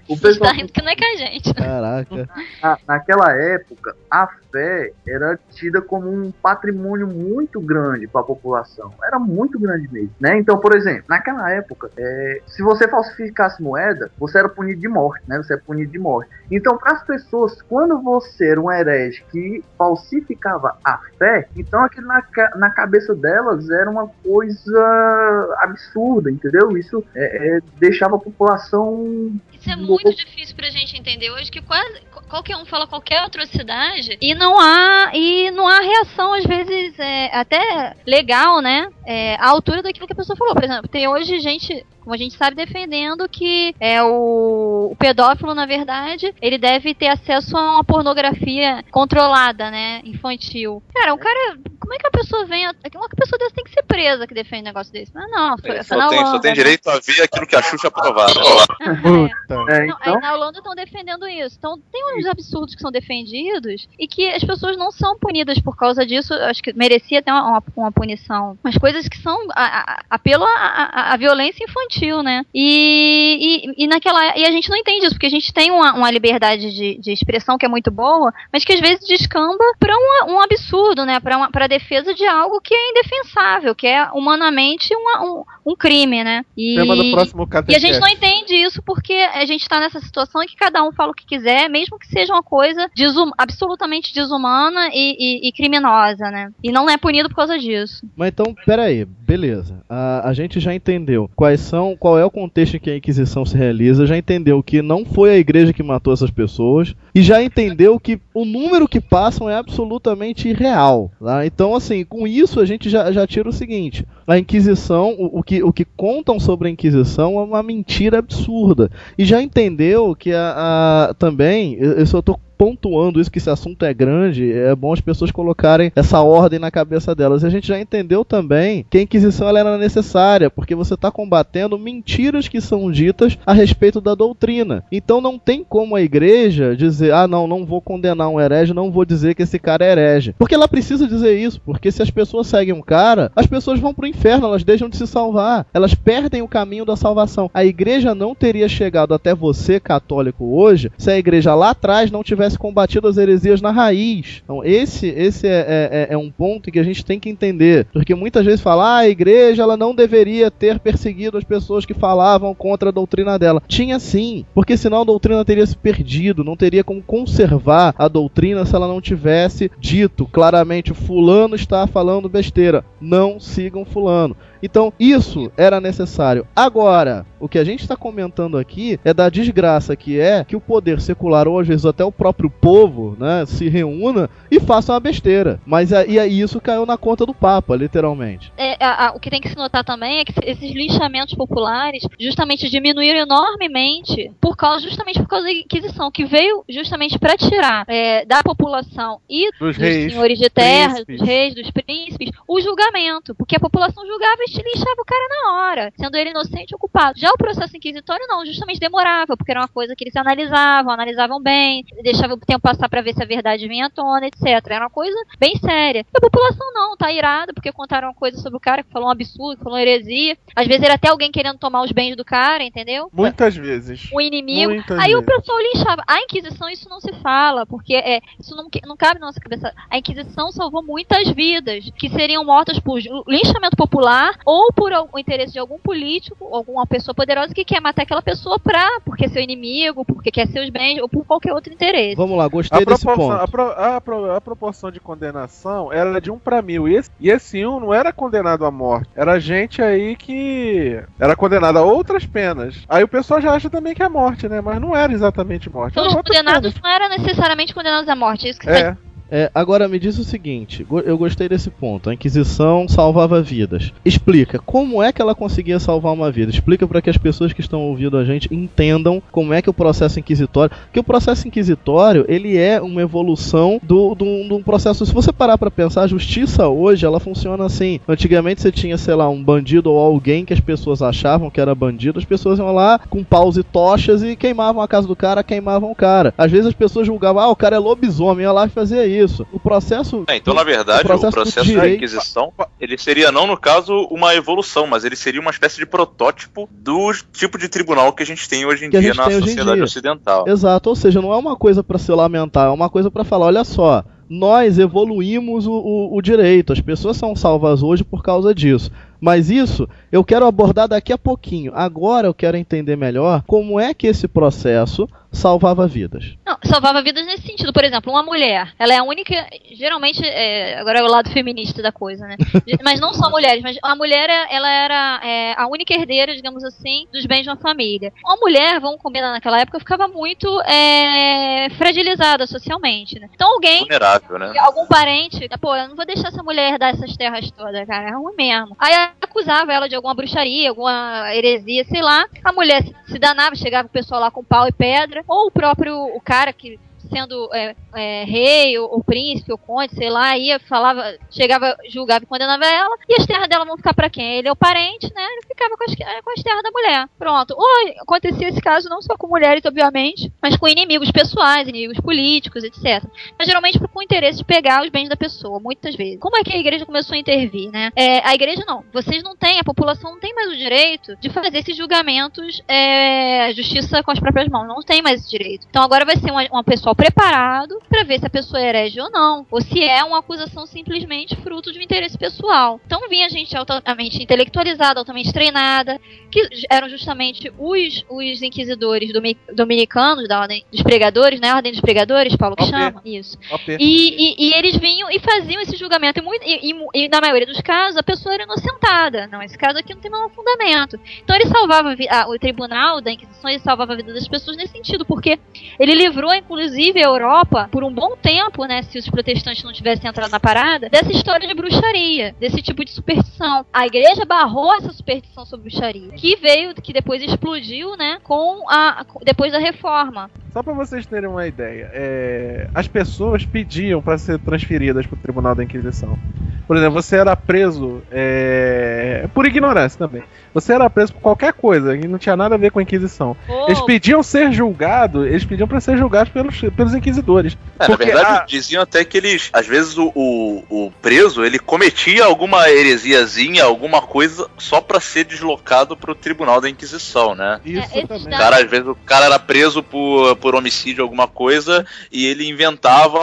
o, 0.08 0.14
o 0.14 0.20
pessoal 0.20 0.50
Tá 0.50 0.56
rindo 0.56 0.72
que 0.72 0.82
não 0.82 0.90
é 0.90 0.96
com 0.96 1.04
a 1.04 1.16
gente. 1.16 1.54
Caraca. 1.54 2.28
na, 2.62 2.78
naquela 2.86 3.32
época, 3.32 3.94
a 4.10 4.26
fé 4.50 4.92
era 5.06 5.38
tida 5.52 5.80
como 5.80 6.10
um 6.10 6.30
patrimônio 6.30 7.06
muito 7.06 7.60
grande 7.60 8.06
para 8.06 8.20
a 8.20 8.24
população. 8.24 8.92
Era 9.02 9.18
muito 9.18 9.58
grande 9.58 9.88
mesmo, 9.92 10.10
né? 10.20 10.38
Então, 10.38 10.58
por 10.58 10.74
exemplo, 10.74 11.04
naquela 11.08 11.50
época, 11.50 11.90
é, 11.96 12.40
se 12.46 12.62
você 12.62 12.88
falsificasse 12.88 13.62
moeda, 13.62 14.10
você 14.18 14.38
era 14.38 14.48
punido 14.48 14.80
de 14.80 14.88
morte, 14.88 15.22
né? 15.28 15.36
Você 15.38 15.54
era 15.54 15.62
punido 15.62 15.92
de 15.92 15.98
morte. 15.98 16.30
Então, 16.50 16.76
para 16.76 16.92
as 16.92 17.02
pessoas, 17.04 17.62
quando 17.62 18.00
você 18.02 18.50
era 18.50 18.60
um 18.60 18.70
herege 18.70 19.24
que 19.30 19.64
falsificava 19.78 20.76
a 20.84 20.98
fé, 21.18 21.48
então 21.56 21.80
aquilo 21.84 22.06
na, 22.06 22.22
na 22.56 22.70
cabeça 22.70 23.14
delas 23.14 23.70
era 23.70 23.88
uma 23.88 24.08
coisa 24.24 25.56
absurda, 25.58 26.30
entendeu? 26.30 26.76
Isso 26.76 27.04
é, 27.14 27.56
é, 27.56 27.60
deixava 28.00 28.16
a 28.16 28.18
população 28.18 29.38
Isso 29.52 29.70
é 29.70 29.76
muito 29.76 30.14
difícil 30.14 30.56
pra 30.56 30.70
gente 30.70 30.96
entender 30.98 31.30
hoje, 31.30 31.50
que 31.50 31.60
quase 31.60 32.00
qu- 32.12 32.22
qualquer 32.28 32.56
um 32.56 32.64
fala 32.64 32.86
qualquer 32.86 33.18
atrocidade 33.18 34.16
e 34.20 34.34
não 34.34 34.58
há 34.58 35.10
e 35.12 35.50
não 35.50 35.68
há 35.68 35.80
reação, 35.80 36.32
às 36.32 36.44
vezes, 36.44 36.98
é, 36.98 37.30
até 37.36 37.94
legal, 38.06 38.60
né? 38.62 38.88
É, 39.06 39.34
à 39.36 39.48
altura 39.50 39.82
daquilo 39.82 40.06
que 40.06 40.12
a 40.12 40.16
pessoa 40.16 40.36
falou. 40.36 40.54
Por 40.54 40.64
exemplo, 40.64 40.88
tem 40.88 41.06
hoje 41.08 41.38
gente, 41.40 41.84
como 42.00 42.14
a 42.14 42.16
gente 42.16 42.36
sabe, 42.36 42.56
defendendo 42.56 43.28
que 43.28 43.74
é 43.80 44.02
o, 44.02 44.88
o 44.92 44.96
pedófilo, 44.96 45.54
na 45.54 45.66
verdade, 45.66 46.32
ele 46.40 46.56
deve 46.58 46.94
ter 46.94 47.08
acesso 47.08 47.56
a 47.56 47.74
uma 47.74 47.84
pornografia 47.84 48.82
controlada, 48.90 49.70
né? 49.70 50.00
Infantil. 50.04 50.82
Cara, 50.94 51.12
um 51.14 51.18
cara. 51.18 51.58
Como 51.80 51.94
é 51.94 51.98
que 51.98 52.06
a 52.06 52.10
pessoa 52.10 52.44
vem. 52.46 52.64
a- 52.66 52.74
Uma 52.94 53.08
pessoa 53.08 53.38
dessa 53.38 53.54
tem 53.54 53.64
que 53.64 53.72
ser 53.72 53.82
presa 53.82 54.26
que 54.26 54.34
defende 54.34 54.62
um 54.62 54.66
negócio 54.66 54.92
desse. 54.92 55.10
Mas 55.12 55.28
não, 55.30 55.58
foi, 55.58 55.82
Só 55.82 55.96
na 55.96 56.08
tem, 56.08 56.26
só 56.26 56.38
tem 56.38 56.50
né? 56.52 56.54
direito 56.54 56.88
a 56.88 57.00
ver 57.00 57.22
aquilo 57.22 57.46
que 57.46 57.56
a 57.56 57.62
Xuxa 57.62 57.89
aprovar. 57.90 58.28
né? 58.28 59.00
Puta. 59.02 59.72
é, 59.72 59.86
Não, 59.86 59.96
então 60.00 60.14
aí 60.14 60.20
na 60.20 60.34
Holanda 60.34 60.58
estão 60.58 60.74
defendendo 60.74 61.28
isso. 61.28 61.56
Então 61.58 61.78
tem 61.92 62.18
uns 62.18 62.26
absurdos 62.26 62.74
que 62.74 62.80
são 62.82 62.90
defendidos 62.90 63.86
e 63.98 64.06
que 64.08 64.28
as 64.28 64.42
pessoas 64.44 64.76
não 64.76 64.90
são 64.90 65.18
punidas 65.18 65.58
por 65.60 65.76
causa 65.76 66.04
disso. 66.06 66.32
Eu 66.34 66.46
Acho 66.46 66.62
que 66.62 66.72
merecia 66.72 67.18
até 67.20 67.32
uma, 67.32 67.42
uma, 67.50 67.62
uma 67.76 67.92
punição. 67.92 68.58
Mas 68.62 68.76
coisas 68.78 69.08
que 69.08 69.18
são 69.18 69.36
a- 69.54 69.92
a- 69.92 70.02
apelo 70.10 70.44
à, 70.44 71.16
violência 71.16 71.64
infantil, 71.64 72.22
né? 72.22 72.44
E, 72.54 73.72
e, 73.76 73.84
e 73.84 73.86
naquela 73.86 74.36
e 74.36 74.44
a 74.46 74.50
gente 74.50 74.68
não 74.70 74.76
entende 74.76 75.06
isso 75.06 75.14
porque 75.14 75.26
a 75.26 75.30
gente 75.30 75.52
tem 75.52 75.70
uma, 75.70 75.92
uma 75.94 76.10
liberdade 76.10 76.72
de, 76.72 76.98
de 76.98 77.12
expressão 77.12 77.56
que 77.58 77.66
é 77.66 77.68
muito 77.68 77.90
boa, 77.90 78.32
mas 78.52 78.64
que 78.64 78.72
às 78.72 78.80
vezes 78.80 79.06
descamba 79.06 79.64
para 79.78 79.94
um, 79.96 80.32
um 80.34 80.40
absurdo, 80.40 81.04
né? 81.04 81.20
Para 81.20 81.48
para 81.50 81.66
defesa 81.66 82.14
de 82.14 82.24
algo 82.26 82.60
que 82.60 82.74
é 82.74 82.90
indefensável, 82.90 83.74
que 83.74 83.86
é 83.86 84.08
humanamente 84.12 84.94
uma- 84.94 85.24
um, 85.24 85.44
um 85.66 85.76
crime, 85.76 86.22
né? 86.24 86.44
E, 86.56 86.76
Tema 86.76 86.96
do 86.96 87.10
próximo 87.12 87.46
gente 87.80 88.00
não 88.00 88.08
entende 88.08 88.54
isso 88.54 88.82
porque 88.82 89.12
a 89.12 89.44
gente 89.44 89.68
tá 89.68 89.80
nessa 89.80 90.00
situação 90.00 90.42
em 90.42 90.46
que 90.46 90.56
cada 90.56 90.82
um 90.84 90.92
fala 90.92 91.12
o 91.12 91.14
que 91.14 91.26
quiser, 91.26 91.68
mesmo 91.68 91.98
que 91.98 92.06
seja 92.06 92.32
uma 92.32 92.42
coisa 92.42 92.88
desum- 92.94 93.30
absolutamente 93.36 94.14
desumana 94.14 94.88
e, 94.92 95.16
e- 95.18 95.48
e 95.48 95.52
criminosa, 95.52 96.30
né? 96.30 96.50
E 96.62 96.70
não 96.72 96.88
é 96.88 96.96
punido 96.96 97.28
por 97.28 97.36
causa 97.36 97.58
disso. 97.58 98.06
Mas 98.16 98.28
então, 98.28 98.54
peraí. 98.66 98.80
peraí, 98.80 99.04
beleza. 99.04 99.80
A, 99.88 100.28
a 100.28 100.32
gente 100.32 100.58
já 100.60 100.74
entendeu 100.74 101.30
quais 101.36 101.60
são, 101.60 101.96
qual 101.96 102.18
é 102.18 102.24
o 102.24 102.30
contexto 102.30 102.76
em 102.76 102.80
que 102.80 102.90
a 102.90 102.96
Inquisição 102.96 103.44
se 103.44 103.56
realiza, 103.56 104.06
já 104.06 104.16
entendeu 104.16 104.62
que 104.62 104.82
não 104.82 105.04
foi 105.04 105.30
a 105.30 105.36
igreja 105.36 105.72
que 105.72 105.82
matou 105.82 106.12
essas 106.12 106.30
pessoas, 106.30 106.94
e 107.14 107.22
já 107.22 107.42
entendeu 107.42 107.98
que 107.98 108.20
o 108.34 108.44
número 108.44 108.88
que 108.88 109.00
passam 109.00 109.48
é 109.48 109.54
absolutamente 109.56 110.48
irreal. 110.48 111.10
Tá? 111.22 111.44
Então, 111.46 111.74
assim, 111.74 112.04
com 112.04 112.26
isso 112.26 112.60
a 112.60 112.64
gente 112.64 112.88
já, 112.88 113.10
já 113.12 113.26
tira 113.26 113.48
o 113.48 113.52
seguinte: 113.52 114.04
a 114.26 114.38
Inquisição, 114.38 115.14
o, 115.18 115.38
o, 115.38 115.42
que, 115.42 115.62
o 115.62 115.72
que 115.72 115.84
contam 115.84 116.38
sobre 116.40 116.68
a 116.68 116.70
Inquisição 116.70 117.38
é 117.38 117.42
uma 117.42 117.62
mentira 117.70 118.18
absurda. 118.18 118.90
E 119.16 119.24
já 119.24 119.40
entendeu 119.40 120.14
que 120.16 120.32
a, 120.32 121.08
a 121.10 121.14
também, 121.14 121.74
eu, 121.74 121.92
eu 121.92 122.06
só 122.06 122.20
tô 122.20 122.38
pontuando 122.60 123.18
isso, 123.18 123.30
que 123.30 123.38
esse 123.38 123.48
assunto 123.48 123.86
é 123.86 123.94
grande, 123.94 124.52
é 124.52 124.74
bom 124.76 124.92
as 124.92 125.00
pessoas 125.00 125.30
colocarem 125.30 125.90
essa 125.96 126.20
ordem 126.20 126.58
na 126.58 126.70
cabeça 126.70 127.14
delas. 127.14 127.42
E 127.42 127.46
a 127.46 127.48
gente 127.48 127.66
já 127.66 127.80
entendeu 127.80 128.22
também 128.22 128.84
que 128.90 128.98
a 128.98 129.00
Inquisição 129.00 129.48
ela 129.48 129.60
era 129.60 129.78
necessária, 129.78 130.50
porque 130.50 130.74
você 130.74 130.92
está 130.92 131.10
combatendo 131.10 131.78
mentiras 131.78 132.48
que 132.48 132.60
são 132.60 132.92
ditas 132.92 133.38
a 133.46 133.54
respeito 133.54 133.98
da 133.98 134.14
doutrina. 134.14 134.84
Então 134.92 135.22
não 135.22 135.38
tem 135.38 135.64
como 135.64 135.96
a 135.96 136.02
igreja 136.02 136.76
dizer, 136.76 137.14
ah, 137.14 137.26
não, 137.26 137.46
não 137.46 137.64
vou 137.64 137.80
condenar 137.80 138.28
um 138.28 138.38
herege, 138.38 138.74
não 138.74 138.92
vou 138.92 139.06
dizer 139.06 139.34
que 139.34 139.44
esse 139.44 139.58
cara 139.58 139.82
é 139.82 139.92
herege. 139.92 140.34
Porque 140.38 140.54
ela 140.54 140.68
precisa 140.68 141.08
dizer 141.08 141.38
isso, 141.38 141.62
porque 141.62 141.90
se 141.90 142.02
as 142.02 142.10
pessoas 142.10 142.46
seguem 142.46 142.74
um 142.74 142.82
cara, 142.82 143.32
as 143.34 143.46
pessoas 143.46 143.80
vão 143.80 143.94
pro 143.94 144.06
inferno, 144.06 144.48
elas 144.48 144.64
deixam 144.64 144.90
de 144.90 144.98
se 144.98 145.06
salvar, 145.06 145.66
elas 145.72 145.94
perdem 145.94 146.42
o 146.42 146.48
caminho 146.48 146.84
da 146.84 146.94
salvação. 146.94 147.50
A 147.54 147.64
igreja 147.64 148.14
não 148.14 148.34
teria 148.34 148.68
chegado 148.68 149.14
até 149.14 149.34
você, 149.34 149.80
católico, 149.80 150.44
hoje, 150.44 150.92
se 150.98 151.10
a 151.10 151.16
igreja 151.16 151.54
lá 151.54 151.70
atrás 151.70 152.10
não 152.10 152.22
tivesse 152.22 152.49
tivesse 152.50 152.58
combatido 152.58 153.08
as 153.08 153.16
heresias 153.16 153.60
na 153.60 153.70
raiz. 153.70 154.42
Então, 154.44 154.64
esse, 154.64 155.06
esse 155.06 155.46
é, 155.46 156.08
é, 156.08 156.14
é, 156.14 156.18
um 156.18 156.30
ponto 156.30 156.70
que 156.70 156.78
a 156.78 156.82
gente 156.82 157.04
tem 157.04 157.20
que 157.20 157.28
entender. 157.28 157.86
Porque 157.92 158.14
muitas 158.14 158.44
vezes 158.44 158.60
fala, 158.60 158.96
ah, 158.96 158.98
a 158.98 159.08
igreja 159.08 159.62
ela 159.62 159.76
não 159.76 159.94
deveria 159.94 160.50
ter 160.50 160.78
perseguido 160.78 161.38
as 161.38 161.44
pessoas 161.44 161.86
que 161.86 161.94
falavam 161.94 162.54
contra 162.54 162.88
a 162.88 162.92
doutrina 162.92 163.38
dela. 163.38 163.62
Tinha 163.68 163.98
sim, 163.98 164.44
porque 164.54 164.76
senão 164.76 165.02
a 165.02 165.04
doutrina 165.04 165.44
teria 165.44 165.66
se 165.66 165.76
perdido, 165.76 166.44
não 166.44 166.56
teria 166.56 166.82
como 166.82 167.02
conservar 167.02 167.94
a 167.96 168.08
doutrina 168.08 168.64
se 168.64 168.74
ela 168.74 168.88
não 168.88 169.00
tivesse 169.00 169.70
dito 169.78 170.26
claramente: 170.26 170.94
Fulano 170.94 171.54
está 171.54 171.86
falando 171.86 172.28
besteira, 172.28 172.84
não 173.00 173.38
sigam 173.38 173.84
Fulano. 173.84 174.36
Então, 174.62 174.92
isso 174.98 175.50
era 175.56 175.80
necessário. 175.80 176.46
Agora, 176.54 177.26
o 177.38 177.48
que 177.48 177.58
a 177.58 177.64
gente 177.64 177.80
está 177.80 177.96
comentando 177.96 178.58
aqui 178.58 179.00
é 179.04 179.14
da 179.14 179.28
desgraça 179.28 179.96
que 179.96 180.20
é 180.20 180.44
que 180.44 180.56
o 180.56 180.60
poder 180.60 181.00
secular, 181.00 181.48
ou 181.48 181.58
às 181.58 181.66
vezes 181.66 181.86
até 181.86 182.04
o 182.04 182.12
próprio 182.12 182.50
povo, 182.50 183.16
né, 183.18 183.44
se 183.46 183.68
reúna 183.68 184.28
e 184.50 184.60
faça 184.60 184.92
uma 184.92 185.00
besteira. 185.00 185.60
Mas 185.64 185.90
e 185.90 186.18
aí 186.18 186.40
isso 186.40 186.60
caiu 186.60 186.84
na 186.84 186.96
conta 186.96 187.24
do 187.24 187.34
Papa, 187.34 187.74
literalmente. 187.74 188.52
É, 188.56 188.76
a, 188.84 189.08
a, 189.08 189.12
o 189.12 189.20
que 189.20 189.30
tem 189.30 189.40
que 189.40 189.48
se 189.48 189.56
notar 189.56 189.84
também 189.84 190.18
é 190.18 190.24
que 190.24 190.34
esses 190.44 190.72
linchamentos 190.72 191.34
populares 191.34 192.06
justamente 192.18 192.68
diminuíram 192.68 193.20
enormemente 193.20 194.30
por 194.40 194.56
causa, 194.56 194.86
justamente 194.86 195.18
por 195.20 195.28
causa 195.28 195.46
da 195.46 195.52
Inquisição, 195.52 196.10
que 196.10 196.24
veio 196.24 196.64
justamente 196.68 197.18
para 197.18 197.36
tirar 197.36 197.84
é, 197.88 198.24
da 198.24 198.42
população 198.42 199.20
e 199.28 199.50
dos, 199.52 199.58
dos 199.58 199.76
reis, 199.76 200.12
senhores 200.12 200.38
de 200.38 200.50
terra, 200.50 200.94
príncipes. 200.94 201.18
dos 201.18 201.28
reis, 201.28 201.54
dos 201.54 201.70
príncipes, 201.70 202.30
o 202.46 202.60
julgamento. 202.60 203.34
Porque 203.34 203.56
a 203.56 203.60
população 203.60 204.06
julgava 204.06 204.42
e 204.58 204.62
linchava 204.62 205.00
o 205.00 205.04
cara 205.04 205.28
na 205.28 205.52
hora, 205.54 205.92
sendo 205.98 206.16
ele 206.16 206.30
inocente 206.30 206.74
ou 206.74 206.78
culpado. 206.78 207.18
Já 207.18 207.30
o 207.30 207.38
processo 207.38 207.76
inquisitório 207.76 208.26
não, 208.26 208.44
justamente 208.44 208.80
demorava, 208.80 209.36
porque 209.36 209.50
era 209.50 209.60
uma 209.60 209.68
coisa 209.68 209.94
que 209.94 210.04
eles 210.04 210.16
analisavam, 210.16 210.92
analisavam 210.92 211.40
bem, 211.40 211.84
deixavam 212.02 212.36
o 212.36 212.40
tempo 212.40 212.60
passar 212.60 212.88
para 212.88 213.02
ver 213.02 213.14
se 213.14 213.22
a 213.22 213.26
verdade 213.26 213.68
vinha 213.68 213.86
à 213.86 213.90
tona, 213.90 214.26
etc. 214.26 214.44
Era 214.66 214.84
uma 214.84 214.90
coisa 214.90 215.16
bem 215.38 215.56
séria. 215.56 216.00
E 216.00 216.16
a 216.16 216.20
população 216.20 216.72
não, 216.72 216.96
tá 216.96 217.12
irada, 217.12 217.52
porque 217.52 217.72
contaram 217.72 218.08
uma 218.08 218.14
coisa 218.14 218.38
sobre 218.38 218.56
o 218.56 218.60
cara 218.60 218.82
que 218.82 218.90
falou 218.90 219.08
um 219.08 219.12
absurdo, 219.12 219.58
que 219.58 219.64
falou 219.64 219.78
uma 219.78 219.82
heresia. 219.82 220.36
Às 220.54 220.66
vezes 220.66 220.82
era 220.82 220.94
até 220.94 221.08
alguém 221.08 221.30
querendo 221.30 221.58
tomar 221.58 221.82
os 221.82 221.92
bens 221.92 222.16
do 222.16 222.24
cara, 222.24 222.62
entendeu? 222.64 223.08
Muitas 223.12 223.56
vezes. 223.56 224.08
O 224.12 224.20
inimigo. 224.20 224.72
Muitas 224.72 224.98
Aí 224.98 225.14
o 225.14 225.22
vezes. 225.22 225.36
pessoal 225.36 225.58
linchava. 225.60 226.02
A 226.06 226.20
Inquisição, 226.20 226.68
isso 226.68 226.88
não 226.88 227.00
se 227.00 227.12
fala, 227.22 227.66
porque 227.66 227.94
é, 227.94 228.20
isso 228.38 228.54
não, 228.56 228.68
não 228.86 228.96
cabe 228.96 229.20
na 229.20 229.26
nossa 229.26 229.40
cabeça. 229.40 229.72
A 229.88 229.98
Inquisição 229.98 230.50
salvou 230.50 230.82
muitas 230.82 231.28
vidas 231.30 231.90
que 231.96 232.08
seriam 232.08 232.44
mortas 232.44 232.78
por 232.78 232.98
linchamento 233.28 233.76
popular 233.76 234.38
ou 234.44 234.72
por 234.72 234.90
o 235.12 235.18
interesse 235.18 235.52
de 235.52 235.58
algum 235.58 235.78
político, 235.78 236.48
alguma 236.54 236.86
pessoa 236.86 237.14
poderosa 237.14 237.54
que 237.54 237.64
quer 237.64 237.80
matar 237.80 238.02
aquela 238.02 238.22
pessoa 238.22 238.58
pra, 238.58 239.00
porque 239.04 239.26
é 239.26 239.28
seu 239.28 239.42
inimigo, 239.42 240.04
porque 240.04 240.30
quer 240.30 240.46
seus 240.48 240.68
bens, 240.70 241.00
ou 241.00 241.08
por 241.08 241.24
qualquer 241.24 241.52
outro 241.52 241.72
interesse. 241.72 242.16
Vamos 242.16 242.36
lá, 242.36 242.48
gostei 242.48 242.82
A 242.82 242.84
desse 242.84 243.04
proporção, 243.04 243.38
ponto. 243.38 243.42
a, 243.44 243.48
pro- 243.48 243.84
a 243.84 244.00
pro- 244.00 244.32
a 244.32 244.40
proporção 244.40 244.90
de 244.90 245.00
condenação 245.00 245.92
era 245.92 246.20
de 246.20 246.30
um 246.30 246.38
pra 246.38 246.60
mil. 246.62 246.88
E 246.88 246.96
esse, 246.96 247.10
e 247.20 247.30
esse 247.30 247.64
um 247.66 247.80
não 247.80 247.94
era 247.94 248.12
condenado 248.12 248.64
à 248.64 248.70
morte. 248.70 249.08
Era 249.14 249.38
gente 249.38 249.80
aí 249.82 250.16
que 250.16 251.02
era 251.18 251.36
condenado 251.36 251.78
a 251.78 251.82
outras 251.82 252.24
penas. 252.26 252.84
Aí 252.88 253.02
o 253.04 253.08
pessoal 253.08 253.40
já 253.40 253.52
acha 253.52 253.70
também 253.70 253.94
que 253.94 254.02
é 254.02 254.08
morte, 254.08 254.48
né? 254.48 254.60
Mas 254.60 254.80
não 254.80 254.96
era 254.96 255.12
exatamente 255.12 255.70
morte. 255.70 255.92
Então, 255.92 256.04
Era 256.04 256.10
os 256.10 256.16
condenados 256.22 256.72
penas. 256.74 256.82
não 256.82 256.90
eram 256.90 257.08
necessariamente 257.16 257.74
condenados 257.74 258.08
à 258.08 258.16
morte, 258.16 258.46
é 258.46 258.50
isso 258.50 258.58
que 258.60 258.66
você 258.66 258.84
tá 258.84 258.96
É. 259.30 259.50
Agora 259.54 259.88
me 259.88 259.98
diz 259.98 260.18
o 260.18 260.24
seguinte, 260.24 260.86
eu 261.04 261.16
gostei 261.16 261.48
desse 261.48 261.70
ponto. 261.70 262.10
A 262.10 262.14
Inquisição 262.14 262.88
salvava 262.88 263.40
vidas. 263.40 263.92
Explica 264.04 264.58
como 264.58 265.02
é 265.02 265.12
que 265.12 265.22
ela 265.22 265.34
conseguia 265.34 265.78
salvar 265.78 266.12
uma 266.12 266.30
vida. 266.30 266.50
Explica 266.50 266.86
para 266.86 267.00
que 267.00 267.10
as 267.10 267.16
pessoas 267.16 267.52
que 267.52 267.60
estão 267.60 267.82
ouvindo 267.82 268.16
a 268.16 268.24
gente 268.24 268.52
entendam 268.52 269.22
como 269.30 269.52
é 269.52 269.62
que 269.62 269.70
o 269.70 269.74
processo 269.74 270.18
inquisitório, 270.18 270.74
que 270.92 270.98
o 270.98 271.04
processo 271.04 271.46
inquisitório 271.46 272.24
ele 272.28 272.56
é 272.56 272.80
uma 272.80 273.02
evolução 273.02 273.80
do, 273.82 274.14
do, 274.14 274.48
do 274.48 274.60
processo. 274.60 275.06
Se 275.06 275.12
você 275.12 275.32
parar 275.32 275.56
para 275.56 275.70
pensar, 275.70 276.02
a 276.02 276.08
justiça 276.08 276.68
hoje 276.68 277.06
ela 277.06 277.20
funciona 277.20 277.64
assim. 277.64 278.00
Antigamente 278.08 278.60
você 278.60 278.72
tinha, 278.72 278.98
sei 278.98 279.14
lá, 279.14 279.28
um 279.28 279.42
bandido 279.42 279.90
ou 279.92 279.98
alguém 279.98 280.44
que 280.44 280.52
as 280.52 280.60
pessoas 280.60 281.02
achavam 281.02 281.50
que 281.50 281.60
era 281.60 281.74
bandido, 281.74 282.18
as 282.18 282.24
pessoas 282.24 282.58
iam 282.58 282.72
lá 282.72 282.98
com 283.08 283.22
paus 283.22 283.56
e 283.56 283.62
tochas 283.62 284.22
e 284.22 284.34
queimavam 284.34 284.82
a 284.82 284.88
casa 284.88 285.06
do 285.06 285.16
cara, 285.16 285.44
queimavam 285.44 285.90
o 285.90 285.94
cara. 285.94 286.34
Às 286.36 286.50
vezes 286.50 286.66
as 286.66 286.74
pessoas 286.74 287.06
julgavam, 287.06 287.42
ah, 287.42 287.48
o 287.48 287.56
cara 287.56 287.76
é 287.76 287.78
lobisomem, 287.78 288.44
ia 288.44 288.52
lá 288.52 288.66
e 288.66 288.70
fazia 288.70 289.06
isso. 289.06 289.19
O 289.52 289.58
processo. 289.60 290.24
É, 290.28 290.36
então, 290.36 290.54
na 290.54 290.62
verdade, 290.64 291.02
o 291.02 291.06
processo 291.06 291.32
processo, 291.32 291.66
do 291.66 291.74
da 291.74 291.80
direito- 291.82 291.96
Inquisição, 292.04 292.52
ele 292.80 292.96
seria 292.98 293.30
não, 293.32 293.46
no 293.46 293.56
caso, 293.56 294.06
uma 294.10 294.34
evolução, 294.34 294.86
mas 294.86 295.04
ele 295.04 295.16
seria 295.16 295.40
uma 295.40 295.50
espécie 295.50 295.76
de 295.78 295.86
protótipo 295.86 296.68
do 296.70 297.12
tipo 297.32 297.58
de 297.58 297.68
tribunal 297.68 298.12
que 298.12 298.22
a 298.22 298.26
gente 298.26 298.48
tem 298.48 298.64
hoje 298.66 298.86
em 298.86 298.90
Que 298.90 299.00
dia 299.00 299.14
na 299.14 299.30
sociedade 299.30 299.74
dia. 299.76 299.84
ocidental. 299.84 300.44
Exato, 300.48 300.88
ou 300.88 300.96
seja, 300.96 301.20
não 301.20 301.32
é 301.32 301.36
uma 301.36 301.56
coisa 301.56 301.82
para 301.82 301.98
se 301.98 302.10
lamentar, 302.12 302.66
é 302.68 302.70
uma 302.70 302.88
coisa 302.90 303.10
para 303.10 303.24
falar, 303.24 303.46
olha 303.46 303.64
só, 303.64 304.04
nós 304.28 304.78
evoluímos 304.78 305.66
o, 305.66 305.72
o- 305.72 306.16
o 306.16 306.22
direito, 306.22 306.72
as 306.72 306.80
pessoas 306.80 307.16
são 307.16 307.34
salvas 307.34 307.82
hoje 307.82 308.04
por 308.04 308.22
causa 308.22 308.54
disso. 308.54 308.90
Mas 309.20 309.50
isso 309.50 309.88
eu 310.10 310.24
quero 310.24 310.46
abordar 310.46 310.88
daqui 310.88 311.12
a 311.12 311.18
pouquinho. 311.18 311.72
Agora 311.74 312.26
eu 312.26 312.34
quero 312.34 312.56
entender 312.56 312.96
melhor 312.96 313.42
como 313.46 313.78
é 313.78 313.92
que 313.92 314.06
esse 314.06 314.26
processo 314.26 315.08
salvava 315.32 315.86
vidas. 315.86 316.36
Não, 316.44 316.56
salvava 316.64 317.02
vidas 317.02 317.24
nesse 317.26 317.46
sentido. 317.46 317.72
Por 317.72 317.84
exemplo, 317.84 318.12
uma 318.12 318.22
mulher, 318.22 318.72
ela 318.78 318.92
é 318.92 318.98
a 318.98 319.02
única. 319.02 319.34
Geralmente, 319.72 320.24
é, 320.24 320.78
agora 320.78 320.98
é 320.98 321.02
o 321.02 321.08
lado 321.08 321.30
feminista 321.30 321.82
da 321.82 321.92
coisa, 321.92 322.26
né? 322.26 322.36
mas 322.82 323.00
não 323.00 323.14
só 323.14 323.30
mulheres, 323.30 323.62
mas 323.62 323.76
a 323.82 323.94
mulher, 323.94 324.28
ela 324.50 324.68
era 324.68 325.20
é, 325.24 325.54
a 325.56 325.66
única 325.68 325.94
herdeira, 325.94 326.34
digamos 326.34 326.64
assim, 326.64 327.06
dos 327.12 327.26
bens 327.26 327.44
de 327.44 327.50
uma 327.50 327.56
família. 327.56 328.12
Uma 328.24 328.36
mulher, 328.36 328.80
vamos 328.80 329.00
combinar 329.00 329.32
naquela 329.32 329.60
época, 329.60 329.78
ficava 329.78 330.08
muito 330.08 330.48
é, 330.62 331.68
fragilizada 331.70 332.46
socialmente, 332.46 333.18
né? 333.18 333.28
Então 333.34 333.52
alguém 333.52 333.80
Vulnerável, 333.80 334.38
né? 334.38 334.52
algum 334.58 334.86
parente, 334.86 335.48
pô, 335.60 335.76
eu 335.76 335.88
não 335.88 335.96
vou 335.96 336.06
deixar 336.06 336.28
essa 336.28 336.42
mulher 336.42 336.72
herdar 336.72 336.90
essas 336.90 337.16
terras 337.16 337.50
todas, 337.50 337.86
cara, 337.86 338.08
é 338.08 338.12
ruim 338.12 338.34
mesmo. 338.36 338.76
Aí 338.78 339.09
acusava 339.20 339.72
ela 339.72 339.88
de 339.88 339.94
alguma 339.94 340.14
bruxaria, 340.14 340.70
alguma 340.70 341.34
heresia, 341.34 341.84
sei 341.84 342.02
lá. 342.02 342.26
A 342.44 342.52
mulher 342.52 342.82
se, 343.06 343.18
danava, 343.18 343.54
chegava 343.54 343.86
o 343.86 343.90
pessoal 343.90 344.20
lá 344.20 344.30
com 344.30 344.44
pau 344.44 344.66
e 344.68 344.72
pedra, 344.72 345.24
ou 345.26 345.46
o 345.46 345.50
próprio 345.50 345.94
o 345.94 346.20
cara 346.20 346.52
que 346.52 346.78
sendo 347.10 347.48
é, 347.52 347.74
é, 347.94 348.24
rei 348.24 348.78
ou, 348.78 348.90
ou 348.90 349.04
príncipe 349.04 349.52
ou 349.52 349.58
conde, 349.58 349.94
sei 349.94 350.10
lá, 350.10 350.36
ia, 350.36 350.58
falava, 350.60 351.14
chegava, 351.30 351.76
julgava 351.88 352.24
e 352.24 352.26
condenava 352.26 352.64
ela, 352.64 352.96
e 353.08 353.20
as 353.20 353.26
terras 353.26 353.48
dela 353.48 353.64
vão 353.64 353.76
ficar 353.76 353.94
pra 353.94 354.08
quem? 354.08 354.36
Ele 354.38 354.48
é 354.48 354.52
o 354.52 354.56
parente, 354.56 355.12
né? 355.14 355.22
Ele 355.32 355.46
ficava 355.46 355.76
com 355.76 355.84
as, 355.84 355.94
com 355.94 356.30
as 356.30 356.42
terras 356.42 356.62
da 356.62 356.70
mulher. 356.70 357.08
Pronto. 357.18 357.54
Ou 357.56 357.66
acontecia 358.00 358.48
esse 358.48 358.60
caso 358.60 358.88
não 358.88 359.02
só 359.02 359.16
com 359.16 359.26
mulheres, 359.26 359.64
obviamente, 359.64 360.32
mas 360.40 360.56
com 360.56 360.68
inimigos 360.68 361.10
pessoais, 361.10 361.68
inimigos 361.68 361.98
políticos, 362.00 362.64
etc. 362.64 363.04
Mas 363.38 363.46
geralmente 363.46 363.78
com 363.78 363.98
o 363.98 364.02
interesse 364.02 364.38
de 364.38 364.44
pegar 364.44 364.82
os 364.82 364.90
bens 364.90 365.08
da 365.08 365.16
pessoa, 365.16 365.58
muitas 365.60 365.94
vezes. 365.94 366.20
Como 366.20 366.36
é 366.36 366.42
que 366.42 366.52
a 366.52 366.58
igreja 366.58 366.86
começou 366.86 367.14
a 367.14 367.18
intervir, 367.18 367.70
né? 367.70 367.90
É, 367.96 368.26
a 368.26 368.34
igreja 368.34 368.64
não. 368.66 368.84
Vocês 368.92 369.22
não 369.22 369.36
têm, 369.36 369.58
a 369.58 369.64
população 369.64 370.12
não 370.12 370.20
tem 370.20 370.34
mais 370.34 370.52
o 370.52 370.56
direito 370.56 371.16
de 371.16 371.28
fazer 371.28 371.58
esses 371.58 371.76
julgamentos, 371.76 372.62
é, 372.68 373.52
justiça 373.54 374.02
com 374.02 374.10
as 374.10 374.20
próprias 374.20 374.48
mãos. 374.48 374.66
Não 374.66 374.82
tem 374.82 375.02
mais 375.02 375.20
esse 375.20 375.30
direito. 375.30 375.66
Então 375.68 375.82
agora 375.82 376.04
vai 376.04 376.16
ser 376.16 376.30
uma, 376.30 376.46
uma 376.50 376.64
pessoa 376.64 376.94
preparado 377.00 377.78
para 377.88 378.04
ver 378.04 378.20
se 378.20 378.26
a 378.26 378.30
pessoa 378.30 378.60
é 378.60 378.68
herege 378.68 379.00
ou 379.00 379.10
não, 379.10 379.46
ou 379.50 379.62
se 379.62 379.82
é 379.82 380.04
uma 380.04 380.18
acusação 380.18 380.66
simplesmente 380.66 381.34
fruto 381.36 381.72
de 381.72 381.78
um 381.78 381.82
interesse 381.82 382.18
pessoal. 382.18 382.78
Então 382.84 383.08
vinha 383.08 383.26
gente 383.30 383.56
altamente 383.56 384.22
intelectualizada, 384.22 385.00
altamente 385.00 385.32
treinada, 385.32 385.98
que 386.30 386.46
eram 386.68 386.90
justamente 386.90 387.50
os, 387.58 388.04
os 388.08 388.42
inquisidores 388.42 389.10
dominicanos 389.54 390.28
da 390.28 390.40
ordem 390.40 390.62
dos 390.70 390.82
pregadores, 390.82 391.40
né? 391.40 391.48
A 391.48 391.56
ordem 391.56 391.72
dos 391.72 391.80
pregadores, 391.80 392.36
Paulo 392.36 392.54
que 392.54 392.64
chama? 392.64 393.00
Isso. 393.02 393.38
E, 393.66 393.78
e, 393.78 394.48
e, 394.48 394.54
eles 394.54 394.76
vinham 394.76 395.10
e 395.10 395.18
faziam 395.18 395.62
esse 395.62 395.76
julgamento. 395.76 396.20
E, 396.20 396.22
muito, 396.22 396.44
e, 396.44 396.74
e, 396.94 397.08
na 397.08 397.20
maioria 397.20 397.46
dos 397.46 397.60
casos, 397.62 397.96
a 397.96 398.02
pessoa 398.02 398.34
era 398.34 398.44
inocentada. 398.44 399.26
Não, 399.26 399.42
esse 399.42 399.56
caso 399.56 399.78
aqui 399.78 399.94
não 399.94 400.02
tem 400.02 400.10
nenhum 400.10 400.28
fundamento. 400.28 401.00
Então 401.22 401.34
ele 401.34 401.46
salvava 401.46 401.96
a, 402.10 402.28
o 402.28 402.38
tribunal 402.38 403.00
da 403.00 403.10
Inquisição, 403.10 403.48
ele 403.48 403.60
salvava 403.60 403.94
a 403.94 403.96
vida 403.96 404.12
das 404.12 404.28
pessoas 404.28 404.56
nesse 404.58 404.72
sentido, 404.72 405.06
porque 405.06 405.38
ele 405.78 405.94
livrou, 405.94 406.34
inclusive, 406.34 406.89
a 406.98 407.02
Europa 407.02 407.68
por 407.70 407.84
um 407.84 407.92
bom 407.92 408.16
tempo, 408.16 408.64
né? 408.64 408.82
Se 408.82 408.98
os 408.98 409.08
protestantes 409.08 409.62
não 409.62 409.72
tivessem 409.72 410.08
entrado 410.08 410.30
na 410.30 410.40
parada, 410.40 410.88
dessa 410.88 411.12
história 411.12 411.46
de 411.46 411.54
bruxaria, 411.54 412.34
desse 412.38 412.60
tipo 412.62 412.84
de 412.84 412.90
superstição. 412.90 413.64
A 413.72 413.86
igreja 413.86 414.24
barrou 414.24 414.74
essa 414.74 414.92
superstição 414.92 415.44
sobre 415.46 415.70
bruxaria, 415.70 416.12
que 416.12 416.36
veio, 416.36 416.74
que 416.74 416.92
depois 416.92 417.22
explodiu, 417.22 417.96
né? 417.96 418.18
Com 418.22 418.68
a 418.68 419.04
depois 419.22 419.52
da 419.52 419.58
reforma. 419.58 420.30
Só 420.52 420.62
para 420.62 420.72
vocês 420.72 421.06
terem 421.06 421.28
uma 421.28 421.46
ideia, 421.46 421.90
é, 421.92 422.68
as 422.74 422.88
pessoas 422.88 423.44
pediam 423.44 424.02
para 424.02 424.18
ser 424.18 424.38
transferidas 424.40 425.06
para 425.06 425.16
o 425.16 425.18
Tribunal 425.18 425.54
da 425.54 425.62
Inquisição. 425.62 426.18
Por 426.66 426.76
exemplo, 426.76 427.02
você 427.02 427.16
era 427.16 427.34
preso 427.34 428.00
é, 428.10 429.28
por 429.34 429.44
ignorância 429.44 429.98
também. 429.98 430.22
Você 430.54 430.72
era 430.72 430.88
preso 430.88 431.12
por 431.14 431.20
qualquer 431.20 431.52
coisa 431.52 431.96
e 431.96 432.06
não 432.06 432.18
tinha 432.18 432.36
nada 432.36 432.54
a 432.54 432.58
ver 432.58 432.70
com 432.70 432.78
a 432.78 432.82
Inquisição. 432.82 433.36
Oh. 433.48 433.66
Eles 433.66 433.80
pediam 433.82 434.22
ser 434.22 434.52
julgados, 434.52 435.26
eles 435.26 435.44
pediam 435.44 435.66
para 435.66 435.80
ser 435.80 435.96
julgados 435.96 436.32
pelos, 436.32 436.60
pelos 436.60 436.94
inquisidores. 436.94 437.56
É, 437.78 437.88
na 437.88 437.96
verdade, 437.96 438.42
a... 438.42 438.44
diziam 438.44 438.82
até 438.82 439.04
que 439.04 439.16
eles, 439.16 439.50
às 439.52 439.66
vezes, 439.66 439.96
o, 439.98 440.12
o, 440.14 440.64
o, 440.68 440.92
preso 441.02 441.44
ele 441.44 441.58
cometia 441.58 442.24
alguma 442.24 442.68
heresiazinha, 442.70 443.64
alguma 443.64 444.02
coisa 444.02 444.48
só 444.58 444.80
para 444.80 445.00
ser 445.00 445.24
deslocado 445.24 445.96
para 445.96 446.12
o 446.12 446.14
Tribunal 446.14 446.60
da 446.60 446.68
Inquisição, 446.68 447.34
né? 447.34 447.60
Isso 447.64 447.98
é, 447.98 448.06
também. 448.06 448.30
Cara, 448.30 448.58
às 448.58 448.70
vezes 448.70 448.86
o 448.86 448.94
cara 448.94 449.26
era 449.26 449.38
preso 449.38 449.82
por, 449.82 450.36
por 450.40 450.54
homicídio, 450.54 451.02
alguma 451.02 451.28
coisa, 451.28 451.86
e 452.10 452.26
ele 452.26 452.48
inventava 452.48 453.20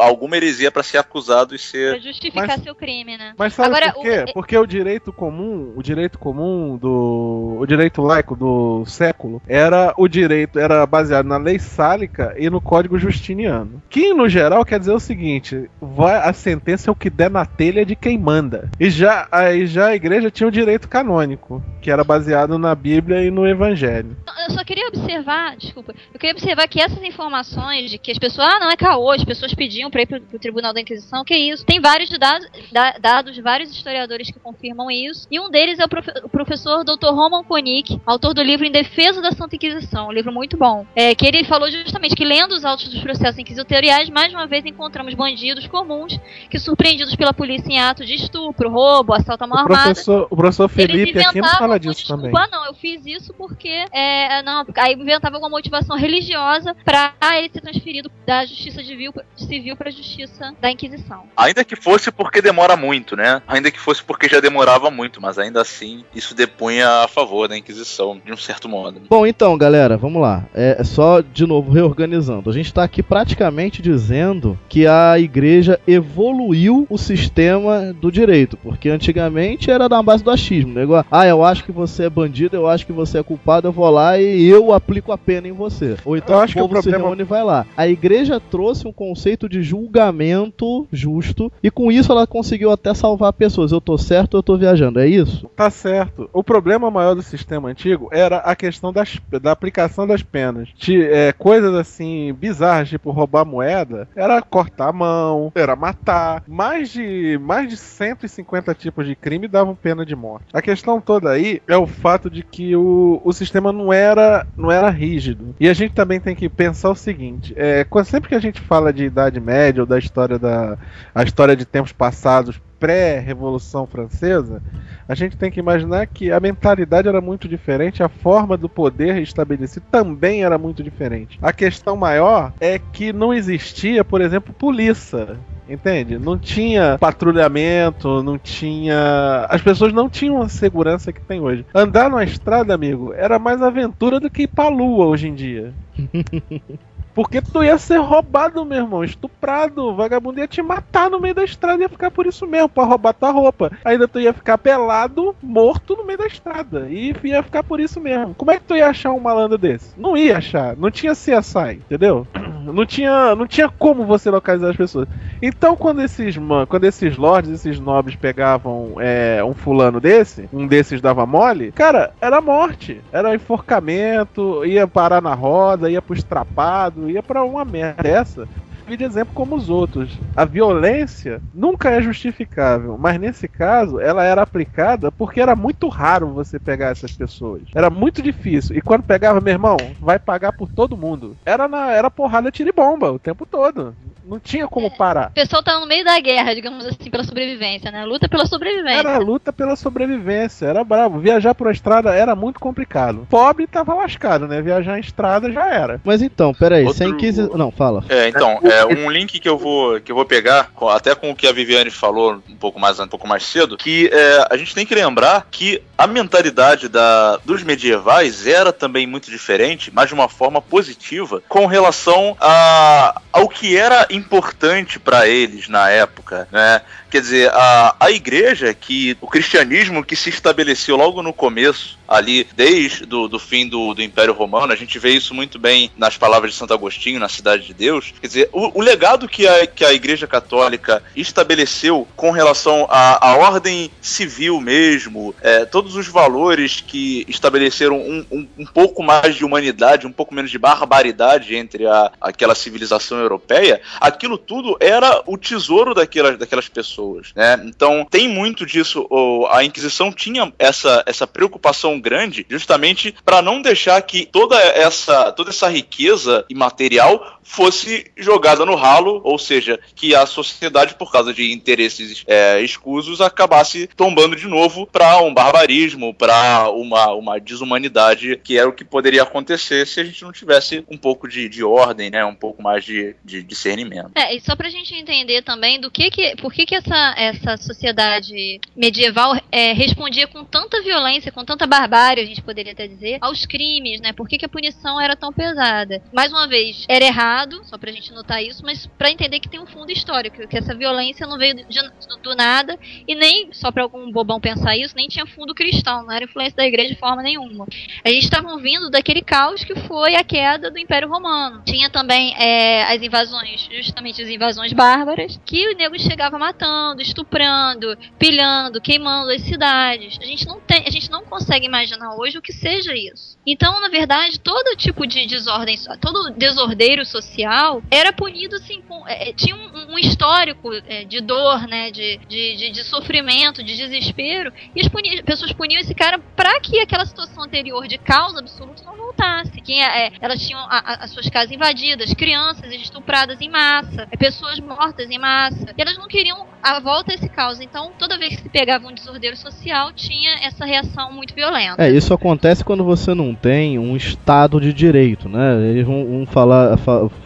alguma 0.00 0.36
heresia 0.36 0.70
para 0.70 0.82
ser 0.82 0.98
acusado 0.98 1.54
e 1.54 1.58
ser. 1.58 1.92
Pra 1.92 2.00
justificar 2.00 2.48
Mas... 2.48 2.62
seu 2.62 2.74
crime, 2.74 3.16
né? 3.16 3.34
Mas 3.36 3.52
sabe 3.54 3.68
Agora, 3.68 3.92
por 3.92 4.02
quê? 4.02 4.24
O... 4.28 4.32
Porque 4.32 4.56
o 4.56 4.66
direito 4.66 5.12
comum, 5.12 5.72
o 5.76 5.82
direito 5.82 6.18
comum 6.18 6.76
do. 6.76 7.58
O 7.60 7.66
direito 7.66 8.00
laico 8.00 8.34
do 8.34 8.84
século 8.86 9.42
era 9.46 9.92
o 9.96 10.08
direito, 10.08 10.58
era 10.58 10.86
baseado 10.86 11.26
na 11.26 11.36
lei 11.36 11.58
sálica 11.58 12.34
e 12.38 12.48
no 12.48 12.60
código 12.60 12.98
justiniano. 12.98 13.82
Que 13.90 14.14
no 14.14 14.28
geral 14.28 14.64
quer 14.64 14.78
dizer 14.78 14.92
o 14.92 15.00
seguinte: 15.00 15.68
vai, 15.80 16.16
a 16.16 16.32
sentença 16.32 16.90
é 16.90 16.92
o 16.92 16.96
que 16.96 17.10
der 17.10 17.30
na 17.30 17.44
telha 17.44 17.84
de 17.84 17.96
quem 17.96 18.18
manda. 18.18 18.70
E 18.78 18.90
já, 18.90 19.26
aí 19.30 19.66
já 19.66 19.88
a 19.88 19.94
igreja 19.94 20.30
tinha 20.30 20.48
o 20.48 20.52
direito 20.52 20.88
canônico, 20.88 21.62
que 21.80 21.90
era 21.90 22.04
baseado 22.04 22.58
na 22.58 22.74
Bíblia 22.74 23.24
e 23.24 23.30
no 23.30 23.46
Evangelho. 23.46 24.16
Eu 24.48 24.54
só 24.54 24.64
queria 24.64 24.88
observar, 24.88 25.56
desculpa, 25.56 25.94
eu 26.12 26.18
queria 26.18 26.34
observar 26.34 26.59
que 26.66 26.80
essas 26.80 27.02
informações 27.02 27.90
de 27.90 27.98
que 27.98 28.10
as 28.10 28.18
pessoas, 28.18 28.48
ah, 28.48 28.58
não 28.58 28.70
é 28.70 28.76
caô, 28.76 29.10
as 29.10 29.24
pessoas 29.24 29.54
pediam 29.54 29.90
para 29.90 30.02
ir 30.02 30.06
pro, 30.06 30.20
pro 30.20 30.38
Tribunal 30.38 30.72
da 30.72 30.80
Inquisição, 30.80 31.24
que 31.24 31.36
isso. 31.36 31.64
Tem 31.64 31.80
vários 31.80 32.10
dados, 32.10 32.46
da, 32.72 32.92
dados, 32.98 33.36
vários 33.38 33.70
historiadores 33.70 34.30
que 34.30 34.38
confirmam 34.38 34.90
isso, 34.90 35.26
e 35.30 35.40
um 35.40 35.50
deles 35.50 35.78
é 35.78 35.84
o, 35.84 35.88
profe 35.88 36.10
o 36.22 36.28
professor 36.28 36.84
Dr. 36.84 37.08
Roman 37.10 37.44
Koenig, 37.44 38.00
autor 38.04 38.34
do 38.34 38.42
livro 38.42 38.66
Em 38.66 38.70
Defesa 38.70 39.20
da 39.20 39.32
Santa 39.32 39.56
Inquisição, 39.56 40.08
um 40.08 40.12
livro 40.12 40.32
muito 40.32 40.56
bom, 40.56 40.86
é, 40.94 41.14
que 41.14 41.26
ele 41.26 41.44
falou 41.44 41.70
justamente 41.70 42.14
que 42.14 42.24
lendo 42.24 42.52
os 42.52 42.64
autos 42.64 42.88
dos 42.88 43.00
processos 43.00 43.38
inquisitoriais, 43.38 44.10
mais 44.10 44.32
uma 44.32 44.46
vez 44.46 44.64
encontramos 44.64 45.14
bandidos 45.14 45.66
comuns 45.66 46.18
que 46.50 46.58
surpreendidos 46.58 47.14
pela 47.16 47.32
polícia 47.32 47.70
em 47.70 47.78
atos 47.78 48.06
de 48.06 48.14
estupro, 48.14 48.70
roubo, 48.70 49.14
assalto 49.14 49.44
à 49.44 49.46
mão 49.46 49.58
o 49.58 49.60
armada. 49.60 49.92
o 50.30 50.36
professor 50.36 50.68
Felipe 50.68 51.18
aqui 51.18 51.40
não 51.40 51.48
fala 51.48 51.78
disso 51.78 52.00
desculpa, 52.00 52.22
também. 52.22 52.50
não, 52.50 52.66
eu 52.66 52.74
fiz 52.74 53.04
isso 53.06 53.32
porque 53.34 53.84
é, 53.92 54.42
não, 54.42 54.64
aí 54.76 54.94
inventava 54.94 55.36
alguma 55.36 55.50
motivação 55.50 55.96
religiosa 55.96 56.49
para 56.84 57.38
ele 57.38 57.50
ser 57.52 57.60
transferido 57.60 58.10
da 58.26 58.44
justiça 58.44 58.82
civil, 58.82 59.12
civil 59.36 59.76
para 59.76 59.88
a 59.88 59.92
justiça 59.92 60.54
da 60.60 60.70
Inquisição. 60.70 61.24
Ainda 61.36 61.64
que 61.64 61.76
fosse 61.76 62.10
porque 62.10 62.42
demora 62.42 62.76
muito, 62.76 63.16
né? 63.16 63.42
Ainda 63.46 63.70
que 63.70 63.78
fosse 63.78 64.02
porque 64.02 64.28
já 64.28 64.40
demorava 64.40 64.90
muito, 64.90 65.20
mas 65.20 65.38
ainda 65.38 65.60
assim 65.60 66.04
isso 66.14 66.34
depunha 66.34 67.04
a 67.04 67.08
favor 67.08 67.48
da 67.48 67.56
Inquisição, 67.56 68.20
de 68.24 68.32
um 68.32 68.36
certo 68.36 68.68
modo. 68.68 69.02
Bom, 69.08 69.26
então, 69.26 69.56
galera, 69.56 69.96
vamos 69.96 70.20
lá. 70.20 70.44
É, 70.54 70.76
é 70.78 70.84
só 70.84 71.20
de 71.20 71.46
novo 71.46 71.70
reorganizando. 71.72 72.50
A 72.50 72.52
gente 72.52 72.66
está 72.66 72.84
aqui 72.84 73.02
praticamente 73.02 73.82
dizendo 73.82 74.58
que 74.68 74.86
a 74.86 75.18
igreja 75.18 75.80
evoluiu 75.86 76.86
o 76.88 76.98
sistema 76.98 77.92
do 77.92 78.10
direito, 78.10 78.56
porque 78.56 78.88
antigamente 78.88 79.70
era 79.70 79.88
na 79.88 80.02
base 80.02 80.24
do 80.24 80.30
achismo, 80.30 80.72
né? 80.72 80.82
Igual, 80.82 81.04
ah, 81.10 81.26
eu 81.26 81.44
acho 81.44 81.64
que 81.64 81.72
você 81.72 82.04
é 82.04 82.10
bandido, 82.10 82.56
eu 82.56 82.66
acho 82.66 82.86
que 82.86 82.92
você 82.92 83.18
é 83.18 83.22
culpado, 83.22 83.68
eu 83.68 83.72
vou 83.72 83.88
lá 83.90 84.18
e 84.18 84.46
eu 84.46 84.72
aplico 84.72 85.12
a 85.12 85.18
pena 85.18 85.48
em 85.48 85.52
você. 85.52 85.96
Ou 86.04 86.16
então 86.16 86.39
eu 86.40 86.44
acho 86.44 86.54
que 86.54 86.60
o 86.60 86.68
problema... 86.68 86.98
se 86.98 87.04
reúne 87.04 87.24
vai 87.24 87.44
lá. 87.44 87.66
A 87.76 87.88
igreja 87.88 88.40
trouxe 88.40 88.86
um 88.86 88.92
conceito 88.92 89.48
de 89.48 89.62
julgamento 89.62 90.86
justo 90.92 91.52
e 91.62 91.70
com 91.70 91.90
isso 91.90 92.12
ela 92.12 92.26
conseguiu 92.26 92.70
até 92.70 92.94
salvar 92.94 93.32
pessoas. 93.32 93.72
Eu 93.72 93.80
tô 93.80 93.96
certo 93.98 94.34
ou 94.34 94.38
eu 94.38 94.42
tô 94.42 94.56
viajando, 94.56 95.00
é 95.00 95.06
isso? 95.06 95.48
Tá 95.56 95.70
certo. 95.70 96.28
O 96.32 96.42
problema 96.42 96.90
maior 96.90 97.14
do 97.14 97.22
sistema 97.22 97.68
antigo 97.68 98.08
era 98.12 98.38
a 98.38 98.54
questão 98.56 98.92
das, 98.92 99.18
da 99.40 99.52
aplicação 99.52 100.06
das 100.06 100.22
penas. 100.22 100.68
De, 100.76 101.02
é, 101.02 101.32
coisas 101.32 101.74
assim 101.74 102.32
bizarras, 102.32 102.88
tipo 102.88 103.10
roubar 103.10 103.44
moeda, 103.44 104.08
era 104.14 104.40
cortar 104.42 104.88
a 104.88 104.92
mão, 104.92 105.52
era 105.54 105.76
matar. 105.76 106.42
Mais 106.46 106.90
de, 106.90 107.38
mais 107.42 107.68
de 107.68 107.76
150 107.76 108.74
tipos 108.74 109.06
de 109.06 109.14
crime 109.14 109.48
davam 109.48 109.74
pena 109.74 110.04
de 110.04 110.16
morte. 110.16 110.46
A 110.52 110.62
questão 110.62 111.00
toda 111.00 111.30
aí 111.30 111.60
é 111.66 111.76
o 111.76 111.86
fato 111.86 112.30
de 112.30 112.42
que 112.42 112.74
o, 112.76 113.20
o 113.24 113.32
sistema 113.32 113.72
não 113.72 113.92
era, 113.92 114.46
não 114.56 114.70
era 114.70 114.90
rígido. 114.90 115.54
E 115.58 115.68
a 115.68 115.72
gente 115.72 115.94
também 115.94 116.20
tem 116.20 116.29
que 116.34 116.48
pensar 116.48 116.90
o 116.90 116.94
seguinte: 116.94 117.54
é, 117.56 117.86
sempre 118.04 118.28
que 118.28 118.34
a 118.34 118.40
gente 118.40 118.60
fala 118.60 118.92
de 118.92 119.04
Idade 119.04 119.40
Média 119.40 119.82
ou 119.82 119.86
da 119.86 119.98
história 119.98 120.38
da 120.38 120.78
a 121.14 121.22
história 121.22 121.56
de 121.56 121.64
tempos 121.64 121.92
passados 121.92 122.60
pré-revolução 122.78 123.86
francesa, 123.86 124.62
a 125.06 125.14
gente 125.14 125.36
tem 125.36 125.50
que 125.50 125.60
imaginar 125.60 126.06
que 126.06 126.32
a 126.32 126.40
mentalidade 126.40 127.08
era 127.08 127.20
muito 127.20 127.46
diferente, 127.46 128.02
a 128.02 128.08
forma 128.08 128.56
do 128.56 128.68
poder 128.68 129.18
estabelecido 129.18 129.84
também 129.90 130.44
era 130.44 130.56
muito 130.56 130.82
diferente. 130.82 131.38
A 131.42 131.52
questão 131.52 131.96
maior 131.96 132.52
é 132.60 132.78
que 132.78 133.12
não 133.12 133.34
existia, 133.34 134.02
por 134.02 134.20
exemplo, 134.20 134.54
polícia. 134.54 135.36
Entende? 135.70 136.18
Não 136.18 136.36
tinha 136.36 136.98
patrulhamento, 136.98 138.24
não 138.24 138.36
tinha. 138.36 139.46
As 139.48 139.62
pessoas 139.62 139.92
não 139.92 140.08
tinham 140.08 140.42
a 140.42 140.48
segurança 140.48 141.12
que 141.12 141.20
tem 141.20 141.40
hoje. 141.40 141.64
Andar 141.72 142.10
numa 142.10 142.24
estrada, 142.24 142.74
amigo, 142.74 143.12
era 143.14 143.38
mais 143.38 143.62
aventura 143.62 144.18
do 144.18 144.28
que 144.28 144.42
ir 144.42 144.48
pra 144.48 144.68
lua 144.68 145.06
hoje 145.06 145.28
em 145.28 145.34
dia. 145.34 145.72
Porque 147.14 147.40
tu 147.40 147.62
ia 147.64 147.78
ser 147.78 147.98
roubado, 147.98 148.64
meu 148.64 148.78
irmão, 148.78 149.04
estuprado. 149.04 149.88
O 149.88 149.94
vagabundo 149.94 150.40
ia 150.40 150.48
te 150.48 150.62
matar 150.62 151.10
no 151.10 151.20
meio 151.20 151.34
da 151.34 151.44
estrada 151.44 151.82
ia 151.82 151.88
ficar 151.88 152.10
por 152.10 152.26
isso 152.26 152.46
mesmo, 152.46 152.68
pra 152.68 152.84
roubar 152.84 153.14
tua 153.14 153.30
roupa. 153.30 153.70
Ainda 153.84 154.06
tu 154.06 154.20
ia 154.20 154.32
ficar 154.32 154.58
pelado, 154.58 155.34
morto 155.42 155.96
no 155.96 156.04
meio 156.04 156.18
da 156.18 156.26
estrada. 156.26 156.86
E 156.88 157.14
ia 157.24 157.42
ficar 157.42 157.62
por 157.62 157.80
isso 157.80 158.00
mesmo. 158.00 158.34
Como 158.34 158.50
é 158.50 158.58
que 158.58 158.64
tu 158.64 158.76
ia 158.76 158.88
achar 158.88 159.12
um 159.12 159.20
malandro 159.20 159.58
desse? 159.58 159.98
Não 159.98 160.16
ia 160.16 160.38
achar. 160.38 160.76
Não 160.76 160.90
tinha 160.90 161.12
CSI, 161.12 161.80
entendeu? 161.86 162.26
Não 162.60 162.84
tinha, 162.84 163.34
não 163.34 163.46
tinha 163.46 163.70
como 163.70 164.04
você 164.04 164.30
localizar 164.30 164.70
as 164.70 164.76
pessoas. 164.76 165.08
Então, 165.40 165.74
quando 165.74 166.02
esses, 166.02 166.36
quando 166.68 166.84
esses 166.84 167.16
lords, 167.16 167.50
esses 167.50 167.80
nobres 167.80 168.16
pegavam 168.16 168.96
é, 169.00 169.42
um 169.42 169.54
fulano 169.54 169.98
desse, 169.98 170.48
um 170.52 170.66
desses 170.66 171.00
dava 171.00 171.24
mole, 171.24 171.72
cara, 171.72 172.12
era 172.20 172.40
morte. 172.40 173.00
Era 173.10 173.34
enforcamento, 173.34 174.64
ia 174.64 174.86
parar 174.86 175.22
na 175.22 175.34
roda, 175.34 175.90
ia 175.90 176.02
pro 176.02 176.14
estrapado, 176.14 177.09
ia 177.10 177.22
para 177.22 177.44
uma 177.44 177.64
merda 177.64 178.02
dessa 178.02 178.48
de 178.96 179.04
exemplo 179.04 179.34
como 179.34 179.56
os 179.56 179.68
outros. 179.68 180.10
A 180.36 180.44
violência 180.44 181.40
nunca 181.54 181.90
é 181.90 182.02
justificável, 182.02 182.96
mas 182.98 183.20
nesse 183.20 183.48
caso 183.48 184.00
ela 184.00 184.24
era 184.24 184.42
aplicada 184.42 185.10
porque 185.12 185.40
era 185.40 185.56
muito 185.56 185.88
raro 185.88 186.28
você 186.28 186.58
pegar 186.58 186.88
essas 186.88 187.12
pessoas. 187.12 187.62
Era 187.74 187.90
muito 187.90 188.22
difícil. 188.22 188.76
E 188.76 188.80
quando 188.80 189.02
pegava, 189.02 189.40
meu 189.40 189.52
irmão, 189.52 189.76
vai 190.00 190.18
pagar 190.18 190.52
por 190.52 190.70
todo 190.70 190.96
mundo. 190.96 191.36
Era 191.44 191.68
na 191.68 191.90
era 191.90 192.10
porrada 192.10 192.50
tiro 192.50 192.68
e 192.68 192.72
bomba 192.72 193.12
o 193.12 193.18
tempo 193.18 193.46
todo. 193.46 193.94
Não 194.30 194.38
tinha 194.38 194.68
como 194.68 194.86
é, 194.86 194.90
parar. 194.90 195.30
O 195.30 195.32
pessoal 195.32 195.62
tá 195.62 195.80
no 195.80 195.86
meio 195.86 196.04
da 196.04 196.20
guerra, 196.20 196.54
digamos 196.54 196.86
assim, 196.86 197.10
pela 197.10 197.24
sobrevivência, 197.24 197.90
né? 197.90 198.04
Luta 198.04 198.28
pela 198.28 198.46
sobrevivência. 198.46 199.00
Era 199.00 199.18
luta 199.18 199.52
pela 199.52 199.74
sobrevivência, 199.74 200.66
era 200.66 200.84
bravo. 200.84 201.18
Viajar 201.18 201.52
por 201.52 201.66
uma 201.66 201.72
estrada 201.72 202.14
era 202.14 202.36
muito 202.36 202.60
complicado. 202.60 203.26
Pobre 203.28 203.66
tava 203.66 203.92
lascado, 203.92 204.46
né? 204.46 204.62
Viajar 204.62 204.98
em 204.98 205.00
estrada 205.00 205.50
já 205.50 205.66
era. 205.66 206.00
Mas 206.04 206.22
então, 206.22 206.54
peraí, 206.54 206.84
Outro... 206.84 206.98
sem 206.98 207.16
15. 207.16 207.50
Não, 207.56 207.72
fala. 207.72 208.04
É, 208.08 208.28
então, 208.28 208.60
é 208.62 208.79
um 208.86 209.10
link 209.10 209.38
que 209.38 209.48
eu 209.48 209.58
vou, 209.58 210.00
que 210.00 210.10
eu 210.10 210.16
vou 210.16 210.24
pegar, 210.24 210.70
até 210.90 211.14
com 211.14 211.30
o 211.30 211.36
que 211.36 211.46
a 211.46 211.52
Viviane 211.52 211.90
falou 211.90 212.42
um 212.48 212.56
pouco 212.56 212.78
mais, 212.78 212.98
um 212.98 213.08
pouco 213.08 213.26
mais 213.26 213.44
cedo, 213.44 213.76
que 213.76 214.08
é, 214.12 214.46
a 214.50 214.56
gente 214.56 214.74
tem 214.74 214.86
que 214.86 214.94
lembrar 214.94 215.46
que 215.50 215.82
a 215.96 216.06
mentalidade 216.06 216.88
da, 216.88 217.36
dos 217.38 217.62
medievais 217.62 218.46
era 218.46 218.72
também 218.72 219.06
muito 219.06 219.30
diferente, 219.30 219.90
mas 219.92 220.08
de 220.08 220.14
uma 220.14 220.28
forma 220.28 220.60
positiva, 220.62 221.42
com 221.48 221.66
relação 221.66 222.36
a, 222.40 223.20
ao 223.32 223.48
que 223.48 223.76
era 223.76 224.06
importante 224.10 224.98
para 224.98 225.28
eles 225.28 225.68
na 225.68 225.90
época, 225.90 226.48
né? 226.50 226.82
Quer 227.10 227.22
dizer, 227.22 227.50
a, 227.52 227.96
a 227.98 228.10
igreja, 228.12 228.72
que 228.72 229.16
o 229.20 229.26
cristianismo 229.26 230.04
que 230.04 230.14
se 230.14 230.30
estabeleceu 230.30 230.96
logo 230.96 231.22
no 231.22 231.32
começo, 231.32 231.98
ali, 232.06 232.46
desde 232.54 233.04
do, 233.04 233.26
do 233.26 233.38
fim 233.38 233.68
do, 233.68 233.94
do 233.94 234.02
Império 234.02 234.32
Romano, 234.32 234.72
a 234.72 234.76
gente 234.76 234.98
vê 234.98 235.10
isso 235.10 235.34
muito 235.34 235.58
bem 235.58 235.90
nas 235.96 236.16
palavras 236.16 236.52
de 236.52 236.58
Santo 236.58 236.72
Agostinho, 236.72 237.18
na 237.18 237.28
Cidade 237.28 237.66
de 237.66 237.74
Deus. 237.74 238.12
Quer 238.20 238.26
dizer, 238.26 238.50
o, 238.52 238.78
o 238.78 238.80
legado 238.80 239.28
que 239.28 239.46
a, 239.46 239.66
que 239.66 239.84
a 239.84 239.92
igreja 239.92 240.26
católica 240.26 241.02
estabeleceu 241.16 242.06
com 242.14 242.30
relação 242.30 242.86
à, 242.88 243.30
à 243.30 243.36
ordem 243.36 243.90
civil 244.00 244.60
mesmo, 244.60 245.34
é, 245.40 245.64
todos 245.64 245.96
os 245.96 246.06
valores 246.06 246.80
que 246.80 247.24
estabeleceram 247.28 247.96
um, 247.96 248.24
um, 248.30 248.48
um, 248.58 248.66
pouco 248.66 249.02
mais 249.02 249.34
de 249.34 249.44
humanidade, 249.44 250.06
um 250.06 250.12
pouco 250.12 250.32
menos 250.32 250.50
de 250.50 250.58
barbaridade 250.58 251.56
entre 251.56 251.86
a, 251.86 252.12
aquela 252.20 252.54
civilização 252.54 253.18
europeia, 253.18 253.80
aquilo 254.00 254.38
tudo 254.38 254.76
era 254.78 255.22
o 255.26 255.36
tesouro 255.36 255.92
daquelas, 255.92 256.38
daquelas 256.38 256.68
pessoas 256.68 256.99
pessoas, 257.00 257.32
né? 257.34 257.60
Então 257.64 258.06
tem 258.08 258.28
muito 258.28 258.66
disso. 258.66 259.08
A 259.50 259.64
Inquisição 259.64 260.12
tinha 260.12 260.52
essa, 260.58 261.02
essa 261.06 261.26
preocupação 261.26 261.98
grande, 261.98 262.46
justamente 262.48 263.14
para 263.24 263.40
não 263.40 263.62
deixar 263.62 264.00
que 264.02 264.26
toda 264.26 264.56
essa 264.56 265.32
toda 265.32 265.50
essa 265.50 265.68
riqueza 265.68 266.44
imaterial 266.48 267.40
fosse 267.50 268.06
jogada 268.16 268.64
no 268.64 268.76
ralo, 268.76 269.20
ou 269.24 269.36
seja, 269.36 269.80
que 269.96 270.14
a 270.14 270.24
sociedade, 270.24 270.94
por 270.94 271.10
causa 271.10 271.34
de 271.34 271.52
interesses 271.52 272.22
é, 272.26 272.60
escusos, 272.60 273.20
acabasse 273.20 273.88
tombando 273.96 274.36
de 274.36 274.46
novo 274.46 274.86
para 274.86 275.20
um 275.20 275.34
barbarismo, 275.34 276.14
para 276.14 276.70
uma, 276.70 277.12
uma 277.12 277.40
desumanidade, 277.40 278.38
que 278.44 278.56
era 278.56 278.68
o 278.68 278.72
que 278.72 278.84
poderia 278.84 279.24
acontecer 279.24 279.84
se 279.84 279.98
a 279.98 280.04
gente 280.04 280.22
não 280.22 280.30
tivesse 280.30 280.84
um 280.88 280.96
pouco 280.96 281.26
de, 281.26 281.48
de 281.48 281.64
ordem, 281.64 282.08
né, 282.08 282.24
um 282.24 282.36
pouco 282.36 282.62
mais 282.62 282.84
de, 282.84 283.16
de 283.24 283.42
discernimento. 283.42 284.12
É, 284.14 284.36
e 284.36 284.40
só 284.40 284.54
para 284.54 284.68
a 284.68 284.70
gente 284.70 284.94
entender 284.94 285.42
também 285.42 285.80
do 285.80 285.90
que 285.90 286.08
que, 286.08 286.36
por 286.36 286.52
que 286.52 286.64
que 286.64 286.76
essa, 286.76 286.89
essa 287.16 287.56
sociedade 287.56 288.60
medieval 288.76 289.36
é, 289.50 289.72
respondia 289.72 290.26
com 290.26 290.44
tanta 290.44 290.82
violência, 290.82 291.32
com 291.32 291.44
tanta 291.44 291.66
barbárie, 291.66 292.22
a 292.22 292.26
gente 292.26 292.42
poderia 292.42 292.72
até 292.72 292.86
dizer, 292.86 293.18
aos 293.20 293.46
crimes, 293.46 294.00
né, 294.00 294.12
por 294.12 294.28
que 294.28 294.38
que 294.38 294.44
a 294.44 294.48
punição 294.48 295.00
era 295.00 295.16
tão 295.16 295.32
pesada. 295.32 296.02
Mais 296.12 296.32
uma 296.32 296.46
vez, 296.46 296.84
era 296.88 297.04
errado 297.04 297.62
só 297.64 297.78
pra 297.78 297.92
gente 297.92 298.12
notar 298.12 298.42
isso, 298.42 298.62
mas 298.64 298.86
para 298.98 299.10
entender 299.10 299.40
que 299.40 299.48
tem 299.48 299.60
um 299.60 299.66
fundo 299.66 299.90
histórico, 299.90 300.46
que 300.46 300.58
essa 300.58 300.74
violência 300.74 301.26
não 301.26 301.38
veio 301.38 301.54
de, 301.54 301.80
do 302.22 302.34
nada 302.34 302.78
e 303.06 303.14
nem, 303.14 303.52
só 303.52 303.70
pra 303.70 303.82
algum 303.82 304.10
bobão 304.10 304.40
pensar 304.40 304.76
isso, 304.76 304.96
nem 304.96 305.08
tinha 305.08 305.26
fundo 305.26 305.54
cristão, 305.54 306.02
não 306.04 306.12
era 306.12 306.24
influência 306.24 306.56
da 306.56 306.66
igreja 306.66 306.94
de 306.94 307.00
forma 307.00 307.22
nenhuma. 307.22 307.66
A 308.04 308.08
gente 308.08 308.24
estava 308.24 308.56
vindo 308.58 308.90
daquele 308.90 309.22
caos 309.22 309.62
que 309.64 309.74
foi 309.80 310.16
a 310.16 310.24
queda 310.24 310.70
do 310.70 310.78
Império 310.78 311.08
Romano. 311.08 311.62
Tinha 311.64 311.90
também 311.90 312.34
é, 312.36 312.82
as 312.84 313.02
invasões, 313.02 313.68
justamente 313.70 314.22
as 314.22 314.28
invasões 314.28 314.72
bárbaras, 314.72 315.40
que 315.44 315.68
o 315.68 315.76
nego 315.76 315.98
chegava 315.98 316.38
matando, 316.38 316.79
estuprando, 316.98 317.96
pilhando, 318.18 318.80
queimando 318.80 319.30
as 319.30 319.42
cidades. 319.42 320.18
A 320.20 320.24
gente 320.24 320.46
não 320.46 320.60
tem, 320.60 320.84
a 320.86 320.90
gente 320.90 321.10
não 321.10 321.24
consegue 321.24 321.66
imaginar 321.66 322.14
hoje 322.16 322.38
o 322.38 322.42
que 322.42 322.52
seja 322.52 322.94
isso. 322.94 323.38
Então, 323.46 323.80
na 323.80 323.88
verdade, 323.88 324.38
todo 324.38 324.76
tipo 324.76 325.06
de 325.06 325.26
desordem, 325.26 325.76
todo 326.00 326.30
desordeiro 326.30 327.04
social 327.04 327.82
era 327.90 328.12
punido 328.12 328.56
assim 328.56 328.80
com, 328.82 329.06
é, 329.06 329.30
é, 329.30 329.32
tinha 329.32 329.56
um, 329.56 329.94
um 329.94 329.98
histórico 329.98 330.72
é, 330.86 331.04
de 331.04 331.20
dor 331.20 331.66
né 331.66 331.90
de, 331.90 332.18
de, 332.28 332.56
de, 332.56 332.70
de, 332.70 332.84
sofrimento 332.84 333.62
de 333.62 333.76
desespero 333.76 334.52
e 334.74 334.80
as 334.80 334.88
puni 334.88 335.22
pessoas 335.22 335.52
puniam 335.52 335.80
esse 335.80 335.94
cara 335.94 336.18
para 336.18 336.60
que 336.60 336.80
aquela 336.80 337.04
situação 337.06 337.44
anterior 337.44 337.86
de 337.86 337.98
causa 337.98 338.40
absoluta 338.40 338.82
não 338.84 338.96
voltasse 338.96 339.60
que 339.60 339.74
é, 339.74 340.06
é, 340.06 340.12
elas 340.20 340.40
tinham 340.46 340.60
a, 340.60 340.78
a, 340.78 341.04
as 341.04 341.10
suas 341.10 341.28
casas 341.28 341.50
invadidas 341.50 342.12
crianças 342.14 342.72
estupradas 342.72 343.40
em 343.40 343.48
massa 343.48 344.06
é, 344.10 344.16
pessoas 344.16 344.58
mortas 344.60 345.10
em 345.10 345.18
massa 345.18 345.74
e 345.76 345.80
elas 345.82 345.96
não 345.96 346.08
queriam 346.08 346.46
a 346.62 346.69
volta 346.78 347.12
esse 347.12 347.28
caos 347.28 347.60
então 347.60 347.90
toda 347.98 348.18
vez 348.18 348.36
que 348.36 348.42
se 348.42 348.48
pegava 348.48 348.86
um 348.86 348.94
desordeiro 348.94 349.36
social 349.36 349.92
tinha 349.92 350.30
essa 350.42 350.64
reação 350.64 351.12
muito 351.12 351.34
violenta 351.34 351.82
é 351.82 351.90
isso 351.90 352.14
acontece 352.14 352.62
quando 352.62 352.84
você 352.84 353.14
não 353.14 353.34
tem 353.34 353.78
um 353.78 353.96
estado 353.96 354.60
de 354.60 354.72
direito 354.72 355.28
né 355.28 355.70
eles 355.70 355.86
vão, 355.86 356.04
vão 356.04 356.26
falar 356.26 356.76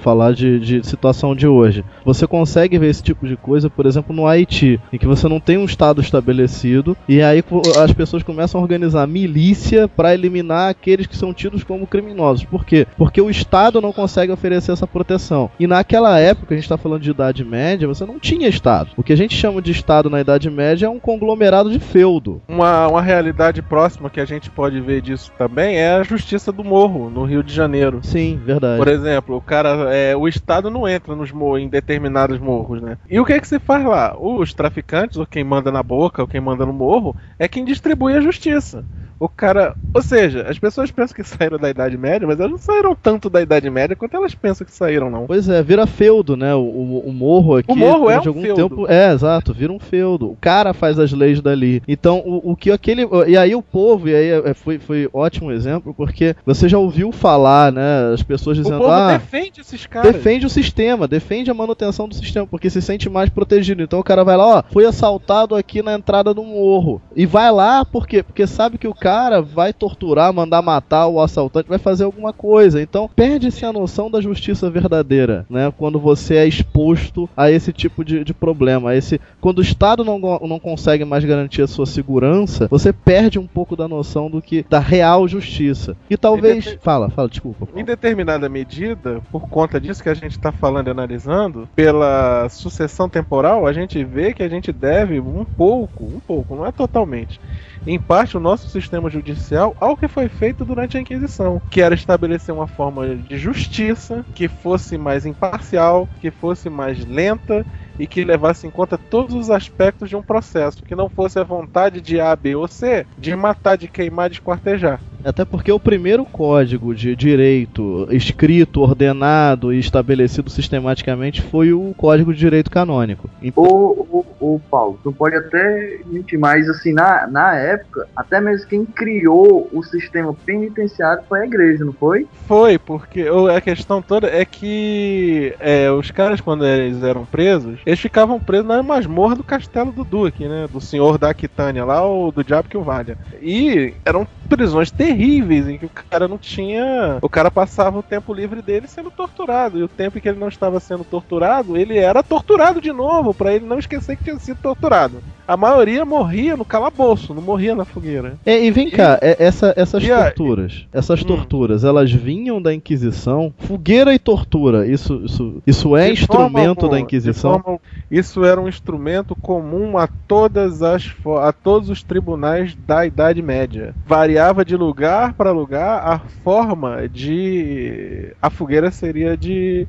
falar 0.00 0.32
de, 0.32 0.58
de 0.58 0.86
situação 0.86 1.34
de 1.34 1.46
hoje. 1.46 1.84
Você 2.04 2.26
consegue 2.26 2.78
ver 2.78 2.88
esse 2.88 3.02
tipo 3.02 3.26
de 3.26 3.36
coisa, 3.36 3.70
por 3.70 3.86
exemplo, 3.86 4.14
no 4.14 4.26
Haiti, 4.26 4.80
em 4.92 4.98
que 4.98 5.06
você 5.06 5.28
não 5.28 5.40
tem 5.40 5.58
um 5.58 5.64
estado 5.64 6.00
estabelecido 6.00 6.96
e 7.08 7.22
aí 7.22 7.42
as 7.82 7.92
pessoas 7.92 8.22
começam 8.22 8.60
a 8.60 8.62
organizar 8.62 9.06
milícia 9.06 9.88
para 9.88 10.14
eliminar 10.14 10.70
aqueles 10.70 11.06
que 11.06 11.16
são 11.16 11.32
tidos 11.32 11.64
como 11.64 11.86
criminosos. 11.86 12.44
Por 12.44 12.64
quê? 12.64 12.86
Porque 12.96 13.20
o 13.20 13.30
Estado 13.30 13.80
não 13.80 13.92
consegue 13.92 14.32
oferecer 14.32 14.72
essa 14.72 14.86
proteção. 14.86 15.50
E 15.58 15.66
naquela 15.66 16.18
época, 16.18 16.54
a 16.54 16.56
gente 16.56 16.64
está 16.64 16.76
falando 16.76 17.02
de 17.02 17.10
Idade 17.10 17.44
Média, 17.44 17.88
você 17.88 18.04
não 18.04 18.18
tinha 18.18 18.48
Estado. 18.48 18.90
O 18.96 19.02
que 19.02 19.12
a 19.12 19.16
gente 19.16 19.33
chama 19.34 19.60
de 19.60 19.72
Estado 19.72 20.08
na 20.08 20.20
Idade 20.20 20.48
Média 20.50 20.86
é 20.86 20.88
um 20.88 21.00
conglomerado 21.00 21.70
de 21.70 21.78
feudo. 21.78 22.40
Uma, 22.48 22.88
uma 22.88 23.02
realidade 23.02 23.60
próxima 23.60 24.08
que 24.08 24.20
a 24.20 24.24
gente 24.24 24.48
pode 24.48 24.80
ver 24.80 25.00
disso 25.00 25.32
também 25.36 25.76
é 25.76 25.92
a 25.94 26.02
Justiça 26.02 26.52
do 26.52 26.62
Morro, 26.62 27.10
no 27.10 27.24
Rio 27.24 27.42
de 27.42 27.52
Janeiro. 27.52 28.00
Sim, 28.02 28.40
verdade. 28.42 28.78
Por 28.78 28.88
exemplo, 28.88 29.36
o 29.36 29.40
cara 29.40 29.94
é, 29.94 30.16
o 30.16 30.28
Estado 30.28 30.70
não 30.70 30.88
entra 30.88 31.14
nos 31.16 31.32
morros, 31.32 31.60
em 31.60 31.68
determinados 31.68 32.38
morros, 32.38 32.80
né? 32.80 32.96
E 33.10 33.18
o 33.18 33.24
que 33.24 33.32
é 33.32 33.40
que 33.40 33.48
se 33.48 33.58
faz 33.58 33.84
lá? 33.84 34.16
Os 34.18 34.54
traficantes, 34.54 35.16
ou 35.16 35.26
quem 35.26 35.42
manda 35.42 35.70
na 35.72 35.82
boca, 35.82 36.22
ou 36.22 36.28
quem 36.28 36.40
manda 36.40 36.64
no 36.64 36.72
morro, 36.72 37.16
é 37.38 37.48
quem 37.48 37.64
distribui 37.64 38.14
a 38.14 38.20
justiça. 38.20 38.84
O 39.18 39.28
cara. 39.28 39.74
Ou 39.92 40.02
seja, 40.02 40.46
as 40.48 40.58
pessoas 40.58 40.90
pensam 40.90 41.14
que 41.14 41.22
saíram 41.24 41.58
da 41.58 41.70
Idade 41.70 41.96
Média, 41.96 42.26
mas 42.26 42.38
elas 42.38 42.50
não 42.50 42.58
saíram 42.58 42.94
tanto 42.94 43.30
da 43.30 43.40
Idade 43.40 43.68
Média 43.70 43.96
quanto 43.96 44.16
elas 44.16 44.34
pensam 44.34 44.66
que 44.66 44.72
saíram, 44.72 45.10
não. 45.10 45.26
Pois 45.26 45.48
é, 45.48 45.62
vira 45.62 45.86
feudo, 45.86 46.36
né? 46.36 46.54
O, 46.54 46.60
o, 46.60 47.08
o 47.08 47.12
morro 47.12 47.56
aqui. 47.56 47.70
O 47.70 47.76
morro 47.76 48.10
é 48.10 48.16
um 48.16 48.28
algum 48.28 48.42
feudo. 48.42 48.68
Tempo, 48.68 48.86
é, 48.88 49.12
exato, 49.12 49.52
vira 49.52 49.72
um 49.72 49.78
feudo. 49.78 50.30
O 50.30 50.36
cara 50.40 50.72
faz 50.74 50.98
as 50.98 51.12
leis 51.12 51.40
dali. 51.40 51.82
Então, 51.86 52.18
o, 52.24 52.52
o 52.52 52.56
que 52.56 52.70
aquele. 52.70 53.06
E 53.26 53.36
aí 53.36 53.54
o 53.54 53.62
povo, 53.62 54.08
e 54.08 54.14
aí 54.14 54.28
é, 54.28 54.50
é, 54.50 54.54
foi, 54.54 54.78
foi 54.78 55.08
ótimo 55.12 55.50
exemplo, 55.52 55.94
porque 55.94 56.34
você 56.44 56.68
já 56.68 56.78
ouviu 56.78 57.12
falar, 57.12 57.72
né? 57.72 58.12
As 58.12 58.22
pessoas 58.22 58.56
dizendo. 58.56 58.76
O 58.76 58.80
povo 58.80 58.90
ah, 58.90 59.12
defende 59.12 59.60
esses 59.60 59.86
caras. 59.86 60.12
Defende 60.12 60.46
o 60.46 60.50
sistema, 60.50 61.06
defende 61.06 61.50
a 61.50 61.54
manutenção 61.54 62.08
do 62.08 62.14
sistema, 62.14 62.46
porque 62.46 62.70
se 62.70 62.82
sente 62.82 63.08
mais 63.08 63.30
protegido. 63.30 63.82
Então 63.82 63.98
o 63.98 64.04
cara 64.04 64.24
vai 64.24 64.36
lá, 64.36 64.58
ó, 64.58 64.62
foi 64.70 64.84
assaltado 64.84 65.54
aqui 65.54 65.82
na 65.82 65.94
entrada 65.94 66.34
do 66.34 66.42
morro. 66.42 67.00
E 67.14 67.26
vai 67.26 67.50
lá, 67.50 67.84
por 67.84 68.06
quê? 68.06 68.22
Porque 68.22 68.46
sabe 68.46 68.78
que 68.78 68.88
o 68.88 68.94
cara 69.04 69.42
vai 69.42 69.70
torturar, 69.70 70.32
mandar 70.32 70.62
matar 70.62 71.06
o 71.08 71.20
assaltante, 71.20 71.68
vai 71.68 71.78
fazer 71.78 72.04
alguma 72.04 72.32
coisa. 72.32 72.80
Então, 72.80 73.10
perde-se 73.14 73.62
a 73.66 73.70
noção 73.70 74.10
da 74.10 74.18
justiça 74.18 74.70
verdadeira, 74.70 75.44
né? 75.50 75.70
Quando 75.76 76.00
você 76.00 76.36
é 76.36 76.46
exposto 76.46 77.28
a 77.36 77.50
esse 77.50 77.70
tipo 77.70 78.02
de, 78.02 78.24
de 78.24 78.32
problema. 78.32 78.94
esse, 78.94 79.20
quando 79.42 79.58
o 79.58 79.62
Estado 79.62 80.02
não, 80.02 80.18
não 80.18 80.58
consegue 80.58 81.04
mais 81.04 81.22
garantir 81.22 81.60
a 81.60 81.66
sua 81.66 81.84
segurança, 81.84 82.66
você 82.70 82.94
perde 82.94 83.38
um 83.38 83.46
pouco 83.46 83.76
da 83.76 83.86
noção 83.86 84.30
do 84.30 84.40
que 84.40 84.64
da 84.70 84.78
real 84.78 85.28
justiça. 85.28 85.94
E 86.08 86.16
talvez. 86.16 86.78
Fala, 86.80 87.10
fala, 87.10 87.28
desculpa. 87.28 87.68
Em 87.76 87.84
determinada 87.84 88.48
medida, 88.48 89.20
por 89.30 89.50
conta 89.50 89.78
disso 89.78 90.02
que 90.02 90.08
a 90.08 90.14
gente 90.14 90.32
está 90.32 90.50
falando 90.50 90.88
e 90.88 90.90
analisando, 90.90 91.68
pela 91.76 92.48
sucessão 92.48 93.06
temporal, 93.06 93.66
a 93.66 93.72
gente 93.74 94.02
vê 94.02 94.32
que 94.32 94.42
a 94.42 94.48
gente 94.48 94.72
deve 94.72 95.20
um 95.20 95.44
pouco, 95.44 96.04
um 96.04 96.20
pouco, 96.20 96.56
não 96.56 96.64
é 96.64 96.72
totalmente 96.72 97.38
em 97.86 97.98
parte, 97.98 98.36
o 98.36 98.40
nosso 98.40 98.68
sistema 98.68 99.10
judicial 99.10 99.76
ao 99.78 99.96
que 99.96 100.08
foi 100.08 100.28
feito 100.28 100.64
durante 100.64 100.96
a 100.96 101.00
Inquisição, 101.00 101.60
que 101.70 101.82
era 101.82 101.94
estabelecer 101.94 102.54
uma 102.54 102.66
forma 102.66 103.14
de 103.16 103.36
justiça 103.36 104.24
que 104.34 104.48
fosse 104.48 104.96
mais 104.96 105.26
imparcial, 105.26 106.08
que 106.20 106.30
fosse 106.30 106.70
mais 106.70 107.04
lenta 107.04 107.66
e 107.98 108.06
que 108.06 108.24
levasse 108.24 108.66
em 108.66 108.70
conta 108.70 108.98
todos 108.98 109.34
os 109.34 109.50
aspectos 109.50 110.08
de 110.08 110.16
um 110.16 110.22
processo, 110.22 110.84
que 110.84 110.96
não 110.96 111.08
fosse 111.08 111.38
a 111.38 111.44
vontade 111.44 112.00
de 112.00 112.20
A, 112.20 112.34
B 112.34 112.56
ou 112.56 112.66
C 112.66 113.06
de 113.16 113.36
matar, 113.36 113.76
de 113.76 113.88
queimar, 113.88 114.28
de 114.28 114.36
esquartejar. 114.36 115.00
Até 115.24 115.44
porque 115.44 115.72
o 115.72 115.80
primeiro 115.80 116.24
código 116.24 116.94
de 116.94 117.16
direito 117.16 118.06
escrito, 118.10 118.82
ordenado 118.82 119.72
e 119.72 119.78
estabelecido 119.78 120.50
sistematicamente 120.50 121.40
foi 121.42 121.72
o 121.72 121.94
Código 121.96 122.32
de 122.32 122.38
Direito 122.38 122.70
Canônico. 122.70 123.30
Então... 123.42 123.64
Ô, 123.64 124.06
ô, 124.10 124.24
ô, 124.38 124.60
Paulo, 124.70 124.98
tu 125.02 125.12
pode 125.12 125.34
até 125.36 126.00
mentir, 126.06 126.38
mas 126.38 126.68
assim, 126.68 126.92
na, 126.92 127.26
na 127.26 127.54
época, 127.54 128.06
até 128.14 128.40
mesmo 128.40 128.68
quem 128.68 128.84
criou 128.84 129.68
o 129.72 129.82
sistema 129.82 130.34
penitenciário 130.44 131.22
foi 131.28 131.40
a 131.40 131.46
igreja, 131.46 131.84
não 131.84 131.92
foi? 131.92 132.26
Foi, 132.46 132.78
porque 132.78 133.26
a 133.54 133.60
questão 133.60 134.02
toda 134.02 134.26
é 134.26 134.44
que 134.44 135.54
é, 135.58 135.90
os 135.90 136.10
caras, 136.10 136.40
quando 136.40 136.66
eles 136.66 137.02
eram 137.02 137.24
presos, 137.24 137.78
eles 137.86 138.00
ficavam 138.00 138.38
presos 138.38 138.66
na 138.66 138.82
masmorra 138.82 139.36
do 139.36 139.42
castelo 139.44 139.90
do 139.90 140.04
Duque, 140.04 140.46
né? 140.46 140.68
Do 140.70 140.80
senhor 140.80 141.16
da 141.16 141.30
Aquitânia 141.30 141.84
lá, 141.84 142.04
ou 142.04 142.30
do 142.30 142.44
diabo 142.44 142.68
que 142.68 142.76
o 142.76 142.82
valha. 142.82 143.16
E 143.40 143.94
eram 144.04 144.26
prisões 144.44 144.90
terríveis 144.90 145.68
em 145.68 145.78
que 145.78 145.86
o 145.86 145.90
cara 145.90 146.28
não 146.28 146.38
tinha. 146.38 147.18
O 147.20 147.28
cara 147.28 147.50
passava 147.50 147.98
o 147.98 148.02
tempo 148.02 148.32
livre 148.32 148.62
dele 148.62 148.86
sendo 148.86 149.10
torturado. 149.10 149.78
E 149.78 149.82
o 149.82 149.88
tempo 149.88 150.18
em 150.18 150.20
que 150.20 150.28
ele 150.28 150.38
não 150.38 150.48
estava 150.48 150.80
sendo 150.80 151.04
torturado, 151.04 151.76
ele 151.76 151.98
era 151.98 152.22
torturado 152.22 152.80
de 152.80 152.92
novo, 152.92 153.34
para 153.34 153.54
ele 153.54 153.64
não 153.64 153.78
esquecer 153.78 154.16
que 154.16 154.24
tinha 154.24 154.38
sido 154.38 154.58
torturado. 154.60 155.22
A 155.46 155.56
maioria 155.56 156.04
morria 156.04 156.56
no 156.56 156.64
calabouço, 156.64 157.34
não 157.34 157.42
morria 157.42 157.74
na 157.74 157.84
fogueira. 157.84 158.38
É, 158.46 158.64
e 158.64 158.70
vem 158.70 158.90
cá, 158.90 159.18
é- 159.20 159.36
essa- 159.38 159.74
essas 159.76 160.02
E 160.04 160.08
torturas, 160.08 160.86
essas 160.92 161.22
Hum. 161.22 161.26
torturas, 161.26 161.84
elas 161.84 162.10
vinham 162.10 162.60
da 162.60 162.72
Inquisição? 162.72 163.52
Fogueira 163.58 164.14
e 164.14 164.18
tortura, 164.18 164.86
isso, 164.86 165.22
isso, 165.24 165.62
isso 165.66 165.96
é 165.96 166.10
De 166.10 166.26
forma 166.26 166.44
instrumento 166.44 166.68
alguma, 166.84 166.90
da 166.90 167.00
Inquisição? 167.00 167.60
forma. 167.60 167.78
Isso 168.10 168.44
era 168.44 168.60
um 168.60 168.68
instrumento 168.68 169.34
comum 169.36 169.98
a 169.98 170.06
todas 170.06 170.82
as 170.82 171.10
a 171.42 171.52
todos 171.52 171.88
os 171.90 172.02
tribunais 172.02 172.74
da 172.74 173.04
Idade 173.06 173.42
Média. 173.42 173.94
Variava 174.06 174.64
de 174.64 174.76
lugar 174.76 175.34
para 175.34 175.50
lugar 175.52 176.00
a 176.06 176.18
forma 176.42 177.08
de 177.08 178.32
a 178.40 178.50
fogueira 178.50 178.90
seria 178.90 179.36
de 179.36 179.86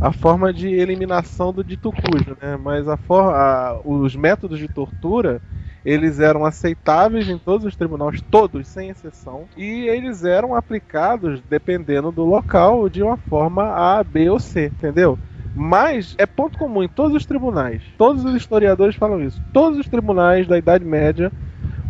a 0.00 0.12
forma 0.12 0.52
de 0.52 0.68
eliminação 0.68 1.52
do 1.52 1.62
dito 1.62 1.92
cujo, 1.92 2.36
né? 2.40 2.56
Mas 2.56 2.88
a 2.88 2.96
for, 2.96 3.34
a- 3.34 3.80
os 3.84 4.16
métodos 4.16 4.58
de 4.58 4.68
tortura 4.68 5.42
eles 5.84 6.20
eram 6.20 6.44
aceitáveis 6.44 7.28
em 7.28 7.38
todos 7.38 7.66
os 7.66 7.74
tribunais, 7.74 8.20
todos, 8.30 8.68
sem 8.68 8.90
exceção, 8.90 9.48
e 9.56 9.88
eles 9.88 10.24
eram 10.24 10.54
aplicados 10.54 11.40
dependendo 11.42 12.12
do 12.12 12.24
local 12.24 12.88
de 12.88 13.02
uma 13.02 13.16
forma 13.16 13.64
A, 13.64 14.04
B 14.04 14.28
ou 14.28 14.38
C, 14.38 14.66
entendeu? 14.66 15.18
Mas 15.54 16.14
é 16.18 16.26
ponto 16.26 16.58
comum 16.58 16.82
em 16.82 16.88
todos 16.88 17.16
os 17.16 17.26
tribunais. 17.26 17.82
Todos 17.96 18.24
os 18.24 18.34
historiadores 18.34 18.94
falam 18.94 19.22
isso. 19.22 19.40
Todos 19.52 19.78
os 19.78 19.88
tribunais 19.88 20.46
da 20.46 20.58
Idade 20.58 20.84
Média 20.84 21.32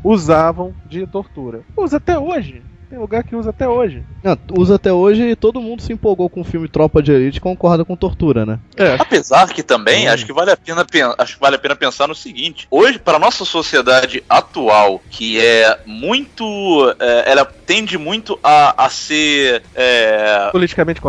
usavam 0.02 0.76
de 0.84 1.06
tortura. 1.06 1.64
Usa 1.76 1.98
até 1.98 2.18
hoje. 2.18 2.64
Tem 2.90 2.98
lugar 2.98 3.22
que 3.22 3.36
usa 3.36 3.50
até 3.50 3.68
hoje. 3.68 4.02
Ah, 4.24 4.36
usa 4.58 4.74
até 4.74 4.92
hoje 4.92 5.22
e 5.22 5.36
todo 5.36 5.60
mundo 5.60 5.80
se 5.80 5.92
empolgou 5.92 6.28
com 6.28 6.40
o 6.40 6.44
filme 6.44 6.68
Tropa 6.68 7.00
de 7.00 7.12
Elite 7.12 7.38
e 7.38 7.40
concorda 7.40 7.84
com 7.84 7.94
tortura, 7.94 8.44
né? 8.44 8.58
É. 8.76 8.96
Apesar 8.98 9.48
que 9.48 9.62
também 9.62 10.08
Hum. 10.08 10.12
acho 10.12 10.26
que 10.26 10.32
vale 10.32 10.50
a 10.50 10.56
pena 10.56 10.84
pen- 10.84 11.14
acho 11.16 11.34
que 11.34 11.40
vale 11.40 11.54
a 11.54 11.58
pena 11.58 11.76
pensar 11.76 12.08
no 12.08 12.16
seguinte: 12.16 12.66
hoje 12.68 12.98
para 12.98 13.16
nossa 13.18 13.44
sociedade 13.44 14.24
atual, 14.28 15.00
que 15.08 15.38
é 15.40 15.78
muito, 15.86 16.44
é, 16.98 17.30
ela 17.30 17.44
tende 17.44 17.96
muito 17.96 18.36
a, 18.42 18.84
a 18.86 18.90
ser 18.90 19.62
é, 19.72 20.48
Politicamente 20.50 21.00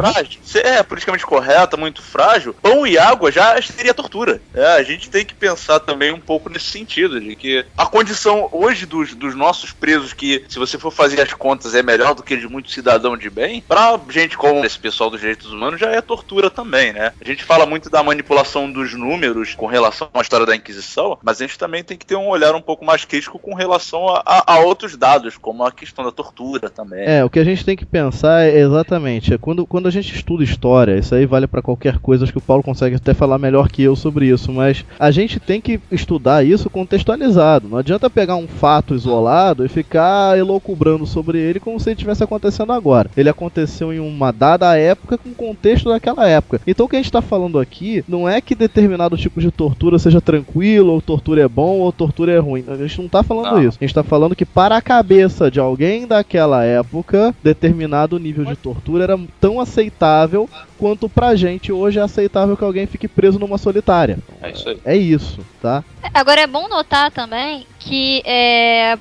ser- 0.43 0.63
é 0.63 0.83
politicamente 0.83 1.25
correta, 1.25 1.75
muito 1.75 2.03
frágil. 2.03 2.53
Pão 2.61 2.85
e 2.85 2.95
água 2.97 3.31
já 3.31 3.59
seria 3.61 3.93
tortura. 3.95 4.39
É, 4.53 4.73
a 4.75 4.83
gente 4.83 5.09
tem 5.09 5.25
que 5.25 5.33
pensar 5.33 5.79
também 5.79 6.13
um 6.13 6.19
pouco 6.19 6.47
nesse 6.47 6.65
sentido 6.65 7.19
de 7.19 7.35
que 7.35 7.65
a 7.75 7.87
condição 7.87 8.47
hoje 8.51 8.85
dos, 8.85 9.15
dos 9.15 9.33
nossos 9.35 9.71
presos 9.71 10.13
que, 10.13 10.45
se 10.47 10.59
você 10.59 10.77
for 10.77 10.91
fazer 10.91 11.19
as 11.19 11.33
contas, 11.33 11.70
é 11.75 11.83
melhor 11.83 12.13
do 12.15 12.23
que 12.23 12.37
de 12.37 12.47
muito 12.47 12.71
cidadão 12.71 13.15
de 13.17 13.29
bem. 13.29 13.63
Pra 13.67 13.99
gente 14.09 14.37
como 14.37 14.63
esse 14.65 14.77
pessoal 14.79 15.09
dos 15.09 15.19
direitos 15.19 15.51
humanos 15.51 15.79
já 15.79 15.89
é 15.91 16.01
tortura 16.01 16.49
também, 16.49 16.93
né? 16.93 17.11
A 17.21 17.25
gente 17.27 17.43
fala 17.43 17.65
muito 17.65 17.89
da 17.89 18.03
manipulação 18.03 18.71
dos 18.71 18.93
números 18.93 19.55
com 19.55 19.65
relação 19.65 20.09
à 20.13 20.21
história 20.21 20.45
da 20.45 20.55
Inquisição, 20.55 21.17
mas 21.23 21.39
a 21.41 21.45
gente 21.45 21.57
também 21.57 21.83
tem 21.83 21.97
que 21.97 22.05
ter 22.05 22.15
um 22.15 22.27
olhar 22.29 22.53
um 22.55 22.61
pouco 22.61 22.83
mais 22.85 23.05
crítico 23.05 23.39
com 23.39 23.53
relação 23.53 24.07
a, 24.09 24.21
a- 24.25 24.53
a 24.55 24.59
outros 24.59 24.95
dados, 24.97 25.37
como 25.37 25.63
a 25.63 25.71
questão 25.71 26.03
da 26.05 26.11
tortura 26.11 26.69
também. 26.69 27.03
É, 27.05 27.23
o 27.23 27.29
que 27.29 27.39
a 27.39 27.43
gente 27.43 27.63
tem 27.65 27.75
que 27.77 27.85
pensar 27.85 28.41
é 28.43 28.59
exatamente, 28.59 29.33
é 29.33 29.37
quando, 29.37 29.65
quando 29.65 29.87
a 29.87 29.91
gente 29.91 30.13
estuda 30.15 30.43
história, 30.43 30.97
isso 30.97 31.13
aí 31.15 31.25
vale 31.25 31.47
pra 31.47 31.61
qualquer 31.61 31.99
coisa, 31.99 32.23
acho 32.23 32.31
que 32.33 32.37
o 32.39 32.41
Paulo 32.41 32.63
consegue 32.63 32.95
até 32.95 33.13
falar 33.13 33.37
melhor 33.37 33.69
que 33.69 33.81
eu 33.83 33.95
sobre 33.95 34.27
isso, 34.27 34.51
mas 34.51 34.83
a 34.99 35.11
gente 35.11 35.39
tem 35.39 35.61
que 35.61 35.79
estudar 35.91 36.45
isso 36.45 36.69
contextualizado. 36.69 37.67
Não 37.69 37.77
adianta 37.77 38.09
pegar 38.09 38.35
um 38.35 38.47
fato 38.47 38.93
isolado 38.93 39.65
e 39.65 39.69
ficar 39.69 40.37
elocubrando 40.37 41.05
sobre 41.05 41.39
ele 41.39 41.59
como 41.61 41.79
se 41.79 41.89
ele 41.89 41.93
estivesse 41.95 42.23
acontecendo 42.23 42.73
agora. 42.73 43.09
Ele 43.15 43.29
aconteceu 43.29 43.93
em 43.93 43.99
uma 43.99 44.31
dada 44.31 44.77
época 44.77 45.17
com 45.17 45.29
o 45.29 45.35
contexto 45.35 45.89
daquela 45.89 46.27
época. 46.27 46.61
Então 46.65 46.85
o 46.85 46.89
que 46.89 46.95
a 46.95 46.99
gente 46.99 47.05
está 47.05 47.21
falando 47.21 47.59
aqui 47.59 48.03
não 48.07 48.27
é 48.27 48.41
que 48.41 48.55
determinado 48.55 49.17
tipo 49.17 49.39
de 49.39 49.51
tortura 49.51 49.97
seja 49.99 50.19
tranquilo, 50.21 50.91
ou 50.91 51.01
tortura 51.01 51.41
é 51.41 51.47
bom, 51.47 51.79
ou 51.79 51.91
tortura 51.91 52.31
é 52.31 52.39
ruim. 52.39 52.63
A 52.67 52.75
gente 52.75 53.01
não 53.01 53.07
tá 53.07 53.23
falando 53.23 53.55
Não. 53.55 53.63
isso. 53.63 53.77
A 53.79 53.83
gente 53.83 53.93
tá 53.93 54.03
falando 54.03 54.35
que 54.35 54.45
para 54.45 54.75
a 54.75 54.81
cabeça 54.81 55.49
de 55.49 55.59
alguém 55.59 56.07
daquela 56.07 56.63
época, 56.63 57.33
determinado 57.43 58.19
nível 58.19 58.45
de 58.45 58.55
tortura 58.55 59.03
era 59.03 59.19
tão 59.39 59.59
aceitável 59.59 60.49
quanto 60.81 61.07
pra 61.07 61.35
gente 61.35 61.71
hoje 61.71 61.99
é 61.99 62.01
aceitável 62.01 62.57
que 62.57 62.63
alguém 62.63 62.87
fique 62.87 63.07
preso 63.07 63.37
numa 63.37 63.59
solitária. 63.59 64.17
É 64.41 64.49
isso 64.49 64.67
aí. 64.67 64.79
É 64.83 64.97
isso, 64.97 65.45
tá? 65.61 65.83
Agora 66.11 66.41
é 66.41 66.47
bom 66.47 66.67
notar 66.67 67.11
também 67.11 67.67
que 67.81 68.21
é, 68.25 68.95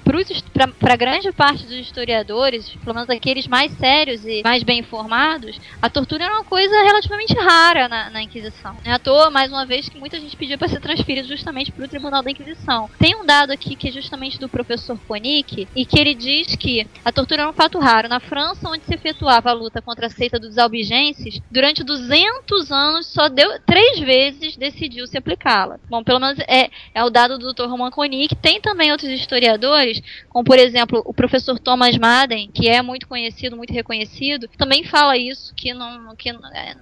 para 0.79 0.97
grande 0.97 1.31
parte 1.33 1.65
dos 1.65 1.77
historiadores, 1.77 2.71
pelo 2.83 2.95
menos 2.95 3.11
aqueles 3.11 3.47
mais 3.47 3.73
sérios 3.73 4.25
e 4.25 4.43
mais 4.43 4.63
bem 4.63 4.81
informados, 4.81 5.61
a 5.83 5.91
tortura 5.91 6.25
era 6.25 6.35
uma 6.35 6.45
coisa 6.45 6.75
relativamente 6.83 7.35
rara 7.35 7.89
na, 7.89 8.11
na 8.11 8.23
Inquisição. 8.23 8.75
Não 8.85 8.91
é 8.91 8.95
à 8.95 8.99
toa, 8.99 9.31
mais 9.31 9.51
uma 9.51 9.67
vez, 9.67 9.89
que 9.89 9.99
muita 9.99 10.19
gente 10.19 10.37
pediu 10.37 10.57
para 10.57 10.69
ser 10.69 10.81
transferido 10.81 11.29
justamente 11.29 11.71
para 11.71 11.85
o 11.85 11.89
Tribunal 11.89 12.23
da 12.23 12.31
Inquisição. 12.31 12.89
Tem 12.99 13.15
um 13.15 13.25
dado 13.25 13.51
aqui 13.51 13.77
que 13.77 13.89
é 13.89 13.93
justamente 13.93 14.39
do 14.39 14.49
professor 14.49 14.99
Koenig, 15.07 15.69
e 15.77 15.85
que 15.85 15.99
ele 15.99 16.15
diz 16.15 16.57
que 16.57 16.87
a 17.05 17.13
tortura 17.13 17.43
era 17.43 17.51
um 17.51 17.55
fato 17.55 17.79
raro. 17.79 18.09
Na 18.09 18.21
França, 18.21 18.69
onde 18.69 18.85
se 18.85 18.95
efetuava 18.95 19.51
a 19.51 19.55
luta 19.55 19.83
contra 19.83 20.07
a 20.07 20.11
seita 20.11 20.39
dos 20.39 20.57
albigenses, 20.57 21.41
durante 21.51 21.70
200 21.73 22.73
anos, 22.73 23.07
só 23.07 23.29
deu 23.29 23.61
três 23.65 23.99
vezes 23.99 24.57
decidiu 24.57 25.07
se 25.07 25.17
aplicá-la. 25.17 25.79
Bom, 25.89 26.03
pelo 26.03 26.21
menos 26.21 26.39
é, 26.41 26.71
é 26.95 27.05
o 27.05 27.11
dado 27.11 27.39
do 27.39 27.53
Dr. 27.53 27.67
Roman 27.67 27.91
Koenig. 27.91 28.35
Tem 28.37 28.61
também 28.61 28.91
outros 28.91 29.11
historiadores, 29.11 30.03
como 30.29 30.45
por 30.45 30.59
exemplo 30.59 31.03
o 31.05 31.15
professor 31.15 31.59
Thomas 31.59 31.97
Madden, 31.97 32.51
que 32.53 32.69
é 32.69 32.83
muito 32.83 33.07
conhecido, 33.07 33.57
muito 33.57 33.73
reconhecido, 33.73 34.49
também 34.57 34.85
fala 34.85 35.17
isso, 35.17 35.55
que 35.55 35.73
não, 35.73 36.15
que 36.17 36.31
é, 36.31 36.35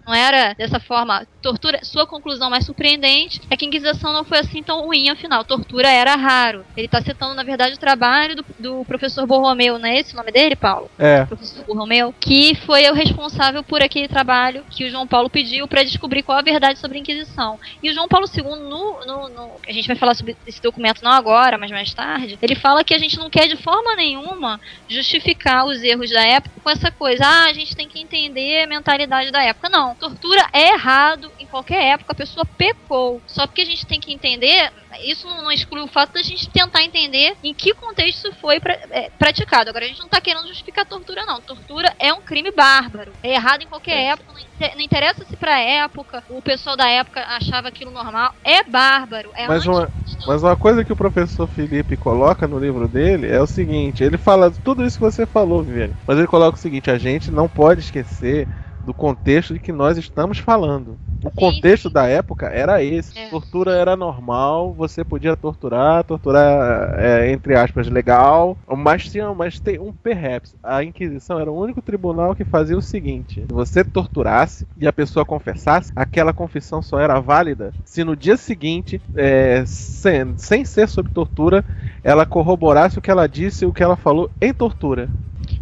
não 0.06 0.14
era 0.14 0.54
dessa 0.54 0.80
forma 0.80 1.26
tortura. 1.42 1.80
Sua 1.82 2.06
conclusão 2.06 2.50
mais 2.50 2.64
surpreendente 2.64 3.40
é 3.50 3.56
que 3.56 3.64
a 3.64 3.68
Inquisição 3.68 4.12
não 4.12 4.24
foi 4.24 4.38
assim 4.38 4.62
tão 4.62 4.82
ruim, 4.82 5.08
afinal, 5.08 5.44
tortura 5.44 5.88
era 5.88 6.16
raro. 6.16 6.64
Ele 6.76 6.86
está 6.86 7.00
citando, 7.00 7.34
na 7.34 7.42
verdade, 7.42 7.74
o 7.74 7.78
trabalho 7.78 8.36
do, 8.36 8.44
do 8.58 8.84
professor 8.84 9.26
Borromeu, 9.26 9.78
não 9.78 9.88
é 9.88 9.98
esse 9.98 10.14
o 10.14 10.16
nome 10.16 10.32
dele, 10.32 10.56
Paulo? 10.56 10.90
É. 10.98 11.24
professor 11.24 11.64
Borromeu, 11.64 12.14
que 12.18 12.54
foi 12.66 12.88
o 12.90 12.94
responsável 12.94 13.62
por 13.62 13.82
aquele 13.82 14.08
trabalho 14.08 14.64
que 14.78 14.84
o 14.84 14.90
João 14.90 15.08
Paulo 15.08 15.28
pediu 15.28 15.66
para 15.66 15.82
descobrir 15.82 16.22
qual 16.22 16.38
a 16.38 16.42
verdade 16.42 16.78
sobre 16.78 16.98
a 16.98 17.00
Inquisição. 17.00 17.58
E 17.82 17.90
o 17.90 17.92
João 17.92 18.06
Paulo 18.06 18.26
II, 18.32 18.44
no, 18.44 19.04
no, 19.04 19.28
no- 19.28 19.50
a 19.66 19.72
gente 19.72 19.88
vai 19.88 19.96
falar 19.96 20.14
sobre 20.14 20.36
esse 20.46 20.62
documento 20.62 21.02
não 21.02 21.10
agora, 21.10 21.58
mas 21.58 21.72
mais 21.72 21.92
tarde, 21.92 22.38
ele 22.40 22.54
fala 22.54 22.84
que 22.84 22.94
a 22.94 22.98
gente 22.98 23.18
não 23.18 23.28
quer 23.28 23.48
de 23.48 23.56
forma 23.56 23.96
nenhuma 23.96 24.60
justificar 24.88 25.66
os 25.66 25.82
erros 25.82 26.10
da 26.10 26.22
época 26.24 26.60
com 26.62 26.70
essa 26.70 26.92
coisa, 26.92 27.24
ah, 27.26 27.44
a 27.46 27.52
gente 27.52 27.74
tem 27.74 27.88
que 27.88 28.00
entender 28.00 28.62
a 28.62 28.66
mentalidade 28.68 29.32
da 29.32 29.42
época. 29.42 29.68
Não, 29.68 29.96
tortura 29.96 30.46
é 30.52 30.74
errado 30.74 31.28
qualquer 31.48 31.82
época, 31.94 32.12
a 32.12 32.16
pessoa 32.16 32.44
pecou. 32.44 33.20
Só 33.26 33.46
porque 33.46 33.62
a 33.62 33.64
gente 33.66 33.86
tem 33.86 34.00
que 34.00 34.12
entender, 34.12 34.70
isso 35.04 35.26
não, 35.26 35.42
não 35.42 35.52
exclui 35.52 35.82
o 35.82 35.88
fato 35.88 36.12
da 36.14 36.22
gente 36.22 36.48
tentar 36.50 36.82
entender 36.82 37.36
em 37.42 37.54
que 37.54 37.74
contexto 37.74 38.26
isso 38.28 38.32
foi 38.40 38.60
pra- 38.60 38.78
é, 38.90 39.10
praticado. 39.18 39.70
Agora, 39.70 39.84
a 39.84 39.88
gente 39.88 40.00
não 40.00 40.08
tá 40.08 40.20
querendo 40.20 40.46
justificar 40.48 40.84
a 40.84 40.88
tortura, 40.88 41.24
não. 41.24 41.40
Tortura 41.40 41.94
é 41.98 42.12
um 42.12 42.20
crime 42.22 42.50
bárbaro. 42.50 43.12
É 43.22 43.34
errado 43.34 43.62
em 43.62 43.66
qualquer 43.66 44.12
época, 44.12 44.32
não 44.32 44.38
inte- 44.38 44.74
não 44.76 44.82
interessa 44.82 45.24
se 45.24 45.36
pra 45.36 45.58
época 45.60 46.22
o 46.28 46.42
pessoal 46.42 46.76
da 46.76 46.88
época 46.88 47.20
achava 47.20 47.68
aquilo 47.68 47.90
normal. 47.90 48.32
É 48.44 48.62
bárbaro. 48.64 49.30
É 49.36 49.46
Mas 49.46 49.66
uma, 49.66 49.88
mas 50.26 50.42
uma 50.42 50.56
coisa 50.56 50.84
que 50.84 50.92
o 50.92 50.96
professor 50.96 51.46
Felipe 51.46 51.96
coloca 51.96 52.46
no 52.46 52.58
livro 52.58 52.88
dele 52.88 53.28
é 53.28 53.40
o 53.40 53.46
seguinte: 53.46 54.02
ele 54.02 54.18
fala 54.18 54.50
tudo 54.50 54.84
isso 54.84 54.98
que 54.98 55.04
você 55.04 55.26
falou, 55.26 55.62
Viviane. 55.62 55.94
Mas 56.06 56.18
ele 56.18 56.26
coloca 56.26 56.56
o 56.58 56.60
seguinte: 56.60 56.90
a 56.90 56.98
gente 56.98 57.30
não 57.30 57.48
pode 57.48 57.80
esquecer 57.80 58.48
do 58.82 58.94
contexto 58.94 59.54
de 59.54 59.60
que 59.60 59.72
nós 59.72 59.98
estamos 59.98 60.38
falando. 60.38 60.98
O 61.24 61.30
contexto 61.30 61.90
da 61.90 62.06
época 62.06 62.46
era 62.46 62.82
esse. 62.82 63.18
É. 63.18 63.28
Tortura 63.28 63.72
era 63.72 63.96
normal, 63.96 64.72
você 64.72 65.04
podia 65.04 65.36
torturar, 65.36 66.04
torturar, 66.04 66.94
é, 66.98 67.30
entre 67.30 67.56
aspas, 67.56 67.88
legal. 67.88 68.56
Mas 68.68 69.10
tinha, 69.10 69.32
mas 69.34 69.58
tem 69.58 69.78
um 69.78 69.92
perhaps. 69.92 70.54
A 70.62 70.82
Inquisição 70.84 71.40
era 71.40 71.50
o 71.50 71.60
único 71.60 71.82
tribunal 71.82 72.34
que 72.34 72.44
fazia 72.44 72.76
o 72.76 72.82
seguinte: 72.82 73.44
se 73.48 73.54
você 73.54 73.82
torturasse 73.82 74.66
e 74.76 74.86
a 74.86 74.92
pessoa 74.92 75.24
confessasse, 75.24 75.92
aquela 75.94 76.32
confissão 76.32 76.80
só 76.80 77.00
era 77.00 77.20
válida 77.20 77.72
se 77.84 78.04
no 78.04 78.14
dia 78.14 78.36
seguinte, 78.36 79.00
é, 79.16 79.64
sem, 79.66 80.36
sem 80.36 80.64
ser 80.64 80.88
sob 80.88 81.08
tortura, 81.08 81.64
ela 82.04 82.24
corroborasse 82.24 82.98
o 82.98 83.02
que 83.02 83.10
ela 83.10 83.26
disse 83.26 83.64
e 83.64 83.66
o 83.66 83.72
que 83.72 83.82
ela 83.82 83.96
falou 83.96 84.30
em 84.40 84.52
tortura. 84.52 85.08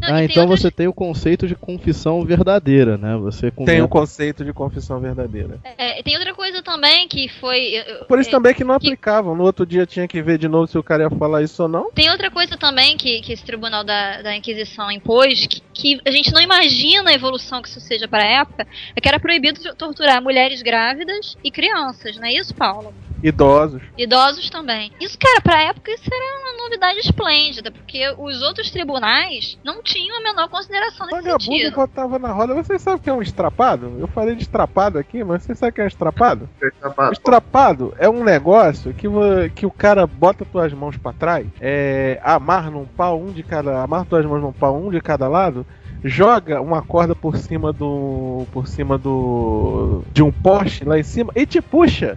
Não, 0.01 0.15
Ah, 0.15 0.25
então 0.25 0.43
outras- 0.45 0.61
você 0.61 0.71
tem 0.71 0.87
o 0.87 0.93
conceito 0.93 1.47
de 1.47 1.55
confissão 1.55 2.23
verdadeira, 2.25 2.97
né? 2.99 3.17
Você 3.17 3.51
Tem 3.51 3.81
o 3.83 3.89
conceito 3.89 4.45
de 4.45 4.53
confissão 4.53 5.01
verdadeira. 5.01 5.59
é, 5.79 6.03
tem 6.03 6.17
outra 6.17 6.35
coisa 6.35 6.63
também 6.63 7.09
que 7.09 7.29
foi. 7.29 7.83
Por 8.09 8.19
isso 8.21 8.29
é, 8.29 8.33
também 8.33 8.55
que 8.55 8.63
não 8.65 8.79
que- 8.79 8.87
aplicavam. 8.87 9.35
No 9.35 9.45
outro 9.45 9.65
dia 9.67 9.87
tinha 9.87 10.07
que 10.07 10.21
ver 10.23 10.39
de 10.39 10.49
novo 10.49 10.67
se 10.67 10.77
o 10.79 10.83
cara 10.83 11.05
ia 11.05 11.11
falar 11.11 11.43
isso 11.43 11.63
ou 11.63 11.69
não. 11.69 11.91
Tem 11.93 12.11
outra 12.11 12.31
coisa 12.31 12.57
também 12.57 12.97
que, 12.97 13.21
que 13.21 13.33
esse 13.33 13.45
tribunal 13.45 13.83
da, 13.85 14.23
da 14.23 14.37
Inquisição 14.37 14.91
impôs, 14.91 15.47
que, 15.47 15.61
que 15.73 16.01
a 16.07 16.11
gente 16.11 16.33
não 16.33 16.41
imagina 16.41 17.11
a 17.11 17.15
evolução 17.15 17.63
que 17.63 17.69
isso 17.69 17.81
seja 17.81 18.07
para 18.07 18.23
a 18.23 18.27
época, 18.43 18.67
é 18.95 19.01
que 19.01 19.09
era 19.09 19.19
proibido 19.19 19.61
torturar 19.77 20.23
mulheres 20.23 20.63
grávidas 20.63 21.37
e 21.43 21.51
crianças, 21.51 22.17
não 22.17 22.25
é 22.27 22.33
isso, 22.35 22.55
Paulo? 22.55 22.93
Idosos. 23.23 23.83
Idosos 23.97 24.51
também. 24.51 24.93
Isso, 25.01 25.19
cara, 25.19 25.41
pra 25.41 25.63
época 25.63 25.91
isso 25.91 26.05
era 26.13 26.41
uma 26.41 26.65
novidade 26.65 26.99
esplêndida, 26.99 27.71
porque 27.71 28.15
os 28.19 28.43
outros 28.43 28.71
tribunais 28.71 29.59
não 29.65 29.83
tinham 29.83 30.19
a 30.19 30.23
menor 30.23 30.49
consideração 30.49 31.07
nesse 31.07 31.23
Vagabundo 31.23 31.45
sentido. 31.45 31.75
botava 31.75 32.19
na 32.19 32.33
roda. 32.33 32.55
Vocês 32.55 32.83
sabem 32.83 32.99
o 33.01 33.03
que 33.03 33.11
é 33.11 33.13
um 33.13 33.23
estrapado? 33.23 33.97
Eu 33.99 34.07
falei 34.09 34.35
de 34.35 34.43
estrapado 34.43 34.99
aqui, 34.99 35.25
mas 35.25 35.43
vocês 35.43 35.59
sabem 35.59 35.71
o 35.71 35.75
que 35.75 35.81
é 35.81 35.85
um 35.85 35.89
estrapado? 35.89 36.49
O 36.97 37.13
estrapado 37.13 37.95
é 37.99 38.09
um 38.09 38.23
negócio 38.25 38.93
que, 38.95 39.09
que 39.55 39.67
o 39.67 39.71
cara 39.71 40.07
bota 40.07 40.45
tuas 40.45 40.73
mãos 40.73 40.97
pra 40.97 41.13
trás, 41.13 41.47
é, 41.61 42.21
amarra 42.23 42.71
num 42.71 42.85
pau, 42.85 43.21
um 43.21 43.33
de 43.33 43.43
cada. 43.43 43.83
Amarra 43.83 44.05
tuas 44.05 44.25
mãos 44.25 44.41
num 44.41 44.53
pau, 44.53 44.77
um 44.77 44.91
de 44.91 45.01
cada 45.01 45.29
lado, 45.29 45.67
joga 46.05 46.61
uma 46.61 46.83
corda 46.83 47.15
por 47.15 47.37
cima 47.37 47.73
do. 47.73 48.47
por 48.53 48.67
cima 48.67 48.97
do. 48.99 50.03
de 50.13 50.23
um 50.23 50.33
poste 50.33 50.85
lá 50.85 50.99
em 50.99 51.03
cima 51.03 51.33
e 51.35 51.45
te 51.47 51.61
puxa. 51.61 52.17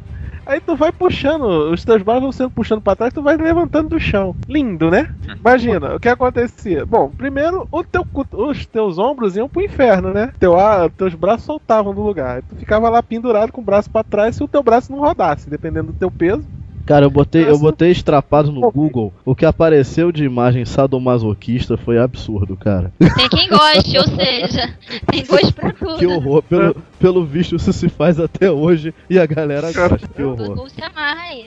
Aí 0.50 0.60
tu 0.60 0.76
vai 0.76 0.92
puxando, 0.92 1.72
os 1.72 1.86
teus 1.86 2.02
braços 2.02 2.24
vão 2.24 2.32
sendo 2.32 2.50
puxando 2.50 2.82
pra 2.82 2.96
trás, 2.96 3.14
tu 3.14 3.22
vai 3.22 3.38
levantando 3.38 3.90
do 3.90 4.00
chão. 4.00 4.36
Lindo, 4.48 4.90
né? 4.90 5.08
Imagina, 5.40 5.94
o 5.94 6.00
que 6.00 6.10
acontecia? 6.10 6.88
Bom, 6.88 7.12
primeiro, 7.12 7.68
o 7.72 7.84
teu, 7.84 8.04
os 8.34 8.66
teus 8.66 8.98
ombros 8.98 9.38
iam 9.38 9.48
pro 9.48 9.62
inferno, 9.62 10.12
né? 10.12 10.32
Teu, 10.40 10.60
ah, 10.60 10.90
teus 10.90 11.14
braços 11.14 11.46
soltavam 11.46 11.94
do 11.94 12.02
lugar. 12.02 12.42
Tu 12.42 12.56
ficava 12.56 12.90
lá 12.90 13.04
pendurado 13.04 13.52
com 13.52 13.62
o 13.62 13.64
braço 13.64 13.92
pra 13.92 14.04
trás 14.04 14.38
se 14.38 14.44
o 14.44 14.48
teu 14.48 14.64
braço 14.64 14.92
não 14.92 14.98
rodasse, 14.98 15.52
dependendo 15.52 15.90
do 15.92 15.94
teu 15.94 16.10
peso. 16.10 16.44
Cara, 16.90 17.06
eu 17.06 17.10
botei, 17.12 17.48
eu 17.48 17.58
botei 17.60 17.92
estrapado 17.92 18.52
no 18.52 18.70
Google. 18.72 19.14
O 19.24 19.36
que 19.36 19.46
apareceu 19.46 20.12
de 20.12 20.24
imagem 20.24 20.66
sadomasoquista 20.66 21.78
foi 21.78 22.00
absurdo, 22.00 22.58
cara. 22.58 22.92
Tem 22.98 23.30
quem 23.30 23.48
goste, 23.48 23.96
ou 23.98 24.08
seja, 24.08 24.76
tem 25.12 25.24
gosto 25.24 25.54
pra 25.54 25.72
tudo. 25.72 26.00
Que 26.00 26.08
horror. 26.08 26.42
Pelo, 26.42 26.76
pelo 27.00 27.26
visto, 27.26 27.56
isso 27.56 27.72
se 27.72 27.90
faz 27.90 28.20
até 28.20 28.52
hoje 28.52 28.92
e 29.10 29.20
a 29.20 29.26
galera 29.28 29.72
gosta. 29.72 30.08
Que 30.08 30.24
horror. 30.24 30.68
Se. 30.70 30.80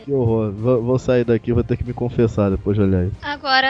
Que 0.04 0.12
horror. 0.12 0.52
Vou, 0.52 0.82
vou 0.82 0.98
sair 0.98 1.24
daqui, 1.24 1.52
vou 1.52 1.64
ter 1.64 1.76
que 1.76 1.84
me 1.84 1.92
confessar 1.92 2.50
depois 2.50 2.76
de 2.76 2.82
olhar 2.84 3.04
isso. 3.04 3.16
Agora, 3.20 3.66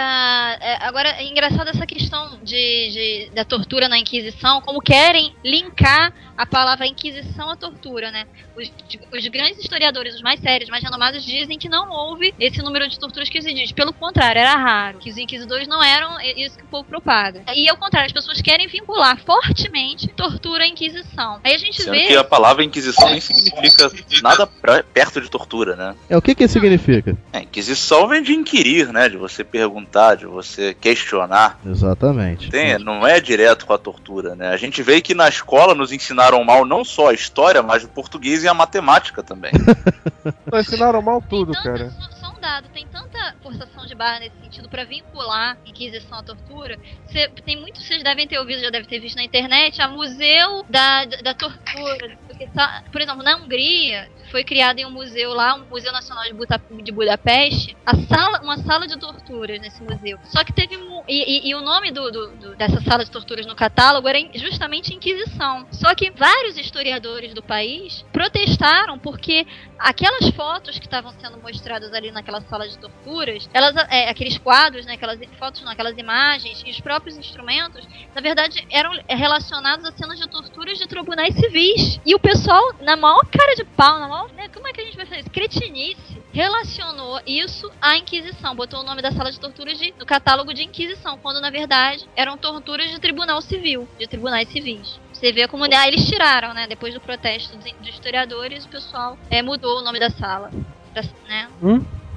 é, 0.60 0.84
agora 0.86 1.08
é 1.08 1.26
engraçado 1.26 1.68
essa 1.68 1.86
questão 1.86 2.38
de, 2.44 2.50
de- 2.52 3.30
da 3.34 3.44
tortura 3.46 3.88
na 3.88 3.98
Inquisição, 3.98 4.60
como 4.60 4.80
querem 4.80 5.32
linkar 5.44 6.12
a 6.36 6.44
palavra 6.44 6.86
Inquisição 6.86 7.48
à 7.50 7.56
tortura, 7.56 8.10
né? 8.10 8.24
Os, 8.56 8.70
os 9.16 9.26
grandes 9.28 9.58
historiadores, 9.60 10.14
os 10.14 10.22
mais 10.22 10.38
sérios, 10.40 10.68
mais 10.68 10.84
renomados, 10.84 11.24
dizem 11.24 11.58
que 11.62 11.68
não 11.68 11.88
houve 11.90 12.34
esse 12.40 12.60
número 12.60 12.88
de 12.88 12.98
torturas 12.98 13.28
que 13.28 13.40
se 13.40 13.54
diz. 13.54 13.70
Pelo 13.70 13.92
contrário, 13.92 14.40
era 14.40 14.56
raro. 14.56 14.98
Que 14.98 15.08
os 15.10 15.16
inquisidores 15.16 15.68
não 15.68 15.80
eram 15.82 16.20
isso 16.36 16.58
que 16.58 16.64
o 16.64 16.66
povo 16.66 16.84
propaga. 16.88 17.42
E 17.54 17.68
ao 17.70 17.76
contrário, 17.76 18.06
as 18.06 18.12
pessoas 18.12 18.40
querem 18.42 18.66
vincular 18.66 19.16
fortemente 19.24 20.08
tortura 20.08 20.64
à 20.64 20.66
Inquisição. 20.66 21.38
Aí 21.44 21.54
a 21.54 21.58
gente 21.58 21.80
Sendo 21.82 21.92
vê. 21.92 22.06
que 22.08 22.16
a 22.16 22.24
palavra 22.24 22.64
Inquisição 22.64 23.08
nem 23.08 23.20
significa 23.20 23.90
nada 24.22 24.44
pra- 24.46 24.82
perto 24.82 25.20
de 25.20 25.30
tortura, 25.30 25.76
né? 25.76 25.94
É, 26.10 26.16
o 26.16 26.22
que 26.22 26.34
que 26.34 26.42
isso 26.44 26.54
significa? 26.54 27.16
É, 27.32 27.40
Inquisição 27.42 28.08
vem 28.08 28.22
de 28.22 28.32
inquirir, 28.32 28.92
né? 28.92 29.08
De 29.08 29.16
você 29.16 29.44
perguntar, 29.44 30.16
de 30.16 30.26
você 30.26 30.74
questionar. 30.74 31.60
Exatamente. 31.64 32.50
Tem, 32.50 32.76
não 32.78 33.06
é 33.06 33.20
direto 33.20 33.66
com 33.66 33.72
a 33.72 33.78
tortura, 33.78 34.34
né? 34.34 34.48
A 34.48 34.56
gente 34.56 34.82
vê 34.82 35.00
que 35.00 35.14
na 35.14 35.28
escola 35.28 35.74
nos 35.76 35.92
ensinaram 35.92 36.42
mal 36.42 36.64
não 36.64 36.84
só 36.84 37.10
a 37.10 37.14
história, 37.14 37.62
mas 37.62 37.84
o 37.84 37.88
português 37.88 38.42
e 38.42 38.48
a 38.48 38.54
matemática 38.54 39.22
também. 39.22 39.52
Ensinaram 40.52 41.02
mal 41.02 41.20
tudo, 41.28 41.41
tem 41.47 41.55
tanta, 41.62 41.62
cara. 41.62 42.32
um 42.36 42.40
dado, 42.40 42.68
tem 42.70 42.86
tanta 42.88 43.36
forçação 43.43 43.86
de 43.86 43.95
barra 43.95 44.20
nesse 44.20 44.36
sentido 44.40 44.68
pra 44.68 44.84
vincular 44.84 45.57
Inquisição 45.64 46.18
à 46.18 46.22
tortura. 46.22 46.78
Cê- 47.07 47.28
tem 47.45 47.61
muitos, 47.61 47.84
vocês 47.86 48.03
devem 48.03 48.26
ter 48.26 48.38
ouvido, 48.38 48.61
já 48.61 48.70
devem 48.70 48.88
ter 48.88 48.99
visto 49.01 49.16
na 49.16 49.24
internet, 49.24 49.80
a 49.80 49.88
Museu 49.88 50.64
da, 50.68 51.05
da 51.05 51.34
Tortura. 51.34 52.18
Porque 52.32 52.46
tá- 52.48 52.82
por 52.90 53.00
exemplo, 53.00 53.22
na 53.22 53.36
Hungria, 53.36 54.10
foi 54.30 54.42
criado 54.42 54.78
em 54.78 54.86
um 54.86 54.90
museu 54.90 55.34
lá, 55.34 55.54
um 55.54 55.66
Museu 55.66 55.92
Nacional 55.92 56.24
de, 56.24 56.32
Buta, 56.32 56.58
de 56.82 56.90
Budapeste, 56.92 57.76
a 57.84 57.94
sala, 57.94 58.40
uma 58.42 58.56
sala 58.58 58.86
de 58.86 58.98
torturas 58.98 59.60
nesse 59.60 59.82
museu. 59.82 60.18
Só 60.24 60.42
que 60.42 60.52
teve. 60.52 60.76
E, 61.08 61.48
e- 61.48 61.50
e 61.50 61.54
o 61.54 61.60
nome 61.60 61.90
do, 61.90 62.10
do- 62.10 62.30
do- 62.36 62.56
dessa 62.56 62.80
sala 62.80 63.04
de 63.04 63.10
torturas 63.10 63.44
no 63.44 63.54
catálogo 63.54 64.08
era 64.08 64.18
justamente 64.34 64.94
Inquisição. 64.94 65.66
Só 65.70 65.94
que 65.94 66.10
vários 66.12 66.56
historiadores 66.56 67.34
do 67.34 67.42
país 67.42 68.04
protestaram 68.12 68.98
porque 68.98 69.46
aquelas 69.78 70.28
fotos 70.30 70.78
que 70.78 70.86
estavam 70.86 71.12
sendo 71.20 71.38
mostradas 71.38 71.92
ali 71.92 72.10
naquela 72.12 72.40
sala 72.42 72.66
de 72.68 72.78
torturas, 72.78 73.48
elas, 73.52 73.74
é, 73.90 74.08
aqueles 74.08 74.38
quadros, 74.38 74.86
né, 74.86 74.94
aquelas 74.94 75.18
fotos, 75.38 75.60
não, 75.62 75.72
aquelas 75.72 75.98
imagens 75.98 76.62
e 76.64 76.70
os 76.70 76.80
próprios 76.80 77.16
instrumentos, 77.18 77.86
na 78.14 78.20
verdade, 78.20 78.64
eram 78.70 78.92
relacionados 79.08 79.84
a 79.84 79.92
cenas 79.92 80.18
de 80.18 80.28
torturas 80.28 80.78
de 80.78 80.86
tribunais 80.86 81.34
civis. 81.34 82.00
E 82.06 82.14
o 82.14 82.18
pessoal, 82.22 82.62
na 82.80 82.96
maior 82.96 83.20
cara 83.26 83.54
de 83.54 83.64
pau, 83.64 83.98
na 83.98 84.08
maior, 84.08 84.32
né, 84.32 84.48
como 84.48 84.66
é 84.68 84.72
que 84.72 84.80
a 84.80 84.84
gente 84.84 84.96
vai 84.96 85.04
fazer 85.06 85.20
isso? 85.20 85.30
Cretinice, 85.30 86.22
relacionou 86.32 87.20
isso 87.26 87.70
à 87.80 87.96
Inquisição, 87.96 88.54
botou 88.54 88.80
o 88.80 88.84
nome 88.84 89.02
da 89.02 89.10
sala 89.12 89.30
de 89.30 89.38
torturas 89.38 89.76
de, 89.78 89.92
no 89.98 90.06
catálogo 90.06 90.54
de 90.54 90.62
Inquisição, 90.62 91.18
quando 91.18 91.40
na 91.40 91.50
verdade 91.50 92.08
eram 92.16 92.38
torturas 92.38 92.90
de 92.90 93.00
tribunal 93.00 93.42
civil, 93.42 93.88
de 93.98 94.06
tribunais 94.06 94.48
civis. 94.48 94.98
Você 95.12 95.32
vê 95.32 95.46
como 95.46 95.64
ah, 95.64 95.88
eles 95.88 96.06
tiraram, 96.06 96.52
né? 96.52 96.66
Depois 96.66 96.92
do 96.94 97.00
protesto 97.00 97.56
dos, 97.56 97.88
historiadores, 97.88 98.64
o 98.64 98.68
pessoal 98.68 99.16
é, 99.30 99.40
mudou 99.42 99.78
o 99.78 99.82
nome 99.82 100.00
da 100.00 100.10
sala. 100.10 100.50
pra- 100.92 101.02
né? 101.28 101.48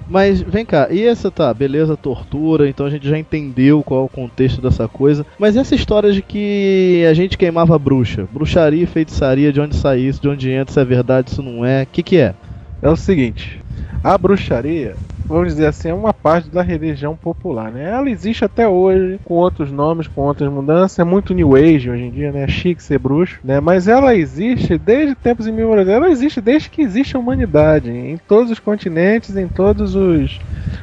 Mas 0.07 0.41
vem 0.41 0.65
cá, 0.65 0.87
e 0.91 1.03
essa 1.03 1.31
tá, 1.31 1.53
beleza, 1.53 1.97
tortura, 1.97 2.69
então 2.69 2.85
a 2.85 2.89
gente 2.89 3.07
já 3.07 3.17
entendeu 3.17 3.81
qual 3.83 4.01
é 4.01 4.03
o 4.03 4.09
contexto 4.09 4.61
dessa 4.61 4.87
coisa. 4.87 5.25
Mas 5.39 5.57
essa 5.57 5.73
história 5.73 6.11
de 6.11 6.21
que 6.21 7.03
a 7.09 7.13
gente 7.13 7.37
queimava 7.37 7.77
bruxa? 7.79 8.27
Bruxaria 8.31 8.85
feitiçaria, 8.85 9.51
de 9.51 9.59
onde 9.59 9.75
sai 9.75 9.99
isso, 10.01 10.21
de 10.21 10.29
onde 10.29 10.51
entra, 10.51 10.73
se 10.73 10.79
é 10.79 10.85
verdade, 10.85 11.31
se 11.31 11.41
não 11.41 11.65
é, 11.65 11.83
o 11.83 11.87
que 11.87 12.03
que 12.03 12.17
é? 12.17 12.35
É 12.81 12.89
o 12.89 12.95
seguinte, 12.95 13.59
a 14.03 14.15
bruxaria, 14.17 14.95
vamos 15.27 15.47
dizer 15.49 15.67
assim, 15.67 15.89
é 15.89 15.93
uma 15.93 16.13
parte 16.13 16.49
da 16.49 16.61
religião 16.61 17.15
popular, 17.15 17.71
né? 17.71 17.89
Ela 17.89 18.09
existe 18.09 18.45
até 18.45 18.67
hoje, 18.67 19.19
com 19.23 19.33
outros 19.35 19.71
nomes, 19.71 20.07
com 20.07 20.21
outras 20.21 20.51
mudanças, 20.51 20.97
é 20.99 21.03
muito 21.03 21.33
New 21.33 21.55
Age 21.55 21.89
hoje 21.89 22.03
em 22.03 22.11
dia, 22.11 22.31
né? 22.31 22.43
É 22.43 22.47
chique 22.47 22.81
ser 22.81 22.99
bruxo, 22.99 23.39
né? 23.43 23.59
Mas 23.59 23.87
ela 23.87 24.15
existe 24.15 24.77
desde 24.77 25.15
tempos 25.15 25.47
imemoriais, 25.47 25.87
ela 25.89 26.09
existe 26.09 26.39
desde 26.41 26.69
que 26.69 26.81
existe 26.81 27.15
a 27.15 27.19
humanidade, 27.19 27.89
em 27.89 28.17
todos 28.17 28.51
os 28.51 28.59
continentes, 28.59 29.35
em 29.35 29.47
todos 29.47 29.95
os, 29.95 30.39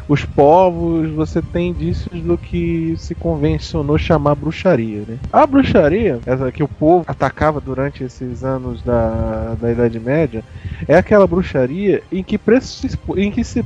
os 0.08 0.24
povos, 0.24 1.10
você 1.10 1.40
tem 1.40 1.70
indícios 1.70 2.20
do 2.22 2.36
que 2.36 2.94
se 2.96 3.14
convencionou 3.14 3.96
chamar 3.98 4.34
bruxaria, 4.34 5.02
né? 5.06 5.16
A 5.32 5.46
bruxaria, 5.46 6.18
essa 6.26 6.50
que 6.52 6.62
o 6.62 6.68
povo 6.68 7.04
atacava 7.06 7.60
durante 7.60 8.04
esses 8.04 8.42
anos 8.44 8.82
da, 8.82 9.54
da 9.54 9.70
Idade 9.70 9.98
Média, 10.00 10.42
é 10.88 10.96
aquela 10.96 11.26
bruxaria 11.26 12.02
em 12.10 12.22
que, 12.22 12.36
pressupo- 12.38 13.18
em 13.18 13.30
que 13.30 13.44
se 13.44 13.62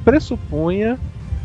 pressupunha 0.67 0.99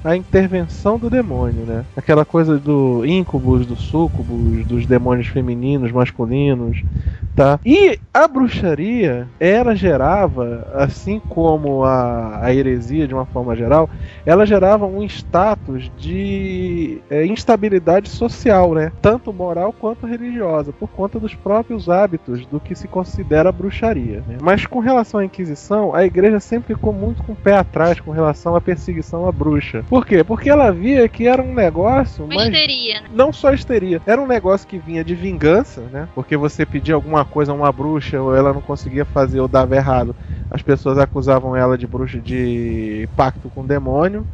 a 0.04 0.16
intervenção 0.16 0.98
do 0.98 1.10
demônio, 1.10 1.66
né? 1.66 1.86
Aquela 1.96 2.26
coisa 2.26 2.58
do 2.58 3.06
íncubos, 3.06 3.66
do 3.66 3.76
súcubos, 3.76 4.66
dos 4.66 4.86
demônios 4.86 5.28
femininos, 5.28 5.92
masculinos, 5.92 6.84
tá? 7.36 7.60
E 7.66 8.00
a 8.14 8.28
bruxaria, 8.28 9.28
ela 9.40 9.76
gerava, 9.76 10.68
assim 10.74 11.20
como 11.30 11.84
a, 11.84 12.40
a 12.44 12.54
heresia 12.54 13.08
de 13.08 13.14
uma 13.14 13.26
forma 13.26 13.56
geral, 13.56 13.90
ela 14.26 14.46
gerava 14.46 14.86
um 14.86 15.04
status 15.04 15.92
de 15.98 17.00
é, 17.10 17.26
instabilidade 17.26 18.10
social, 18.10 18.74
né? 18.74 18.92
Tanto 19.02 19.32
moral 19.32 19.74
quanto 19.74 20.06
religiosa, 20.06 20.74
por 20.74 20.90
conta 20.90 21.20
dos 21.20 21.34
próprios 21.34 21.90
hábitos 21.90 22.46
do 22.46 22.60
que 22.60 22.76
se 22.76 22.88
considera 22.88 23.52
bruxaria. 23.52 24.24
né? 24.28 24.38
Mas 24.42 24.66
com 24.66 24.80
relação 24.80 25.20
à 25.20 25.26
Inquisição, 25.26 25.96
a 25.96 26.06
igreja 26.06 26.40
sempre 26.40 26.76
ficou 26.76 26.94
muito 26.94 27.24
com 27.24 27.34
o 27.34 27.36
pé 27.36 27.56
atrás 27.56 28.00
com 28.00 28.12
relação 28.12 28.56
à 28.56 28.62
perseguição 28.62 29.28
à 29.28 29.32
bruxa. 29.32 29.84
Por 29.92 30.06
quê? 30.06 30.24
Porque 30.24 30.50
ela 30.50 30.72
via 30.72 31.06
que 31.10 31.28
era 31.28 31.42
um 31.42 31.54
negócio. 31.54 32.24
Uma 32.24 32.36
mas 32.36 32.46
histeria, 32.46 33.02
né? 33.02 33.10
não 33.14 33.34
só 33.34 33.52
histeria, 33.52 34.02
era 34.06 34.22
um 34.22 34.26
negócio 34.26 34.66
que 34.66 34.78
vinha 34.78 35.04
de 35.04 35.14
vingança, 35.14 35.82
né? 35.92 36.08
Porque 36.16 36.38
você 36.38 36.66
pedia 36.66 36.96
alguma 36.96 37.26
coisa 37.26 37.52
a 37.52 37.56
uma 37.56 37.70
bruxa 37.74 38.22
ou 38.22 38.34
ela 38.34 38.54
não 38.54 38.62
conseguia 38.62 39.04
fazer 39.04 39.42
ou 39.42 39.50
dava 39.50 39.76
errado. 39.76 40.16
As 40.50 40.62
pessoas 40.62 40.98
acusavam 40.98 41.58
ela 41.58 41.78
de 41.78 41.86
bruxa 41.86 42.20
de 42.20 43.06
pacto 43.18 43.50
com 43.50 43.64
o 43.64 43.68
demônio. 43.68 44.26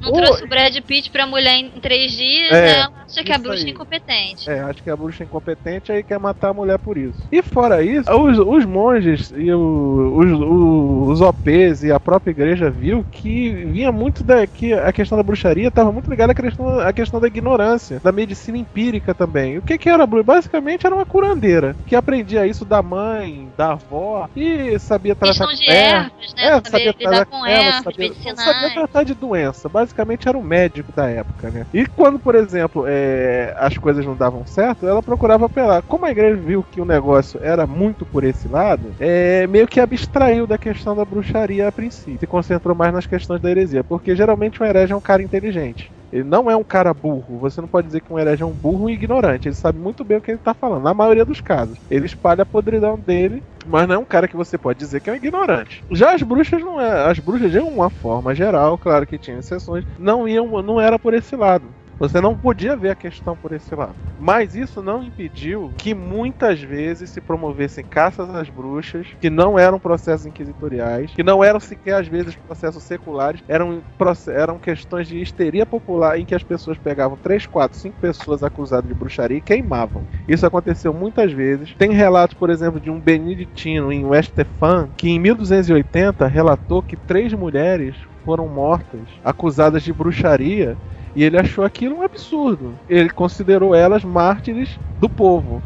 Não 0.00 0.12
trouxe 0.12 0.44
o 0.44 0.48
Brad 0.48 0.76
Pitt 0.80 1.10
pra 1.10 1.26
mulher 1.26 1.56
em 1.56 1.70
três 1.80 2.12
dias, 2.12 2.52
É, 2.52 2.78
ela 2.78 2.92
acha 3.04 3.24
que 3.24 3.32
a 3.32 3.34
isso 3.34 3.42
bruxa 3.44 3.62
é 3.62 3.66
aí. 3.66 3.70
incompetente. 3.72 4.50
É, 4.50 4.60
acho 4.60 4.82
que 4.82 4.90
a 4.90 4.96
bruxa 4.96 5.22
é 5.22 5.26
incompetente 5.26 5.90
aí 5.90 6.02
quer 6.02 6.18
matar 6.20 6.50
a 6.50 6.54
mulher 6.54 6.78
por 6.78 6.96
isso. 6.96 7.18
E 7.32 7.42
fora 7.42 7.82
isso, 7.82 8.10
os, 8.12 8.38
os 8.38 8.64
monges 8.64 9.32
e 9.36 9.50
o- 9.52 10.14
os, 10.16 11.10
os 11.12 11.20
OPs 11.20 11.82
e 11.82 11.90
a 11.90 11.98
própria 11.98 12.30
igreja 12.30 12.70
viu 12.70 13.04
que 13.10 13.50
vinha 13.50 13.90
muito 13.90 14.22
da 14.22 14.46
que 14.46 14.72
a 14.72 14.92
questão 14.92 15.18
da 15.18 15.24
bruxaria 15.24 15.68
estava 15.68 15.90
muito 15.90 16.08
ligada 16.08 16.30
à 16.32 16.34
questão, 16.34 16.78
à 16.80 16.92
questão 16.92 17.20
da 17.20 17.26
ignorância, 17.26 17.98
da 18.00 18.12
medicina 18.12 18.56
empírica 18.56 19.12
também. 19.14 19.58
O 19.58 19.62
que, 19.62 19.76
que 19.76 19.88
era 19.88 20.04
a 20.04 20.06
bruxa? 20.06 20.24
Basicamente 20.24 20.86
era 20.86 20.94
uma 20.94 21.06
curandeira 21.06 21.74
que 21.86 21.96
aprendia 21.96 22.46
isso 22.46 22.64
da 22.64 22.80
mãe, 22.82 23.48
da 23.56 23.72
avó 23.72 24.28
e 24.36 24.78
sabia 24.78 25.16
tratar 25.16 25.46
de 25.54 25.68
é, 25.68 25.90
ervas, 25.90 26.34
né? 26.34 26.42
é, 26.44 26.50
Saber 26.52 26.70
sabia 26.70 26.94
lidar 26.98 27.10
tratar 27.10 27.26
com 27.26 27.46
ervas 27.46 27.82
sabia, 27.84 28.12
sabia 28.36 28.70
tratar 28.74 29.02
de 29.02 29.14
doença. 29.14 29.68
Basicamente 29.68 29.87
basicamente 29.88 30.28
era 30.28 30.36
o 30.36 30.42
médico 30.42 30.92
da 30.94 31.08
época, 31.08 31.50
né? 31.50 31.66
E 31.72 31.86
quando, 31.86 32.18
por 32.18 32.34
exemplo, 32.34 32.84
é, 32.86 33.54
as 33.56 33.76
coisas 33.78 34.04
não 34.04 34.14
davam 34.16 34.44
certo, 34.44 34.86
ela 34.86 35.02
procurava 35.02 35.46
apelar. 35.46 35.82
Como 35.82 36.04
a 36.04 36.10
igreja 36.10 36.36
viu 36.36 36.62
que 36.62 36.80
o 36.80 36.84
negócio 36.84 37.40
era 37.42 37.66
muito 37.66 38.04
por 38.04 38.22
esse 38.22 38.46
lado, 38.48 38.94
é, 38.98 39.46
meio 39.46 39.66
que 39.66 39.80
abstraiu 39.80 40.46
da 40.46 40.58
questão 40.58 40.94
da 40.94 41.04
bruxaria 41.04 41.68
a 41.68 41.72
princípio, 41.72 42.20
se 42.20 42.26
concentrou 42.26 42.76
mais 42.76 42.92
nas 42.92 43.06
questões 43.06 43.40
da 43.40 43.50
heresia, 43.50 43.82
porque 43.82 44.14
geralmente 44.14 44.62
um 44.62 44.66
herege 44.66 44.92
é 44.92 44.96
um 44.96 45.00
cara 45.00 45.22
inteligente. 45.22 45.90
Ele 46.12 46.24
não 46.24 46.50
é 46.50 46.56
um 46.56 46.64
cara 46.64 46.92
burro. 46.94 47.38
Você 47.38 47.60
não 47.60 47.68
pode 47.68 47.86
dizer 47.86 48.00
que 48.00 48.12
um 48.12 48.18
herege 48.18 48.42
é 48.42 48.46
um 48.46 48.52
burro 48.52 48.88
e 48.88 48.94
ignorante. 48.94 49.48
Ele 49.48 49.54
sabe 49.54 49.78
muito 49.78 50.04
bem 50.04 50.18
o 50.18 50.20
que 50.20 50.30
ele 50.30 50.38
está 50.38 50.54
falando, 50.54 50.82
na 50.82 50.94
maioria 50.94 51.24
dos 51.24 51.40
casos. 51.40 51.78
Ele 51.90 52.06
espalha 52.06 52.42
a 52.42 52.46
podridão 52.46 52.98
dele, 52.98 53.42
mas 53.66 53.86
não 53.86 53.96
é 53.96 53.98
um 53.98 54.04
cara 54.04 54.28
que 54.28 54.36
você 54.36 54.56
pode 54.56 54.78
dizer 54.78 55.00
que 55.00 55.10
é 55.10 55.12
um 55.12 55.16
ignorante. 55.16 55.82
Já 55.90 56.14
as 56.14 56.22
bruxas 56.22 56.60
não 56.62 56.80
é. 56.80 57.10
As 57.10 57.18
bruxas, 57.18 57.50
de 57.50 57.58
uma 57.58 57.90
forma 57.90 58.34
geral, 58.34 58.78
claro 58.78 59.06
que 59.06 59.18
tinha 59.18 59.38
exceções, 59.38 59.84
não 59.98 60.26
iam, 60.28 60.62
não 60.62 60.80
era 60.80 60.98
por 60.98 61.14
esse 61.14 61.36
lado. 61.36 61.66
Você 61.98 62.20
não 62.20 62.36
podia 62.36 62.76
ver 62.76 62.90
a 62.90 62.94
questão 62.94 63.36
por 63.36 63.52
esse 63.52 63.74
lado. 63.74 63.96
Mas 64.20 64.54
isso 64.54 64.82
não 64.82 65.02
impediu 65.02 65.72
que 65.78 65.94
muitas 65.94 66.60
vezes 66.60 67.10
se 67.10 67.20
promovessem 67.20 67.84
caças 67.84 68.28
às 68.30 68.48
bruxas, 68.48 69.06
que 69.20 69.28
não 69.28 69.58
eram 69.58 69.80
processos 69.80 70.26
inquisitoriais, 70.26 71.12
que 71.12 71.22
não 71.22 71.42
eram 71.42 71.58
sequer 71.58 71.94
às 71.94 72.06
vezes 72.06 72.36
processos 72.36 72.84
seculares, 72.84 73.42
eram, 73.48 73.82
eram 74.28 74.58
questões 74.58 75.08
de 75.08 75.20
histeria 75.20 75.66
popular 75.66 76.18
em 76.18 76.24
que 76.24 76.34
as 76.34 76.42
pessoas 76.42 76.78
pegavam 76.78 77.16
3, 77.16 77.46
4, 77.46 77.78
5 77.78 77.96
pessoas 78.00 78.42
acusadas 78.42 78.88
de 78.88 78.94
bruxaria 78.94 79.38
e 79.38 79.42
queimavam. 79.42 80.04
Isso 80.26 80.46
aconteceu 80.46 80.92
muitas 80.92 81.32
vezes. 81.32 81.74
Tem 81.76 81.92
relatos, 81.92 82.36
por 82.36 82.50
exemplo, 82.50 82.80
de 82.80 82.90
um 82.90 83.00
beneditino 83.00 83.92
em 83.92 84.04
Westphal 84.04 84.88
que 84.96 85.08
em 85.08 85.18
1280 85.18 86.26
relatou 86.26 86.82
que 86.82 86.96
três 86.96 87.32
mulheres 87.32 87.96
foram 88.24 88.46
mortas 88.46 89.00
acusadas 89.24 89.82
de 89.82 89.92
bruxaria 89.92 90.76
e 91.18 91.24
ele 91.24 91.36
achou 91.36 91.64
aquilo 91.64 91.96
um 91.96 92.02
absurdo. 92.02 92.74
Ele 92.88 93.10
considerou 93.10 93.74
elas 93.74 94.04
mártires 94.04 94.78
do 95.00 95.08
povo. 95.08 95.60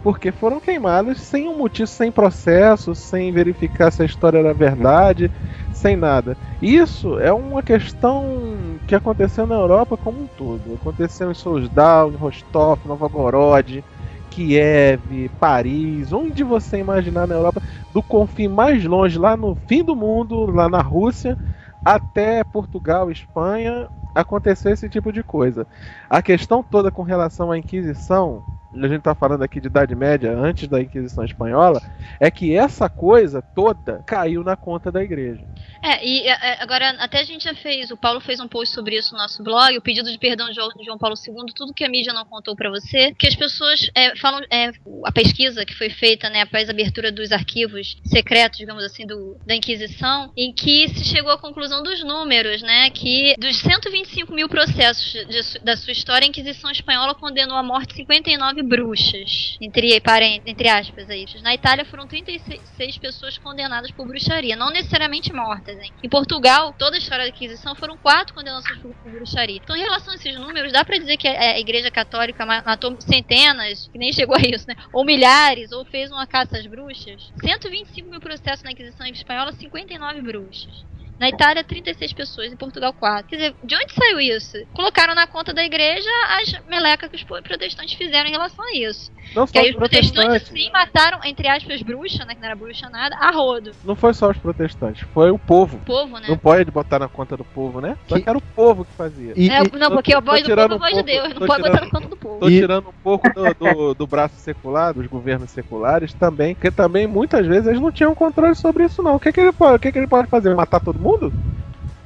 Porque 0.00 0.30
foram 0.30 0.60
queimadas 0.60 1.18
sem 1.18 1.48
um 1.48 1.58
motivo, 1.58 1.88
sem 1.88 2.12
processo, 2.12 2.94
sem 2.94 3.32
verificar 3.32 3.90
se 3.90 4.00
a 4.00 4.04
história 4.04 4.38
era 4.38 4.54
verdade, 4.54 5.28
sem 5.72 5.96
nada. 5.96 6.36
Isso 6.62 7.18
é 7.18 7.32
uma 7.32 7.64
questão 7.64 8.78
que 8.86 8.94
aconteceu 8.94 9.44
na 9.44 9.56
Europa 9.56 9.96
como 9.96 10.22
um 10.22 10.28
todo. 10.38 10.74
Aconteceu 10.80 11.32
em 11.32 11.34
Sousdal, 11.34 12.12
em 12.12 12.16
Rostov, 12.16 12.78
Novgorod, 12.86 13.82
Kiev, 14.30 15.28
Paris, 15.40 16.12
onde 16.12 16.44
você 16.44 16.78
imaginar 16.78 17.26
na 17.26 17.34
Europa, 17.34 17.60
do 17.92 18.04
confim 18.04 18.46
mais 18.46 18.84
longe, 18.84 19.18
lá 19.18 19.36
no 19.36 19.56
fim 19.66 19.82
do 19.82 19.96
mundo, 19.96 20.46
lá 20.46 20.68
na 20.68 20.80
Rússia, 20.80 21.36
até 21.84 22.44
Portugal, 22.44 23.10
Espanha, 23.10 23.88
aconteceu 24.14 24.72
esse 24.72 24.88
tipo 24.88 25.12
de 25.12 25.22
coisa. 25.22 25.66
A 26.08 26.22
questão 26.22 26.62
toda 26.62 26.90
com 26.90 27.02
relação 27.02 27.50
à 27.50 27.58
Inquisição, 27.58 28.44
a 28.74 28.88
gente 28.88 28.98
está 28.98 29.14
falando 29.14 29.42
aqui 29.42 29.60
de 29.60 29.66
Idade 29.66 29.94
Média, 29.94 30.36
antes 30.36 30.66
da 30.66 30.80
Inquisição 30.80 31.24
Espanhola, 31.24 31.82
é 32.18 32.30
que 32.30 32.56
essa 32.56 32.88
coisa 32.88 33.42
toda 33.42 34.02
caiu 34.06 34.42
na 34.42 34.56
conta 34.56 34.90
da 34.90 35.02
igreja. 35.02 35.44
É, 35.82 36.06
e 36.06 36.20
é, 36.20 36.30
é, 36.30 36.62
agora 36.62 36.90
até 36.98 37.20
a 37.20 37.24
gente 37.24 37.44
já 37.44 37.54
fez, 37.54 37.90
o 37.90 37.96
Paulo 37.96 38.20
fez 38.20 38.38
um 38.38 38.46
post 38.46 38.72
sobre 38.72 38.96
isso 38.96 39.12
no 39.12 39.18
nosso 39.18 39.42
blog, 39.42 39.76
o 39.76 39.82
pedido 39.82 40.10
de 40.10 40.18
perdão 40.18 40.48
de 40.48 40.54
João 40.54 40.96
Paulo 40.96 41.16
II, 41.16 41.52
tudo 41.54 41.74
que 41.74 41.84
a 41.84 41.88
mídia 41.88 42.12
não 42.12 42.24
contou 42.24 42.54
para 42.54 42.70
você, 42.70 43.12
que 43.14 43.26
as 43.26 43.34
pessoas 43.34 43.90
é, 43.94 44.16
falam, 44.16 44.40
é, 44.50 44.70
a 45.04 45.12
pesquisa 45.12 45.66
que 45.66 45.74
foi 45.74 45.90
feita, 45.90 46.30
né, 46.30 46.42
após 46.42 46.68
a 46.68 46.72
abertura 46.72 47.10
dos 47.10 47.32
arquivos 47.32 47.96
secretos, 48.04 48.58
digamos 48.58 48.84
assim, 48.84 49.04
do, 49.04 49.36
da 49.44 49.56
Inquisição, 49.56 50.32
em 50.36 50.52
que 50.52 50.88
se 50.90 51.04
chegou 51.04 51.32
à 51.32 51.38
conclusão 51.38 51.82
dos 51.82 52.02
números, 52.04 52.62
né, 52.62 52.88
que 52.90 53.34
dos 53.38 53.58
125 53.58 54.32
mil 54.32 54.48
processos 54.48 55.12
de, 55.26 55.58
da 55.64 55.76
sua 55.76 55.92
história, 55.92 56.24
a 56.24 56.28
Inquisição 56.28 56.70
Espanhola 56.70 57.14
condenou 57.14 57.56
à 57.56 57.62
morte 57.62 57.94
59 57.94 58.61
bruxas, 58.62 59.56
entre, 59.60 60.00
entre 60.46 60.68
aspas 60.68 61.10
aí. 61.10 61.26
Na 61.42 61.54
Itália 61.54 61.84
foram 61.84 62.06
36 62.06 62.98
pessoas 62.98 63.38
condenadas 63.38 63.90
por 63.90 64.06
bruxaria, 64.06 64.56
não 64.56 64.70
necessariamente 64.70 65.32
mortas, 65.32 65.78
hein? 65.78 65.92
Em 66.02 66.08
Portugal, 66.08 66.74
toda 66.78 66.96
a 66.96 66.98
história 66.98 67.24
da 67.24 67.30
Inquisição 67.30 67.74
foram 67.74 67.96
quatro 67.96 68.34
condenações 68.34 68.78
por, 68.78 68.94
por 68.94 69.12
bruxaria. 69.12 69.60
Então, 69.62 69.76
em 69.76 69.82
relação 69.82 70.12
a 70.12 70.16
esses 70.16 70.34
números, 70.38 70.72
dá 70.72 70.84
para 70.84 70.98
dizer 70.98 71.16
que 71.16 71.28
a, 71.28 71.54
a, 71.54 71.60
Igreja 71.60 71.90
Católica 71.90 72.44
matou 72.44 72.96
centenas, 73.00 73.88
que 73.88 73.98
nem 73.98 74.12
chegou 74.12 74.36
a 74.36 74.40
isso, 74.40 74.66
né? 74.68 74.74
Ou 74.92 75.04
milhares, 75.04 75.72
ou 75.72 75.84
fez 75.84 76.10
uma 76.10 76.26
caça 76.26 76.58
às 76.58 76.66
bruxas. 76.66 77.32
125 77.40 78.10
mil 78.10 78.20
processos 78.20 78.62
na 78.62 78.72
Inquisição 78.72 79.06
espanhola, 79.06 79.52
59 79.52 80.22
bruxas. 80.22 80.84
Na 81.22 81.28
Itália, 81.28 81.62
36 81.62 82.12
pessoas. 82.14 82.52
Em 82.52 82.56
Portugal, 82.56 82.92
4. 82.92 83.28
Quer 83.28 83.36
dizer, 83.36 83.54
de 83.62 83.76
onde 83.76 83.94
saiu 83.94 84.18
isso? 84.18 84.58
Colocaram 84.74 85.14
na 85.14 85.24
conta 85.24 85.54
da 85.54 85.62
igreja 85.62 86.10
as 86.40 86.52
melecas 86.68 87.08
que 87.08 87.14
os 87.14 87.22
protestantes 87.22 87.94
fizeram 87.94 88.28
em 88.28 88.32
relação 88.32 88.64
a 88.64 88.74
isso. 88.74 89.12
Não 89.32 89.46
que 89.46 89.56
aí 89.56 89.70
os 89.70 89.76
protestantes, 89.76 90.48
sim, 90.48 90.68
mataram, 90.72 91.20
entre 91.24 91.46
aspas, 91.46 91.80
bruxa, 91.80 92.24
né? 92.24 92.34
Que 92.34 92.40
não 92.40 92.48
era 92.48 92.56
bruxa 92.56 92.90
nada, 92.90 93.14
a 93.16 93.30
rodo. 93.30 93.70
Não 93.84 93.94
foi 93.94 94.12
só 94.14 94.30
os 94.30 94.36
protestantes, 94.36 95.06
foi 95.14 95.30
o 95.30 95.38
povo. 95.38 95.76
O 95.76 95.80
povo, 95.80 96.18
né? 96.18 96.26
Não 96.28 96.36
pode 96.36 96.68
botar 96.72 96.98
na 96.98 97.06
conta 97.06 97.36
do 97.36 97.44
povo, 97.44 97.80
né? 97.80 97.96
Só 98.08 98.16
que, 98.16 98.22
que 98.22 98.28
era 98.28 98.36
o 98.36 98.42
povo 98.42 98.84
que 98.84 98.92
fazia. 98.92 99.32
E, 99.36 99.48
é, 99.48 99.62
não, 99.78 99.92
porque 99.92 100.12
a 100.12 100.18
voz 100.18 100.42
do 100.42 100.48
povo 100.48 100.60
é 100.60 100.64
a 100.64 100.78
voz 100.78 100.94
de 100.96 101.02
Deus. 101.04 101.34
Não 101.34 101.46
pode 101.46 101.62
botar 101.62 101.80
na 101.82 101.90
conta 101.90 102.08
do 102.08 102.16
povo. 102.16 102.40
Tô 102.40 102.48
tirando 102.48 102.88
um 102.88 103.02
pouco 103.02 103.28
do, 103.32 103.54
do, 103.54 103.94
do, 103.94 104.06
braço 104.08 104.34
secular, 104.38 104.92
dos 104.92 105.06
governos 105.06 105.50
seculares 105.50 106.12
também, 106.12 106.56
porque 106.56 106.72
também 106.72 107.06
muitas 107.06 107.46
vezes 107.46 107.68
eles 107.68 107.80
não 107.80 107.92
tinham 107.92 108.12
controle 108.12 108.56
sobre 108.56 108.84
isso, 108.84 109.04
não. 109.04 109.14
O 109.14 109.20
que, 109.20 109.30
que, 109.30 109.40
ele, 109.40 109.52
pode, 109.52 109.76
o 109.76 109.78
que, 109.78 109.92
que 109.92 109.98
ele 109.98 110.08
pode 110.08 110.28
fazer? 110.28 110.52
Matar 110.54 110.80
todo 110.80 110.98
mundo? 110.98 111.11
mundo? 111.12 111.32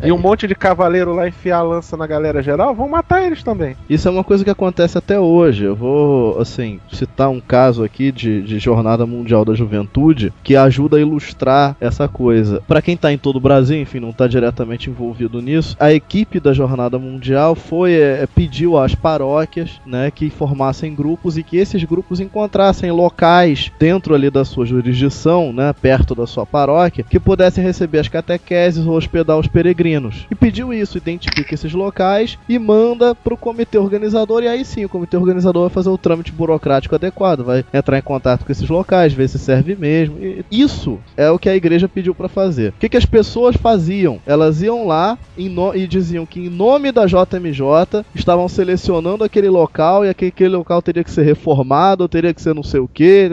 E 0.02 0.12
um 0.12 0.18
monte 0.18 0.46
de 0.46 0.54
cavaleiro 0.54 1.14
lá 1.14 1.26
enfiar 1.26 1.58
a 1.58 1.62
lança 1.62 1.96
na 1.96 2.06
galera 2.06 2.42
geral, 2.42 2.74
vão 2.74 2.88
matar 2.88 3.24
eles 3.24 3.42
também. 3.42 3.74
Isso 3.88 4.06
é 4.06 4.10
uma 4.10 4.22
coisa 4.22 4.44
que 4.44 4.50
acontece 4.50 4.98
até 4.98 5.18
hoje. 5.18 5.64
Eu 5.64 5.74
vou, 5.74 6.38
assim, 6.38 6.80
citar 6.92 7.30
um 7.30 7.40
caso 7.40 7.82
aqui 7.82 8.12
de, 8.12 8.42
de 8.42 8.58
Jornada 8.58 9.06
Mundial 9.06 9.44
da 9.44 9.54
Juventude 9.54 10.32
que 10.42 10.54
ajuda 10.54 10.98
a 10.98 11.00
ilustrar 11.00 11.76
essa 11.80 12.06
coisa. 12.06 12.62
Para 12.68 12.82
quem 12.82 12.96
tá 12.96 13.10
em 13.10 13.18
todo 13.18 13.36
o 13.36 13.40
Brasil, 13.40 13.80
enfim, 13.80 14.00
não 14.00 14.12
tá 14.12 14.26
diretamente 14.26 14.90
envolvido 14.90 15.40
nisso, 15.40 15.76
a 15.80 15.92
equipe 15.92 16.38
da 16.40 16.52
Jornada 16.52 16.98
Mundial 16.98 17.54
foi 17.54 17.94
é, 17.94 18.26
pediu 18.26 18.76
às 18.76 18.94
paróquias, 18.94 19.80
né, 19.86 20.10
que 20.10 20.28
formassem 20.28 20.94
grupos 20.94 21.38
e 21.38 21.42
que 21.42 21.56
esses 21.56 21.82
grupos 21.84 22.20
encontrassem 22.20 22.90
locais 22.90 23.72
dentro 23.78 24.14
ali 24.14 24.30
da 24.30 24.44
sua 24.44 24.66
jurisdição, 24.66 25.52
né, 25.52 25.72
perto 25.72 26.14
da 26.14 26.26
sua 26.26 26.44
paróquia, 26.44 27.04
que 27.08 27.18
pudessem 27.18 27.64
receber 27.64 28.00
as 28.00 28.08
catequeses 28.08 28.86
ou 28.86 28.94
hospedar 28.96 29.38
os 29.38 29.46
peregrinos 29.46 29.85
peregrinos. 29.86 30.26
E 30.30 30.34
pediu 30.34 30.72
isso, 30.72 30.98
identifica 30.98 31.54
esses 31.54 31.72
locais 31.72 32.38
e 32.48 32.58
manda 32.58 33.14
pro 33.14 33.36
comitê 33.36 33.78
organizador. 33.78 34.42
E 34.42 34.48
aí 34.48 34.64
sim, 34.64 34.84
o 34.84 34.88
comitê 34.88 35.16
organizador 35.16 35.62
vai 35.62 35.70
fazer 35.70 35.88
o 35.88 35.98
trâmite 35.98 36.32
burocrático 36.32 36.94
adequado, 36.94 37.44
vai 37.44 37.64
entrar 37.72 37.98
em 37.98 38.02
contato 38.02 38.44
com 38.44 38.52
esses 38.52 38.68
locais, 38.68 39.12
ver 39.12 39.28
se 39.28 39.38
serve 39.38 39.76
mesmo. 39.76 40.16
E 40.18 40.44
isso 40.50 40.98
é 41.16 41.30
o 41.30 41.38
que 41.38 41.48
a 41.48 41.56
igreja 41.56 41.88
pediu 41.88 42.14
para 42.14 42.28
fazer. 42.28 42.70
O 42.70 42.80
que, 42.80 42.88
que 42.88 42.96
as 42.96 43.06
pessoas 43.06 43.56
faziam? 43.56 44.20
Elas 44.26 44.62
iam 44.62 44.86
lá 44.86 45.18
no... 45.36 45.74
e 45.74 45.86
diziam 45.86 46.26
que, 46.26 46.40
em 46.40 46.50
nome 46.50 46.90
da 46.90 47.06
JMJ, 47.06 48.04
estavam 48.14 48.48
selecionando 48.48 49.24
aquele 49.24 49.48
local 49.48 50.04
e 50.04 50.08
aquele 50.08 50.56
local 50.56 50.82
teria 50.82 51.04
que 51.04 51.10
ser 51.10 51.22
reformado, 51.22 52.08
teria 52.08 52.34
que 52.34 52.42
ser 52.42 52.54
não 52.54 52.62
sei 52.62 52.80
o 52.80 52.88
que. 52.88 53.30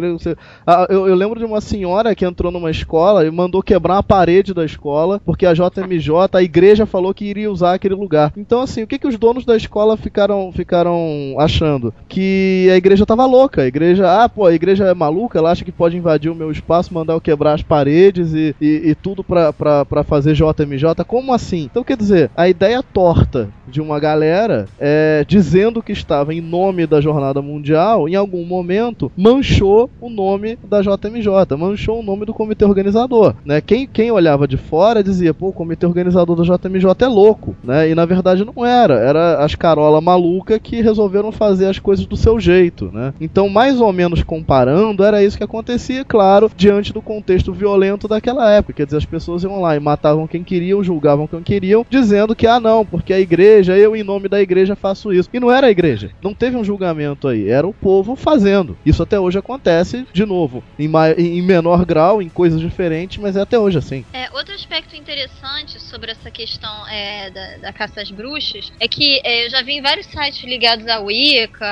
Ah, 0.65 0.87
eu, 0.89 1.07
eu 1.07 1.15
lembro 1.15 1.39
de 1.39 1.45
uma 1.45 1.61
senhora 1.61 2.13
que 2.13 2.25
entrou 2.25 2.51
numa 2.51 2.69
escola 2.69 3.25
e 3.25 3.31
mandou 3.31 3.63
quebrar 3.63 3.97
a 3.97 4.03
parede 4.03 4.53
da 4.53 4.65
escola 4.65 5.19
porque 5.25 5.45
a 5.45 5.53
JMJ 5.53 6.42
a 6.43 6.45
igreja 6.45 6.85
falou 6.85 7.13
que 7.13 7.25
iria 7.25 7.49
usar 7.49 7.73
aquele 7.73 7.95
lugar. 7.95 8.33
Então, 8.35 8.61
assim, 8.61 8.83
o 8.83 8.87
que, 8.87 8.99
que 8.99 9.07
os 9.07 9.17
donos 9.17 9.45
da 9.45 9.55
escola 9.55 9.95
ficaram, 9.95 10.51
ficaram 10.51 11.35
achando? 11.39 11.93
Que 12.09 12.67
a 12.71 12.75
igreja 12.75 13.05
tava 13.05 13.25
louca. 13.25 13.61
A 13.61 13.67
igreja, 13.67 14.23
ah, 14.23 14.27
pô, 14.27 14.45
a 14.45 14.53
igreja 14.53 14.85
é 14.85 14.93
maluca, 14.93 15.39
ela 15.39 15.51
acha 15.51 15.63
que 15.63 15.71
pode 15.71 15.95
invadir 15.95 16.29
o 16.29 16.35
meu 16.35 16.51
espaço, 16.51 16.93
mandar 16.93 17.13
eu 17.13 17.21
quebrar 17.21 17.53
as 17.53 17.63
paredes 17.63 18.33
e, 18.33 18.53
e, 18.59 18.89
e 18.89 18.95
tudo 18.95 19.23
pra, 19.23 19.53
pra, 19.53 19.85
pra 19.85 20.03
fazer 20.03 20.33
JMJ. 20.33 21.03
Como 21.07 21.33
assim? 21.33 21.63
Então, 21.63 21.83
quer 21.83 21.95
dizer, 21.95 22.29
a 22.35 22.49
ideia 22.49 22.83
torta 22.83 23.49
de 23.67 23.81
uma 23.81 23.99
galera 23.99 24.67
é, 24.79 25.23
dizendo 25.27 25.81
que 25.81 25.91
estava 25.91 26.33
em 26.33 26.41
nome 26.41 26.85
da 26.85 26.99
Jornada 26.99 27.41
Mundial, 27.41 28.09
em 28.09 28.15
algum 28.15 28.45
momento 28.45 29.11
manchou 29.15 29.89
o 30.01 30.09
nome 30.09 30.57
da 30.63 30.81
JMJ, 30.81 31.57
manchou 31.57 31.99
o 31.99 32.03
nome 32.03 32.25
do 32.25 32.33
comitê 32.33 32.65
organizador. 32.65 33.33
Né? 33.45 33.61
Quem, 33.61 33.87
quem 33.87 34.11
olhava 34.11 34.47
de 34.47 34.57
fora 34.57 35.03
dizia, 35.03 35.33
pô, 35.33 35.47
o 35.47 35.53
comitê 35.53 35.85
organizador 35.85 36.32
do 36.35 36.43
JMJ 36.43 36.93
é 37.01 37.07
louco, 37.07 37.55
né? 37.63 37.89
E 37.89 37.95
na 37.95 38.05
verdade 38.05 38.45
não 38.45 38.65
era, 38.65 38.95
era 38.95 39.43
as 39.43 39.55
carola 39.55 40.01
maluca 40.01 40.59
que 40.59 40.81
resolveram 40.81 41.31
fazer 41.31 41.67
as 41.67 41.79
coisas 41.79 42.05
do 42.05 42.17
seu 42.17 42.39
jeito, 42.39 42.89
né? 42.93 43.13
Então, 43.19 43.49
mais 43.49 43.79
ou 43.79 43.91
menos 43.93 44.23
comparando, 44.23 45.03
era 45.03 45.23
isso 45.23 45.37
que 45.37 45.43
acontecia, 45.43 46.03
claro, 46.03 46.51
diante 46.55 46.93
do 46.93 47.01
contexto 47.01 47.53
violento 47.53 48.07
daquela 48.07 48.49
época. 48.51 48.73
Quer 48.73 48.85
dizer, 48.85 48.97
as 48.97 49.05
pessoas 49.05 49.43
iam 49.43 49.61
lá 49.61 49.75
e 49.75 49.79
matavam 49.79 50.27
quem 50.27 50.43
queriam, 50.43 50.83
julgavam 50.83 51.27
quem 51.27 51.41
queriam, 51.41 51.85
dizendo 51.89 52.35
que, 52.35 52.47
ah, 52.47 52.59
não, 52.59 52.85
porque 52.85 53.13
a 53.13 53.19
igreja 53.19 53.43
igreja, 53.43 53.77
eu 53.77 53.95
em 53.95 54.03
nome 54.03 54.29
da 54.29 54.41
igreja 54.41 54.75
faço 54.75 55.11
isso. 55.11 55.29
E 55.33 55.39
não 55.39 55.51
era 55.51 55.67
a 55.67 55.71
igreja. 55.71 56.11
Não 56.21 56.33
teve 56.33 56.55
um 56.55 56.63
julgamento 56.63 57.27
aí, 57.27 57.49
era 57.49 57.67
o 57.67 57.73
povo 57.73 58.15
fazendo. 58.15 58.77
Isso 58.85 59.03
até 59.03 59.19
hoje 59.19 59.37
acontece, 59.37 60.07
de 60.13 60.25
novo, 60.25 60.63
em, 60.77 60.89
em 61.17 61.41
menor 61.41 61.85
grau, 61.85 62.21
em 62.21 62.29
coisas 62.29 62.59
diferentes, 62.59 63.17
mas 63.17 63.35
é 63.35 63.41
até 63.41 63.57
hoje 63.59 63.77
assim. 63.77 64.05
É, 64.13 64.29
outro 64.31 64.53
aspecto 64.53 64.95
interessante 64.95 65.79
sobre 65.81 66.11
essa 66.11 66.22
questão 66.31 66.87
é, 66.87 67.29
da, 67.29 67.57
da, 67.57 67.73
caça 67.73 68.01
às 68.01 68.11
bruxas 68.11 68.71
é 68.79 68.87
que 68.87 69.21
é, 69.23 69.45
eu 69.45 69.49
já 69.49 69.61
vi 69.61 69.73
em 69.73 69.81
vários 69.81 70.05
sites 70.07 70.43
ligados 70.43 70.87
à 70.87 70.99
Wicca, 70.99 71.65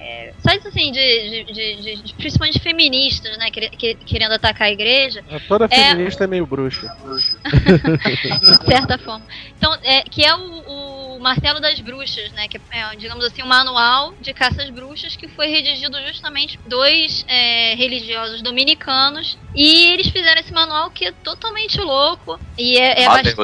é, 0.00 0.32
sites 0.38 0.66
assim, 0.66 0.92
de, 0.92 1.44
de, 1.44 1.52
de, 1.82 2.02
de, 2.02 2.14
principalmente 2.14 2.58
feministas, 2.58 3.36
né, 3.38 3.50
querendo 3.50 4.32
atacar 4.32 4.68
a 4.68 4.70
igreja. 4.70 5.24
Toda 5.48 5.68
feminista 5.68 6.24
é, 6.24 6.26
meio 6.26 6.46
bruxa. 6.46 6.86
de 8.40 8.66
certa 8.66 8.98
forma. 8.98 9.24
Então, 9.56 9.74
é, 9.82 10.02
que 10.02 10.24
é 10.24 10.34
o, 10.34 11.15
o 11.15 11.15
Martelo 11.20 11.60
das 11.60 11.80
Bruxas, 11.80 12.30
né? 12.32 12.48
Que 12.48 12.60
é, 12.70 12.96
digamos 12.96 13.24
assim, 13.24 13.42
um 13.42 13.46
manual 13.46 14.14
de 14.20 14.32
caça 14.32 14.62
às 14.62 14.70
bruxas 14.70 15.16
que 15.16 15.28
foi 15.28 15.48
redigido 15.48 15.98
justamente 16.06 16.58
por 16.58 16.68
dois 16.68 17.24
é, 17.28 17.74
religiosos 17.74 18.42
dominicanos. 18.42 19.38
E 19.54 19.92
eles 19.92 20.08
fizeram 20.08 20.40
esse 20.40 20.52
manual 20.52 20.90
que 20.90 21.06
é 21.06 21.12
totalmente 21.12 21.80
louco. 21.80 22.38
E 22.58 22.76
é, 22.78 23.02
é 23.02 23.06
bastante... 23.08 23.36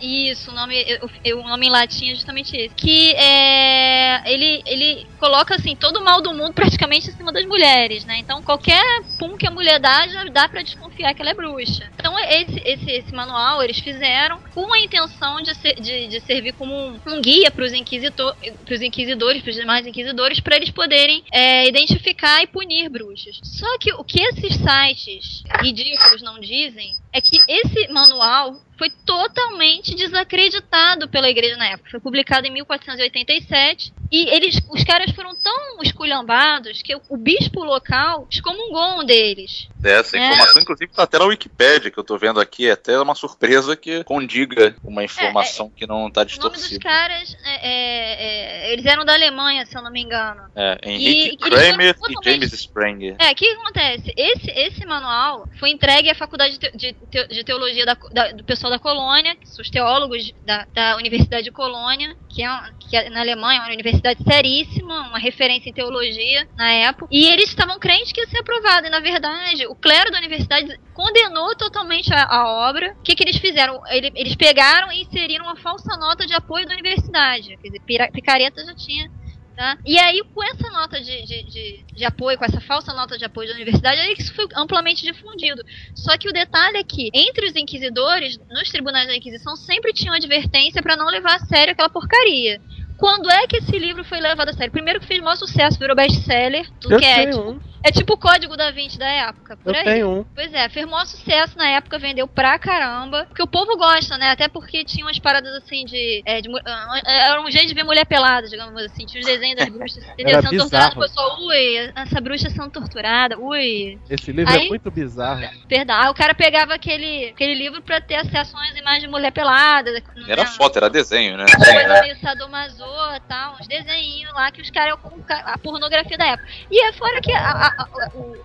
Isso, 0.00 0.50
o 0.50 0.54
nome, 0.54 0.84
o, 1.02 1.38
o 1.38 1.48
nome 1.48 1.66
em 1.66 1.70
latim 1.70 2.10
é 2.10 2.14
justamente 2.14 2.56
esse. 2.56 2.74
Que 2.74 3.12
é, 3.14 4.32
ele, 4.32 4.62
ele 4.66 5.06
coloca 5.18 5.54
assim 5.54 5.74
todo 5.74 5.98
o 5.98 6.04
mal 6.04 6.20
do 6.20 6.32
mundo 6.32 6.52
praticamente 6.52 7.08
em 7.08 7.12
cima 7.12 7.32
das 7.32 7.44
mulheres, 7.44 8.04
né? 8.04 8.18
Então 8.18 8.42
qualquer 8.42 8.84
pum 9.18 9.36
que 9.36 9.46
a 9.46 9.50
mulher 9.50 9.78
dá 9.80 10.06
já 10.08 10.24
dá 10.24 10.48
para 10.48 10.62
desconfiar 10.62 11.14
que 11.14 11.22
ela 11.22 11.30
é 11.30 11.34
bruxa. 11.34 11.90
Então 11.98 12.18
esse, 12.18 12.60
esse, 12.64 12.90
esse 12.90 13.14
manual 13.14 13.62
eles 13.62 13.78
fizeram 13.78 14.40
com 14.54 14.72
a 14.72 14.78
intenção 14.78 15.40
de, 15.40 15.54
ser, 15.54 15.74
de, 15.80 16.08
de 16.08 16.15
servir 16.20 16.52
como 16.54 16.74
um, 16.74 17.00
um 17.06 17.20
guia 17.20 17.50
para 17.50 17.64
os 17.64 17.72
inquisitor, 17.72 18.36
inquisidores, 18.82 19.42
para 19.42 19.50
os 19.50 19.56
demais 19.56 19.86
inquisidores, 19.86 20.40
para 20.40 20.56
eles 20.56 20.70
poderem 20.70 21.22
é, 21.32 21.68
identificar 21.68 22.42
e 22.42 22.46
punir 22.46 22.88
bruxas. 22.88 23.40
Só 23.42 23.78
que 23.78 23.92
o 23.92 24.04
que 24.04 24.20
esses 24.20 24.54
sites 24.56 25.42
ridículos 25.60 26.22
não 26.22 26.40
dizem 26.40 26.94
é 27.12 27.20
que 27.20 27.38
esse 27.48 27.88
manual 27.92 28.60
foi 28.78 28.90
totalmente 29.04 29.94
desacreditado 29.94 31.08
pela 31.08 31.28
igreja 31.28 31.56
na 31.56 31.68
época. 31.68 31.90
Foi 31.90 32.00
publicado 32.00 32.46
em 32.46 32.50
1487 32.50 33.92
e 34.10 34.28
eles, 34.28 34.60
os 34.70 34.84
caras 34.84 35.10
foram 35.12 35.34
tão 35.34 35.82
esculhambados 35.82 36.82
que 36.82 36.94
o, 36.94 37.16
bispo 37.16 37.64
local 37.64 38.26
excomungou 38.30 39.00
um 39.00 39.04
deles. 39.04 39.68
É, 39.82 39.92
essa 39.92 40.16
é. 40.16 40.20
informação, 40.20 40.58
é. 40.58 40.62
inclusive, 40.62 40.92
tá 40.92 41.02
até 41.02 41.18
na 41.18 41.24
Wikipédia, 41.24 41.90
que 41.90 41.98
eu 41.98 42.04
tô 42.04 42.16
vendo 42.16 42.40
aqui. 42.40 42.68
É 42.68 42.72
até 42.72 42.98
uma 43.00 43.14
surpresa 43.14 43.74
que 43.76 44.04
condiga 44.04 44.76
uma 44.84 45.02
informação 45.02 45.66
é, 45.66 45.68
é, 45.68 45.78
que 45.78 45.86
não 45.86 46.10
tá 46.10 46.24
distorcida. 46.24 46.58
O 46.58 46.62
nome 46.62 46.68
dos 46.68 46.78
caras, 46.78 47.36
é, 47.44 48.72
eles 48.72 48.86
eram 48.86 49.04
da 49.04 49.14
Alemanha, 49.14 49.66
se 49.66 49.76
eu 49.76 49.82
não 49.82 49.90
me 49.90 50.02
engano. 50.02 50.42
É, 50.54 50.78
Henrique 50.84 51.34
e, 51.34 51.36
Kramer 51.36 51.96
e 52.08 52.24
James 52.24 52.52
Sprenger. 52.52 53.16
É, 53.18 53.32
o 53.32 53.34
que 53.34 53.48
acontece? 53.48 54.12
Esse, 54.16 54.50
esse 54.50 54.86
manual 54.86 55.48
foi 55.58 55.70
entregue 55.70 56.10
à 56.10 56.14
faculdade 56.14 56.58
de, 56.58 56.70
de, 56.70 57.28
de 57.28 57.44
teologia 57.44 57.84
da, 57.84 57.94
da, 58.12 58.32
do 58.32 58.44
pessoal 58.44 58.65
da 58.70 58.78
colônia, 58.78 59.36
os 59.58 59.70
teólogos 59.70 60.32
da, 60.44 60.66
da 60.72 60.96
Universidade 60.96 61.44
de 61.44 61.50
Colônia, 61.50 62.16
que 62.28 62.42
é, 62.42 62.48
que 62.78 62.96
é 62.96 63.10
na 63.10 63.20
Alemanha, 63.20 63.60
uma 63.60 63.72
universidade 63.72 64.22
seríssima, 64.22 65.08
uma 65.08 65.18
referência 65.18 65.70
em 65.70 65.72
teologia 65.72 66.48
na 66.56 66.70
época, 66.70 67.08
e 67.10 67.26
eles 67.26 67.48
estavam 67.48 67.78
crentes 67.78 68.12
que 68.12 68.20
ia 68.20 68.26
ser 68.26 68.38
aprovado, 68.38 68.86
e 68.86 68.90
na 68.90 69.00
verdade, 69.00 69.66
o 69.66 69.74
clero 69.74 70.10
da 70.10 70.18
universidade 70.18 70.78
condenou 70.94 71.54
totalmente 71.56 72.12
a, 72.12 72.24
a 72.24 72.68
obra. 72.68 72.94
O 72.98 73.02
que, 73.02 73.14
que 73.14 73.22
eles 73.22 73.36
fizeram? 73.36 73.80
Eles, 73.88 74.12
eles 74.14 74.34
pegaram 74.34 74.90
e 74.92 75.02
inseriram 75.02 75.44
uma 75.44 75.56
falsa 75.56 75.96
nota 75.96 76.26
de 76.26 76.34
apoio 76.34 76.66
da 76.66 76.74
universidade. 76.74 77.56
Quer 77.56 77.68
dizer, 77.68 78.10
picareta 78.12 78.64
já 78.64 78.74
tinha 78.74 79.10
Tá? 79.56 79.78
E 79.86 79.98
aí, 79.98 80.22
com 80.34 80.44
essa 80.44 80.68
nota 80.70 81.00
de, 81.00 81.24
de, 81.24 81.42
de, 81.44 81.84
de, 81.90 82.04
apoio, 82.04 82.36
com 82.36 82.44
essa 82.44 82.60
falsa 82.60 82.92
nota 82.92 83.16
de 83.16 83.24
apoio 83.24 83.48
da 83.48 83.54
universidade, 83.54 83.98
aí 83.98 84.12
isso 84.12 84.34
foi 84.34 84.46
amplamente 84.54 85.02
difundido. 85.02 85.64
Só 85.94 86.18
que 86.18 86.28
o 86.28 86.32
detalhe 86.32 86.76
é 86.76 86.84
que, 86.84 87.08
entre 87.14 87.46
os 87.46 87.56
inquisidores, 87.56 88.38
nos 88.50 88.68
tribunais 88.68 89.08
da 89.08 89.16
Inquisição, 89.16 89.56
sempre 89.56 89.94
tinha 89.94 90.12
uma 90.12 90.18
advertência 90.18 90.82
para 90.82 90.94
não 90.94 91.06
levar 91.06 91.36
a 91.36 91.46
sério 91.46 91.72
aquela 91.72 91.88
porcaria. 91.88 92.60
Quando 92.96 93.30
é 93.30 93.46
que 93.46 93.58
esse 93.58 93.78
livro 93.78 94.04
foi 94.04 94.20
levado 94.20 94.48
a 94.48 94.52
sério? 94.52 94.72
Primeiro 94.72 95.00
que 95.00 95.06
fez 95.06 95.20
o 95.20 95.24
maior 95.24 95.36
sucesso, 95.36 95.78
virou 95.78 95.94
best-seller, 95.94 96.68
tudo 96.80 96.98
que 96.98 97.04
é 97.04 97.26
tipo, 97.26 97.50
um. 97.50 97.60
é 97.82 97.92
tipo 97.92 98.14
o 98.14 98.18
código 98.18 98.56
da 98.56 98.70
20 98.70 98.98
da 98.98 99.06
época, 99.06 99.56
por 99.56 99.74
Eu 99.74 99.78
aí. 99.78 99.84
Tenho 99.84 100.10
um. 100.10 100.24
Pois 100.34 100.52
é, 100.54 100.68
fez 100.68 100.86
o 100.86 100.90
maior 100.90 101.04
sucesso 101.04 101.56
na 101.58 101.68
época, 101.68 101.98
vendeu 101.98 102.26
pra 102.26 102.58
caramba, 102.58 103.26
porque 103.26 103.42
o 103.42 103.46
povo 103.46 103.76
gosta, 103.76 104.16
né? 104.16 104.30
Até 104.30 104.48
porque 104.48 104.84
tinha 104.84 105.04
umas 105.04 105.18
paradas 105.18 105.52
assim 105.54 105.84
de... 105.84 106.22
É, 106.24 106.40
de 106.40 106.48
ah, 106.64 107.00
era 107.04 107.40
um 107.40 107.50
jeito 107.50 107.68
de 107.68 107.74
ver 107.74 107.84
mulher 107.84 108.06
pelada, 108.06 108.48
digamos 108.48 108.80
assim, 108.82 109.04
tinha 109.04 109.20
os 109.20 109.26
desenhos 109.26 109.56
das 109.56 109.68
bruxas, 109.68 110.04
entendeu? 110.18 110.40
Sendo 110.42 110.58
torturada, 110.58 110.96
o 110.96 111.00
pessoal, 111.00 111.38
ui, 111.40 111.92
essa 111.94 112.20
bruxa 112.20 112.48
sendo 112.48 112.70
torturada, 112.70 113.38
ui. 113.38 113.98
Esse 114.08 114.32
livro 114.32 114.52
é 114.52 114.56
aí, 114.56 114.66
é 114.66 114.68
muito 114.68 114.90
bizarro. 114.90 115.42
Perdão, 115.68 115.96
aí 115.96 116.08
o 116.08 116.14
cara 116.14 116.34
pegava 116.34 116.74
aquele, 116.74 117.28
aquele 117.28 117.54
livro 117.54 117.82
pra 117.82 118.00
ter 118.00 118.16
acesso 118.16 118.56
a 118.56 118.60
umas 118.60 118.76
imagens 118.76 119.02
de 119.02 119.08
mulher 119.08 119.32
pelada. 119.32 120.02
Era 120.26 120.44
né? 120.44 120.50
foto, 120.50 120.76
era 120.78 120.88
desenho, 120.88 121.36
né? 121.36 121.44
Coisa 121.44 122.00
meio 122.00 122.16
sadomaso 122.20 122.85
tal, 123.28 123.54
uns 123.54 123.66
desenhos 123.66 124.32
lá 124.32 124.50
que 124.50 124.60
os 124.60 124.70
caras. 124.70 124.98
A 125.28 125.58
pornografia 125.58 126.16
da 126.16 126.26
época. 126.26 126.48
E 126.70 126.82
é 126.84 126.92
fora 126.92 127.20
que 127.20 127.32
a, 127.32 127.50
a, 127.50 127.66
a, 127.82 128.10
o 128.14 128.36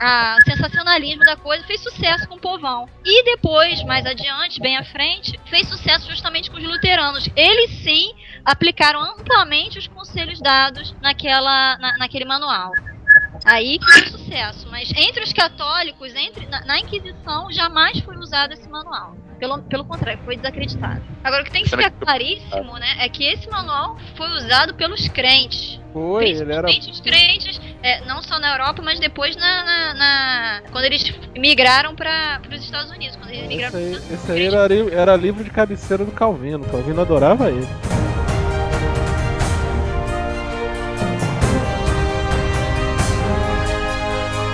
a 0.00 0.36
sensacionalismo 0.44 1.24
da 1.24 1.36
coisa 1.36 1.64
fez 1.64 1.82
sucesso 1.82 2.28
com 2.28 2.36
o 2.36 2.40
povão. 2.40 2.88
E 3.04 3.24
depois, 3.24 3.82
mais 3.84 4.06
adiante, 4.06 4.60
bem 4.60 4.76
à 4.76 4.84
frente, 4.84 5.38
fez 5.46 5.68
sucesso 5.68 6.08
justamente 6.08 6.50
com 6.50 6.56
os 6.56 6.62
luteranos. 6.62 7.28
Eles 7.34 7.70
sim 7.82 8.14
aplicaram 8.44 9.00
amplamente 9.00 9.78
os 9.78 9.88
conselhos 9.88 10.40
dados 10.40 10.94
naquela, 11.00 11.76
na, 11.78 11.96
naquele 11.98 12.24
manual. 12.24 12.72
Aí 13.44 13.78
que 13.78 13.92
foi 13.92 14.06
sucesso. 14.08 14.68
Mas 14.70 14.90
entre 14.94 15.22
os 15.22 15.32
católicos, 15.32 16.14
entre 16.14 16.46
na, 16.46 16.64
na 16.64 16.78
Inquisição, 16.78 17.50
jamais 17.50 17.98
foi 18.00 18.16
usado 18.16 18.52
esse 18.52 18.68
manual. 18.68 19.16
Pelo, 19.38 19.62
pelo 19.62 19.84
contrário, 19.84 20.20
foi 20.24 20.36
desacreditado. 20.36 21.02
Agora, 21.22 21.42
o 21.42 21.44
que 21.44 21.52
tem 21.52 21.62
que 21.62 21.70
ficar 21.70 21.90
claríssimo, 21.90 22.74
né, 22.78 22.96
é 23.00 23.08
que 23.08 23.24
esse 23.24 23.48
manual 23.48 23.96
foi 24.16 24.28
usado 24.32 24.74
pelos 24.74 25.08
crentes. 25.08 25.80
Foi, 25.92 26.30
ele 26.30 26.52
era... 26.52 26.68
os 26.68 27.00
crentes, 27.00 27.60
é, 27.82 28.04
não 28.04 28.22
só 28.22 28.38
na 28.38 28.52
Europa, 28.52 28.82
mas 28.82 29.00
depois 29.00 29.36
na, 29.36 29.64
na, 29.64 29.94
na 29.94 30.62
quando 30.70 30.84
eles 30.84 31.12
migraram 31.36 31.94
para 31.94 32.40
os 32.52 32.62
Estados 32.62 32.90
Unidos. 32.90 33.16
Quando 33.16 33.30
eles 33.30 33.48
migraram 33.48 33.78
esse 33.78 33.88
aí, 33.88 34.14
esse 34.14 34.32
aí 34.32 34.46
era, 34.46 34.74
era 34.92 35.16
livro 35.16 35.42
de 35.42 35.50
cabeceira 35.50 36.04
do 36.04 36.12
Calvino. 36.12 36.64
Calvino 36.64 37.00
adorava 37.00 37.48
ele. 37.48 37.66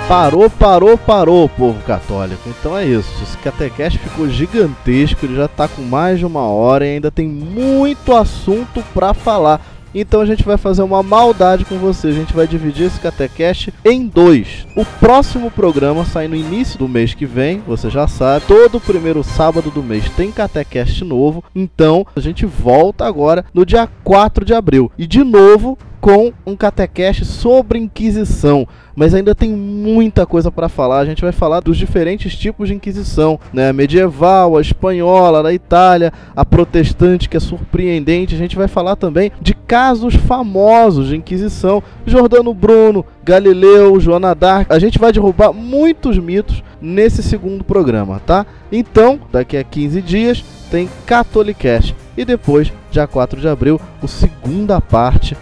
Parou, 0.06 0.50
parou, 0.50 0.98
parou, 0.98 1.48
povo 1.48 1.82
católico. 1.84 2.42
Então 2.46 2.76
é 2.76 2.84
isso. 2.84 3.10
Esse 3.22 3.38
catequeste 3.38 3.98
ficou 3.98 4.28
gigantesco, 4.28 5.24
ele 5.24 5.34
já 5.34 5.48
tá 5.48 5.66
com 5.66 5.80
mais 5.80 6.18
de 6.18 6.26
uma 6.26 6.42
hora 6.42 6.86
e 6.86 6.90
ainda 6.90 7.10
tem 7.10 7.26
muito 7.26 8.14
assunto 8.14 8.84
para 8.92 9.14
falar. 9.14 9.62
Então 9.94 10.20
a 10.20 10.26
gente 10.26 10.44
vai 10.44 10.58
fazer 10.58 10.82
uma 10.82 11.02
maldade 11.02 11.64
com 11.64 11.78
você. 11.78 12.08
A 12.08 12.12
gente 12.12 12.34
vai 12.34 12.46
dividir 12.46 12.86
esse 12.86 13.00
catequeste 13.00 13.72
em 13.82 14.06
dois. 14.06 14.66
O 14.76 14.84
próximo 14.84 15.50
programa 15.50 16.04
sai 16.04 16.28
no 16.28 16.36
início 16.36 16.78
do 16.78 16.88
mês 16.88 17.14
que 17.14 17.24
vem, 17.24 17.62
você 17.66 17.88
já 17.88 18.06
sabe. 18.06 18.44
Todo 18.46 18.80
primeiro 18.80 19.22
sábado 19.22 19.70
do 19.70 19.82
mês 19.82 20.08
tem 20.10 20.30
catequeste 20.30 21.02
novo. 21.02 21.42
Então 21.54 22.06
a 22.14 22.20
gente 22.20 22.44
volta 22.44 23.06
agora 23.06 23.44
no 23.54 23.64
dia 23.64 23.88
4 24.02 24.44
de 24.44 24.52
abril. 24.52 24.92
E 24.98 25.06
de 25.06 25.24
novo 25.24 25.78
com 26.04 26.34
um 26.44 26.54
catequeste 26.54 27.24
sobre 27.24 27.78
Inquisição. 27.78 28.68
Mas 28.94 29.14
ainda 29.14 29.34
tem 29.34 29.48
muita 29.48 30.26
coisa 30.26 30.52
para 30.52 30.68
falar. 30.68 30.98
A 30.98 31.04
gente 31.06 31.22
vai 31.22 31.32
falar 31.32 31.60
dos 31.60 31.78
diferentes 31.78 32.36
tipos 32.36 32.68
de 32.68 32.74
Inquisição, 32.74 33.40
né? 33.54 33.70
A 33.70 33.72
medieval, 33.72 34.54
a 34.54 34.60
espanhola, 34.60 35.42
da 35.42 35.50
Itália, 35.50 36.12
a 36.36 36.44
protestante 36.44 37.26
que 37.26 37.38
é 37.38 37.40
surpreendente. 37.40 38.34
A 38.34 38.38
gente 38.38 38.54
vai 38.54 38.68
falar 38.68 38.96
também 38.96 39.32
de 39.40 39.54
casos 39.54 40.14
famosos 40.14 41.08
de 41.08 41.16
Inquisição, 41.16 41.82
Jordano 42.04 42.52
Bruno, 42.52 43.02
Galileu, 43.24 43.98
Joana 43.98 44.34
d'Arc. 44.34 44.70
A 44.70 44.78
gente 44.78 44.98
vai 44.98 45.10
derrubar 45.10 45.54
muitos 45.54 46.18
mitos 46.18 46.62
nesse 46.82 47.22
segundo 47.22 47.64
programa, 47.64 48.20
tá? 48.26 48.44
Então, 48.70 49.18
daqui 49.32 49.56
a 49.56 49.64
15 49.64 50.02
dias 50.02 50.44
tem 50.70 50.86
Catolicast 51.06 51.96
e 52.14 52.26
depois, 52.26 52.70
dia 52.90 53.06
4 53.06 53.40
de 53.40 53.48
abril, 53.48 53.80
a 54.02 54.06
segunda 54.06 54.82
parte 54.82 55.34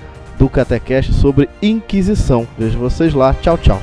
do 0.42 0.48
Catequest 0.48 1.12
sobre 1.12 1.48
Inquisição. 1.62 2.48
Vejo 2.58 2.76
vocês 2.76 3.14
lá. 3.14 3.32
Tchau, 3.32 3.56
tchau. 3.56 3.80